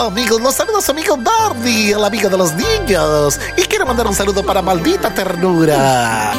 Hola 0.01 0.09
amigos, 0.09 0.41
los 0.41 0.55
saluda 0.55 0.81
su 0.81 0.93
amigo 0.93 1.15
Barney, 1.19 1.91
el 1.91 2.03
amigo 2.03 2.31
de 2.31 2.39
los 2.39 2.55
niños. 2.55 3.39
Y 3.55 3.61
quiero 3.65 3.85
mandar 3.85 4.07
un 4.07 4.15
saludo 4.15 4.43
para 4.43 4.63
Maldita 4.63 5.15
Ternura. 5.15 6.33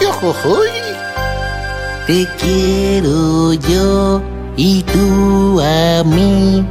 Te 2.07 2.27
quiero 2.39 3.53
yo 3.53 4.19
y 4.57 4.81
tú 4.81 5.61
a 5.61 6.03
mí. 6.03 6.65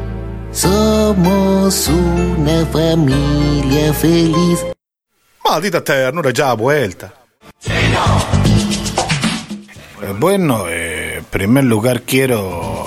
Somos 0.50 1.86
una 1.86 2.66
familia 2.66 3.94
feliz. 3.94 4.66
Maldita 5.44 5.84
ternura 5.84 6.32
ya 6.32 6.54
vuelta. 6.54 7.14
Bueno, 10.18 10.64
eh, 10.68 11.18
en 11.18 11.24
primer 11.26 11.62
lugar 11.62 12.02
quiero 12.02 12.79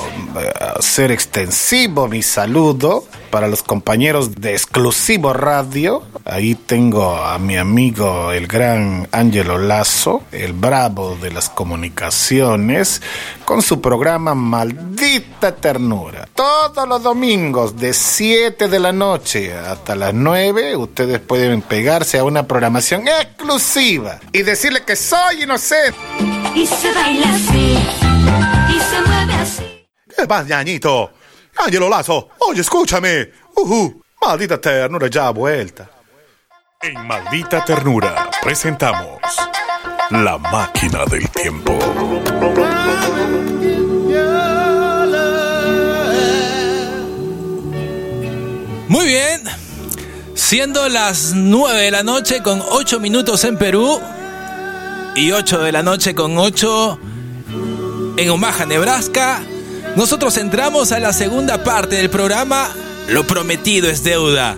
extensivo 0.99 2.07
mi 2.07 2.21
saludo 2.21 3.03
para 3.31 3.47
los 3.47 3.63
compañeros 3.63 4.35
de 4.35 4.51
Exclusivo 4.51 5.33
Radio. 5.33 6.03
Ahí 6.23 6.53
tengo 6.53 7.15
a 7.15 7.39
mi 7.39 7.57
amigo 7.57 8.31
el 8.31 8.45
gran 8.45 9.07
Ángelo 9.11 9.57
Lazo, 9.57 10.21
el 10.31 10.53
bravo 10.53 11.17
de 11.19 11.31
las 11.31 11.49
comunicaciones, 11.49 13.01
con 13.43 13.63
su 13.63 13.81
programa 13.81 14.35
Maldita 14.35 15.55
Ternura. 15.55 16.27
Todos 16.35 16.87
los 16.87 17.01
domingos 17.01 17.75
de 17.77 17.93
7 17.93 18.67
de 18.67 18.79
la 18.79 18.91
noche 18.91 19.51
hasta 19.51 19.95
las 19.95 20.13
9 20.13 20.75
ustedes 20.75 21.19
pueden 21.19 21.63
pegarse 21.63 22.19
a 22.19 22.23
una 22.23 22.47
programación 22.47 23.07
exclusiva 23.07 24.19
y 24.31 24.43
decirle 24.43 24.83
que 24.85 24.95
soy 24.95 25.43
inocente. 25.43 25.97
Y 26.53 26.67
se 26.67 26.93
baila 26.93 27.33
así, 27.33 27.79
y 28.69 28.79
se 28.79 29.01
mueve 29.07 29.33
así. 29.33 29.62
¿Qué 30.15 30.27
pasa, 30.27 30.47
ñañito? 30.47 31.11
Ángelo 31.57 31.89
Lazo, 31.89 32.29
oye, 32.39 32.61
escúchame. 32.61 33.31
Ujú, 33.55 34.01
maldita 34.21 34.59
ternura 34.59 35.07
ya 35.07 35.29
vuelta. 35.29 35.89
En 36.81 37.07
Maldita 37.07 37.63
Ternura 37.63 38.29
presentamos 38.41 39.21
La 40.09 40.37
Máquina 40.37 41.05
del 41.05 41.29
Tiempo. 41.29 41.79
Muy 48.89 49.05
bien. 49.05 49.43
Siendo 50.35 50.89
las 50.89 51.31
9 51.33 51.81
de 51.83 51.91
la 51.91 52.03
noche 52.03 52.43
con 52.43 52.61
8 52.61 52.99
minutos 52.99 53.45
en 53.45 53.57
Perú 53.57 54.01
y 55.15 55.31
8 55.31 55.59
de 55.59 55.71
la 55.71 55.83
noche 55.83 56.13
con 56.13 56.37
8 56.37 56.99
en 58.17 58.29
Omaha, 58.29 58.65
Nebraska, 58.65 59.41
nosotros 59.95 60.37
entramos 60.37 60.91
a 60.91 60.99
la 60.99 61.13
segunda 61.13 61.63
parte 61.63 61.97
del 61.97 62.09
programa 62.09 62.69
Lo 63.09 63.27
prometido 63.27 63.89
es 63.89 64.03
deuda. 64.03 64.57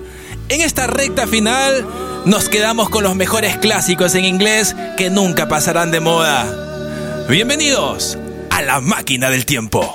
En 0.49 0.61
esta 0.61 0.87
recta 0.87 1.27
final 1.27 1.85
nos 2.25 2.47
quedamos 2.49 2.89
con 2.89 3.03
los 3.03 3.15
mejores 3.15 3.57
clásicos 3.57 4.15
en 4.15 4.25
inglés 4.25 4.75
que 4.97 5.09
nunca 5.09 5.47
pasarán 5.47 5.91
de 5.91 5.99
moda. 5.99 7.25
Bienvenidos 7.27 8.17
a 8.49 8.61
la 8.61 8.81
máquina 8.81 9.29
del 9.29 9.45
tiempo. 9.45 9.93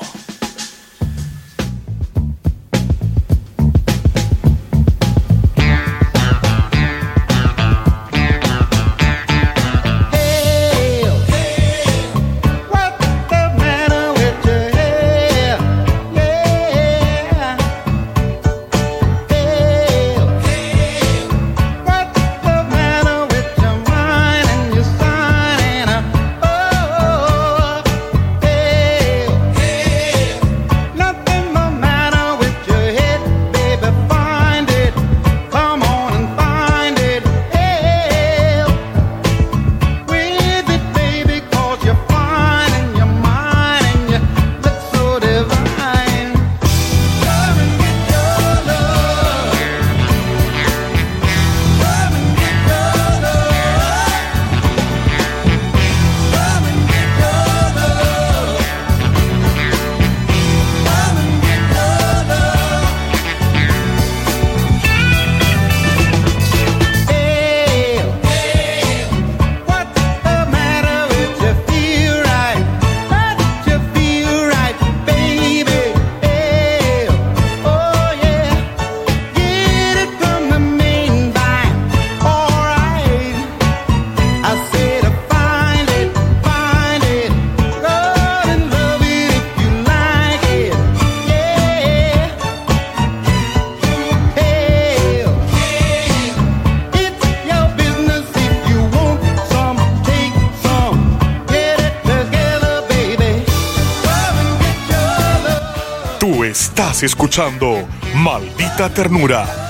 Escuchando 107.03 107.89
Maldita 108.15 108.93
Ternura. 108.93 109.70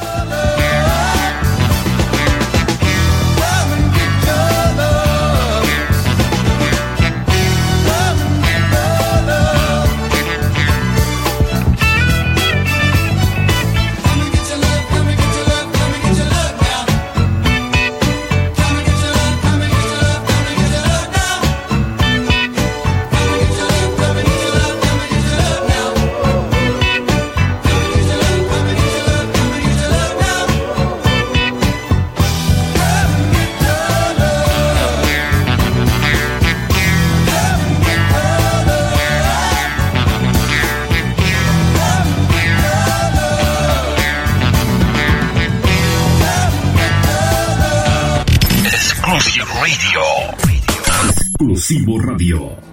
Exclusivo 51.70 52.00
Radio. 52.00 52.69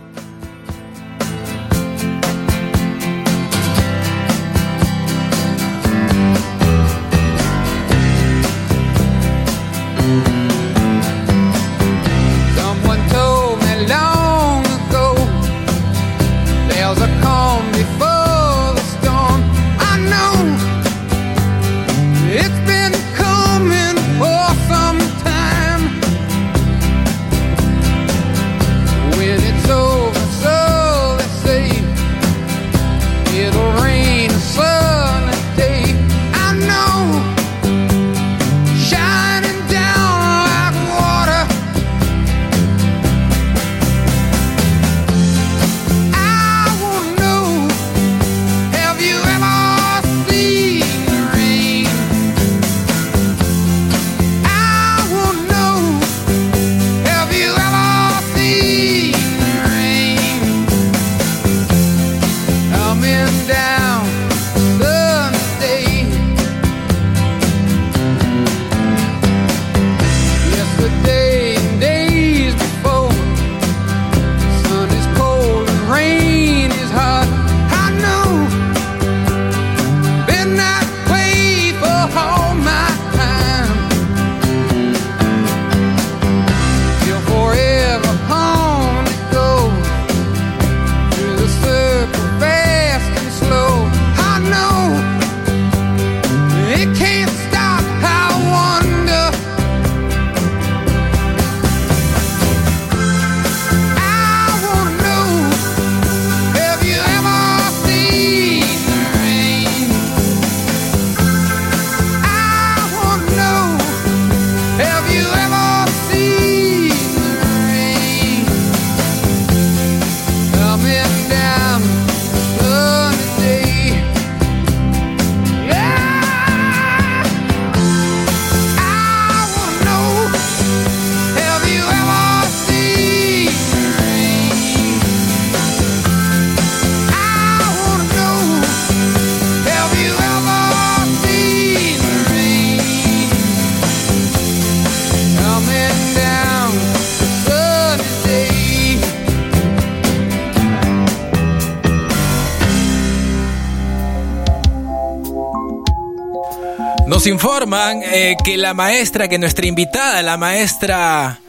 Informan 157.58 158.04
eh, 158.04 158.36
que 158.44 158.56
la 158.56 158.76
maestra, 158.76 159.28
que 159.28 159.40
nuestra 159.40 159.66
invitada, 159.66 160.22
la 160.22 160.38
maestra 160.38 161.40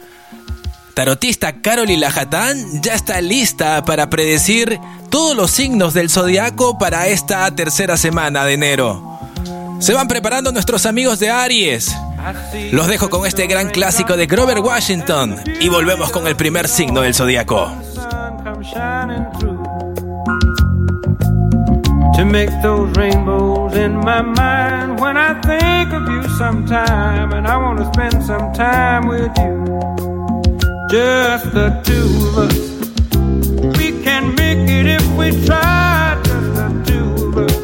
tarotista 0.95 1.61
Caroli 1.61 1.97
Lajatán, 1.97 2.81
ya 2.81 2.95
está 2.95 3.21
lista 3.21 3.85
para 3.85 4.09
predecir 4.09 4.79
todos 5.11 5.37
los 5.37 5.51
signos 5.51 5.93
del 5.93 6.09
zodiaco 6.09 6.79
para 6.79 7.05
esta 7.05 7.53
tercera 7.53 7.95
semana 7.95 8.43
de 8.45 8.53
enero. 8.53 9.19
Se 9.79 9.93
van 9.93 10.07
preparando 10.07 10.51
nuestros 10.51 10.87
amigos 10.87 11.19
de 11.19 11.29
Aries. 11.29 11.95
Los 12.71 12.87
dejo 12.87 13.11
con 13.11 13.27
este 13.27 13.45
gran 13.45 13.69
clásico 13.69 14.17
de 14.17 14.25
Grover 14.25 14.61
Washington 14.61 15.39
y 15.61 15.69
volvemos 15.69 16.09
con 16.09 16.25
el 16.25 16.35
primer 16.35 16.67
signo 16.67 17.01
del 17.01 17.13
zodiaco. 17.13 17.71
Think 25.89 26.01
of 26.01 26.09
you 26.09 26.29
sometime 26.37 27.33
and 27.33 27.47
I 27.47 27.57
want 27.57 27.79
to 27.79 27.85
spend 27.93 28.23
some 28.23 28.53
time 28.53 29.07
with 29.07 29.31
you. 29.37 29.65
Just 30.89 31.51
the 31.53 31.69
two 31.83 32.09
of 32.27 32.37
us. 32.37 32.57
We 33.77 34.03
can 34.03 34.35
make 34.35 34.69
it 34.69 34.85
if 34.85 35.05
we 35.17 35.31
try. 35.45 36.19
Just 36.23 36.53
the 36.59 36.67
two 36.85 37.25
of 37.25 37.37
us. 37.37 37.55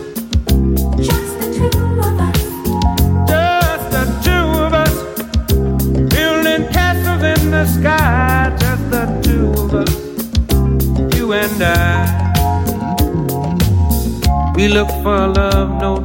Just 1.08 1.40
the 1.40 1.48
two 1.58 1.78
of 2.00 2.20
us. 2.28 2.40
Just 3.30 3.86
the 3.96 4.06
two 4.26 4.46
of 4.66 4.74
us. 4.74 4.96
Building 6.16 6.68
castles 6.72 7.24
in 7.24 7.52
the 7.52 7.66
sky. 7.66 8.56
Just 8.60 8.90
the 8.90 9.06
two 9.24 9.52
of 9.62 9.74
us 9.74 9.94
you 11.16 11.34
and 11.34 11.62
I. 11.62 12.26
We 14.56 14.70
look 14.70 14.90
for 15.04 15.28
love, 15.28 15.82
no 15.82 16.05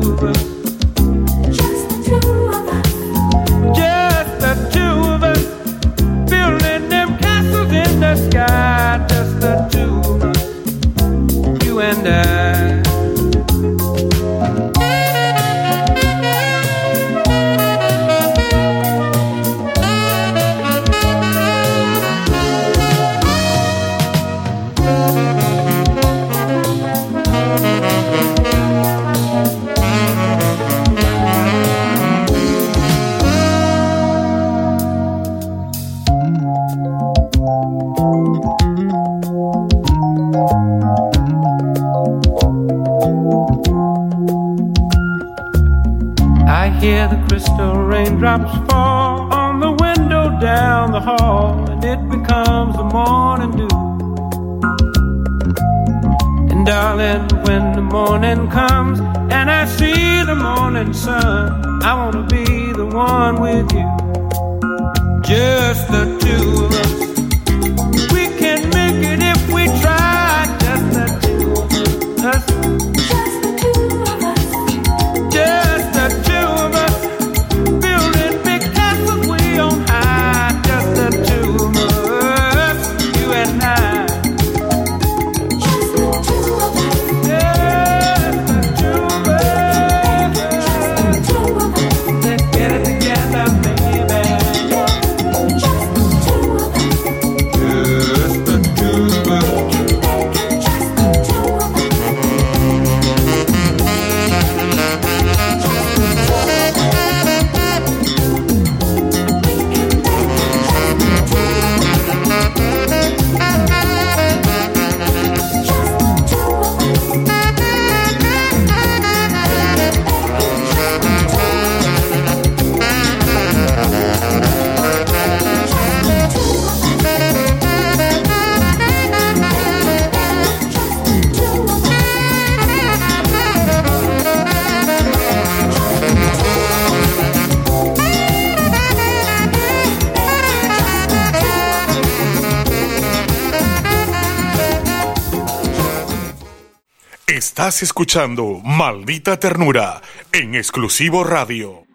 Estás 147.61 147.83
escuchando 147.83 148.59
Maldita 148.63 149.39
Ternura 149.39 150.01
en 150.31 150.55
exclusivo 150.55 151.23
radio. 151.23 151.85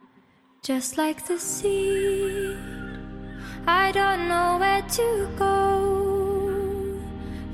Just 0.65 0.97
like 0.97 1.21
the 1.27 1.41
sea, 1.41 2.55
I 3.67 3.91
don't 3.93 4.29
know 4.29 4.61
where 4.61 4.85
to 4.85 5.29
go. 5.37 7.01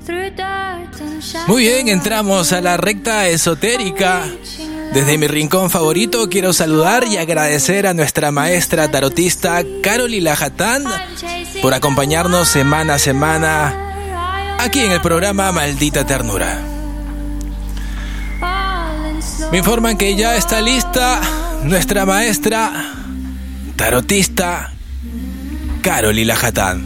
Through 0.05 0.35
dark 0.35 0.93
and 1.01 1.23
shadow. 1.23 1.47
Muy 1.47 1.63
bien, 1.63 1.87
entramos 1.87 2.53
a 2.53 2.61
la 2.61 2.77
recta 2.77 3.27
esotérica. 3.29 4.27
Desde 4.93 5.17
mi 5.17 5.25
rincón 5.25 5.71
favorito 5.71 6.29
quiero 6.29 6.53
saludar 6.53 7.07
y 7.07 7.17
agradecer 7.17 7.87
a 7.87 7.95
nuestra 7.95 8.29
maestra 8.29 8.91
tarotista 8.91 9.63
Caroli 9.81 10.21
Lajatán 10.21 10.83
por 11.63 11.73
acompañarnos 11.73 12.47
semana 12.47 12.93
a 12.93 12.99
semana 12.99 14.55
aquí 14.59 14.81
en 14.81 14.91
el 14.91 15.01
programa 15.01 15.51
Maldita 15.51 16.05
Ternura. 16.05 16.72
Me 19.53 19.59
informan 19.59 19.99
que 19.99 20.15
ya 20.15 20.35
está 20.35 20.61
lista 20.61 21.21
nuestra 21.61 22.07
maestra 22.07 22.91
tarotista 23.75 24.73
Caroli 25.83 26.25
Lajatán. 26.25 26.83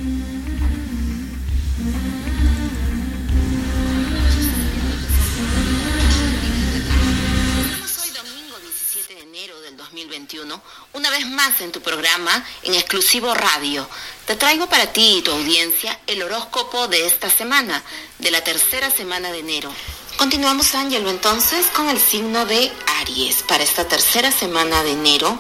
Hoy 8.04 8.10
domingo 8.10 8.60
17 8.60 9.14
de 9.14 9.22
enero 9.22 9.62
del 9.62 9.78
2021, 9.78 10.62
una 10.92 11.10
vez 11.10 11.26
más 11.26 11.62
en 11.62 11.72
tu 11.72 11.80
programa 11.80 12.46
en 12.64 12.74
exclusivo 12.74 13.34
radio. 13.34 13.88
Te 14.26 14.36
traigo 14.36 14.68
para 14.68 14.92
ti 14.92 15.20
y 15.20 15.22
tu 15.22 15.32
audiencia 15.32 15.98
el 16.06 16.22
horóscopo 16.22 16.90
de 16.90 17.08
esta 17.08 17.30
semana, 17.30 17.82
de 18.20 18.30
la 18.30 18.44
tercera 18.44 18.92
semana 18.92 19.32
de 19.32 19.40
enero. 19.40 19.72
Continuamos, 20.18 20.74
Ángelo, 20.74 21.12
entonces 21.12 21.68
con 21.68 21.90
el 21.90 22.00
signo 22.00 22.48
de 22.48 22.72
Aries. 23.02 23.44
Para 23.44 23.64
esta 23.64 23.88
tercera 23.88 24.32
semana 24.32 24.82
de 24.82 24.94
enero, 24.94 25.38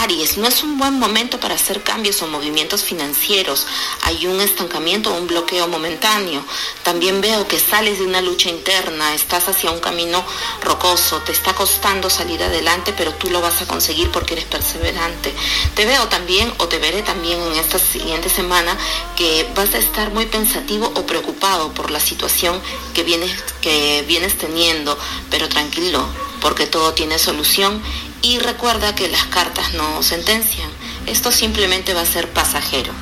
Aries, 0.00 0.38
no 0.38 0.46
es 0.46 0.62
un 0.62 0.78
buen 0.78 0.96
momento 1.00 1.40
para 1.40 1.56
hacer 1.56 1.82
cambios 1.82 2.22
o 2.22 2.28
movimientos 2.28 2.84
financieros. 2.84 3.66
Hay 4.02 4.28
un 4.28 4.40
estancamiento 4.40 5.12
o 5.12 5.18
un 5.18 5.26
bloqueo 5.26 5.66
momentáneo. 5.66 6.44
También 6.84 7.20
veo 7.20 7.48
que 7.48 7.58
sales 7.58 7.98
de 7.98 8.06
una 8.06 8.20
lucha 8.20 8.48
interna, 8.48 9.12
estás 9.14 9.48
hacia 9.48 9.72
un 9.72 9.80
camino 9.80 10.24
rocoso, 10.62 11.20
te 11.22 11.32
está 11.32 11.52
costando 11.54 12.10
salir 12.10 12.40
adelante, 12.44 12.94
pero 12.96 13.12
tú 13.14 13.28
lo 13.30 13.40
vas 13.40 13.60
a 13.60 13.66
conseguir 13.66 14.08
porque 14.12 14.34
eres 14.34 14.44
perseverante. 14.44 15.34
Te 15.74 15.84
veo 15.84 16.06
también 16.06 16.52
o 16.58 16.68
te 16.68 16.78
veré 16.78 17.02
también 17.02 17.42
en 17.42 17.54
esta 17.54 17.80
siguiente 17.80 18.28
semana 18.28 18.78
que 19.16 19.50
vas 19.56 19.74
a 19.74 19.78
estar 19.78 20.12
muy 20.12 20.26
pensativo 20.26 20.92
o 20.94 21.06
preocupado 21.06 21.74
por 21.74 21.90
la 21.90 21.98
situación 21.98 22.62
que 22.94 23.02
vienes, 23.02 23.32
que 23.60 24.04
vienes 24.06 24.38
teniendo, 24.38 24.96
pero 25.28 25.48
tranquilo, 25.48 26.06
porque 26.40 26.66
todo 26.66 26.94
tiene 26.94 27.18
solución 27.18 27.82
y 28.22 28.38
recuerda 28.38 28.94
que 28.94 29.08
las 29.08 29.24
cartas 29.24 29.74
no 29.74 30.02
sentencian. 30.02 30.70
Esto 31.06 31.30
simplemente 31.32 31.94
va 31.94 32.02
a 32.02 32.06
ser 32.06 32.28
pasajero. 32.30 32.92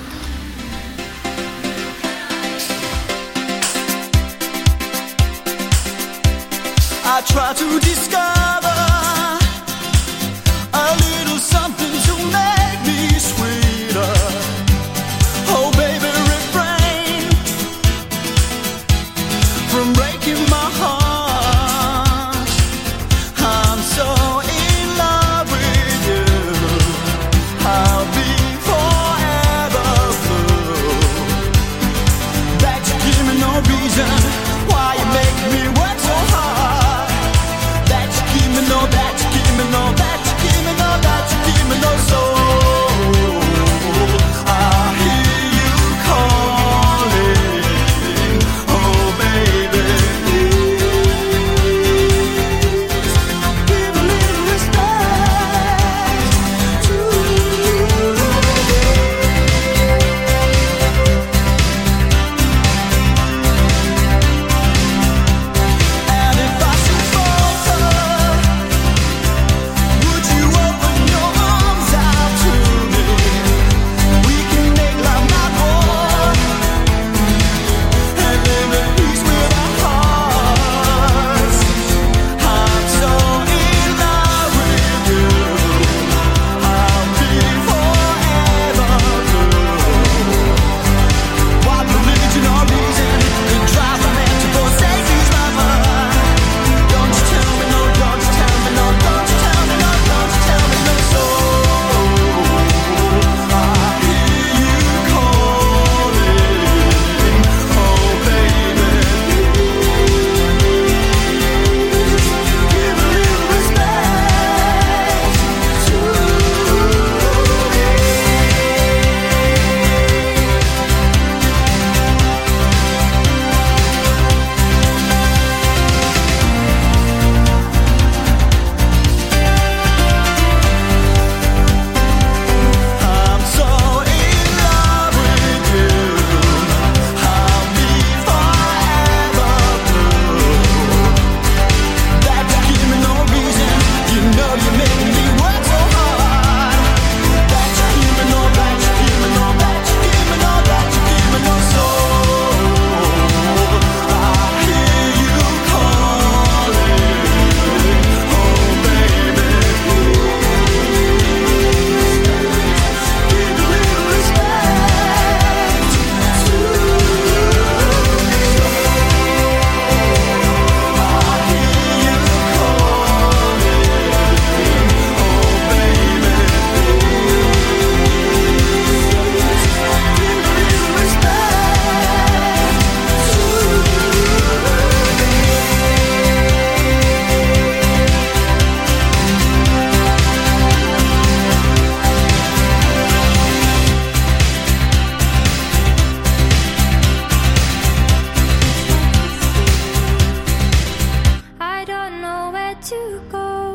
nowhere 202.20 202.76
to 202.88 203.20
go. 203.30 203.66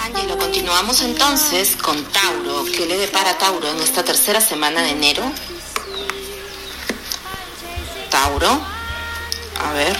Ángelo, 0.00 0.38
continuamos 0.38 1.02
entonces 1.02 1.76
con 1.76 2.02
Tauro. 2.04 2.64
¿Qué 2.64 2.86
le 2.86 2.96
depara 2.96 3.36
Tauro 3.38 3.68
en 3.68 3.78
esta 3.80 4.02
tercera 4.02 4.40
semana 4.40 4.82
de 4.82 4.90
enero? 4.90 5.22
Tauro, 8.10 8.60
a 9.62 9.72
ver. 9.72 9.96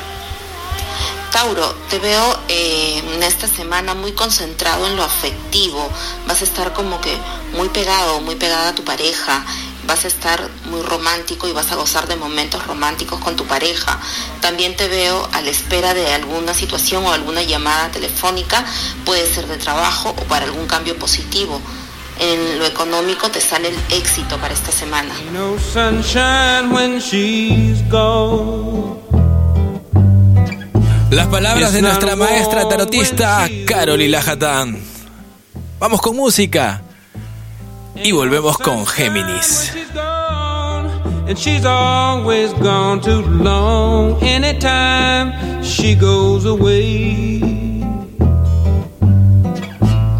Tauro, 1.31 1.75
te 1.89 1.99
veo 2.01 2.41
eh, 2.49 3.03
en 3.15 3.23
esta 3.23 3.47
semana 3.47 3.95
muy 3.95 4.13
concentrado 4.13 4.87
en 4.87 4.97
lo 4.97 5.05
afectivo. 5.05 5.89
Vas 6.27 6.41
a 6.41 6.45
estar 6.45 6.73
como 6.73 7.01
que 7.01 7.17
muy 7.53 7.69
pegado, 7.69 8.21
muy 8.21 8.35
pegada 8.35 8.71
a 8.71 8.75
tu 8.75 8.85
pareja. 8.85 9.45
Vas 9.87 10.05
a 10.05 10.09
estar 10.09 10.49
muy 10.71 10.83
romántico 10.83 11.49
y 11.49 11.53
vas 11.53 11.71
a 11.73 11.77
gozar 11.77 12.07
de 12.07 12.17
momentos 12.17 12.67
románticos 12.67 13.21
con 13.21 13.37
tu 13.37 13.45
pareja. 13.45 13.99
También 14.41 14.77
te 14.77 14.89
veo 14.89 15.29
a 15.33 15.43
la 15.43 15.51
espera 15.51 15.93
de 15.95 16.13
alguna 16.13 16.55
situación 16.55 17.05
o 17.05 17.13
alguna 17.13 17.43
llamada 17.43 17.91
telefónica. 17.91 18.65
Puede 19.05 19.27
ser 19.27 19.47
de 19.47 19.57
trabajo 19.57 20.11
o 20.11 20.25
para 20.25 20.45
algún 20.47 20.67
cambio 20.67 20.97
positivo. 20.97 21.61
En 22.19 22.59
lo 22.59 22.67
económico 22.67 23.31
te 23.31 23.41
sale 23.41 23.69
el 23.69 23.79
éxito 23.91 24.37
para 24.39 24.55
esta 24.55 24.71
semana. 24.71 25.15
No 25.33 25.57
sunshine 25.59 26.73
when 26.73 26.99
she's 27.01 27.83
gone. 27.91 29.01
Las 31.11 31.27
palabras 31.27 31.73
de 31.73 31.83
nuestra 31.83 32.15
maestra 32.15 32.69
tarotista 32.69 33.49
Carolina 33.67 34.21
Hatán. 34.25 34.81
Vamos 35.81 36.01
con 36.01 36.15
música. 36.15 36.83
Y 37.97 38.13
volvemos 38.13 38.57
con 38.59 38.87
Géminis. 38.87 39.73
And 41.31 41.39
she's 41.39 41.65
always 41.65 42.53
gone 42.55 43.01
too 43.01 43.23
long. 43.23 44.21
Anytime 44.21 45.63
she 45.63 45.95
goes 45.95 46.45
away. 46.45 47.41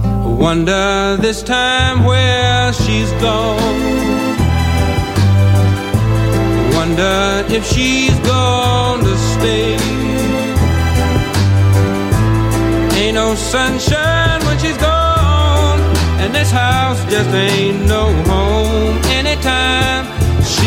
I 0.01 0.37
Wonder 0.39 1.17
this 1.21 1.43
time 1.43 2.05
where 2.05 2.73
she's 2.73 3.11
gone. 3.21 3.59
I 6.55 6.71
Wonder 6.77 7.45
if 7.57 7.67
she's 7.67 8.17
gone 8.21 9.01
to 9.01 9.17
stay. 9.35 9.75
Ain't 13.01 13.17
no 13.17 13.35
sunshine 13.35 14.47
when 14.47 14.57
she's 14.61 14.79
gone. 14.79 15.81
And 16.21 16.33
this 16.33 16.53
house 16.53 17.03
just 17.11 17.31
ain't 17.31 17.85
no 17.89 18.13
home. 18.31 18.97
Anytime 19.07 20.10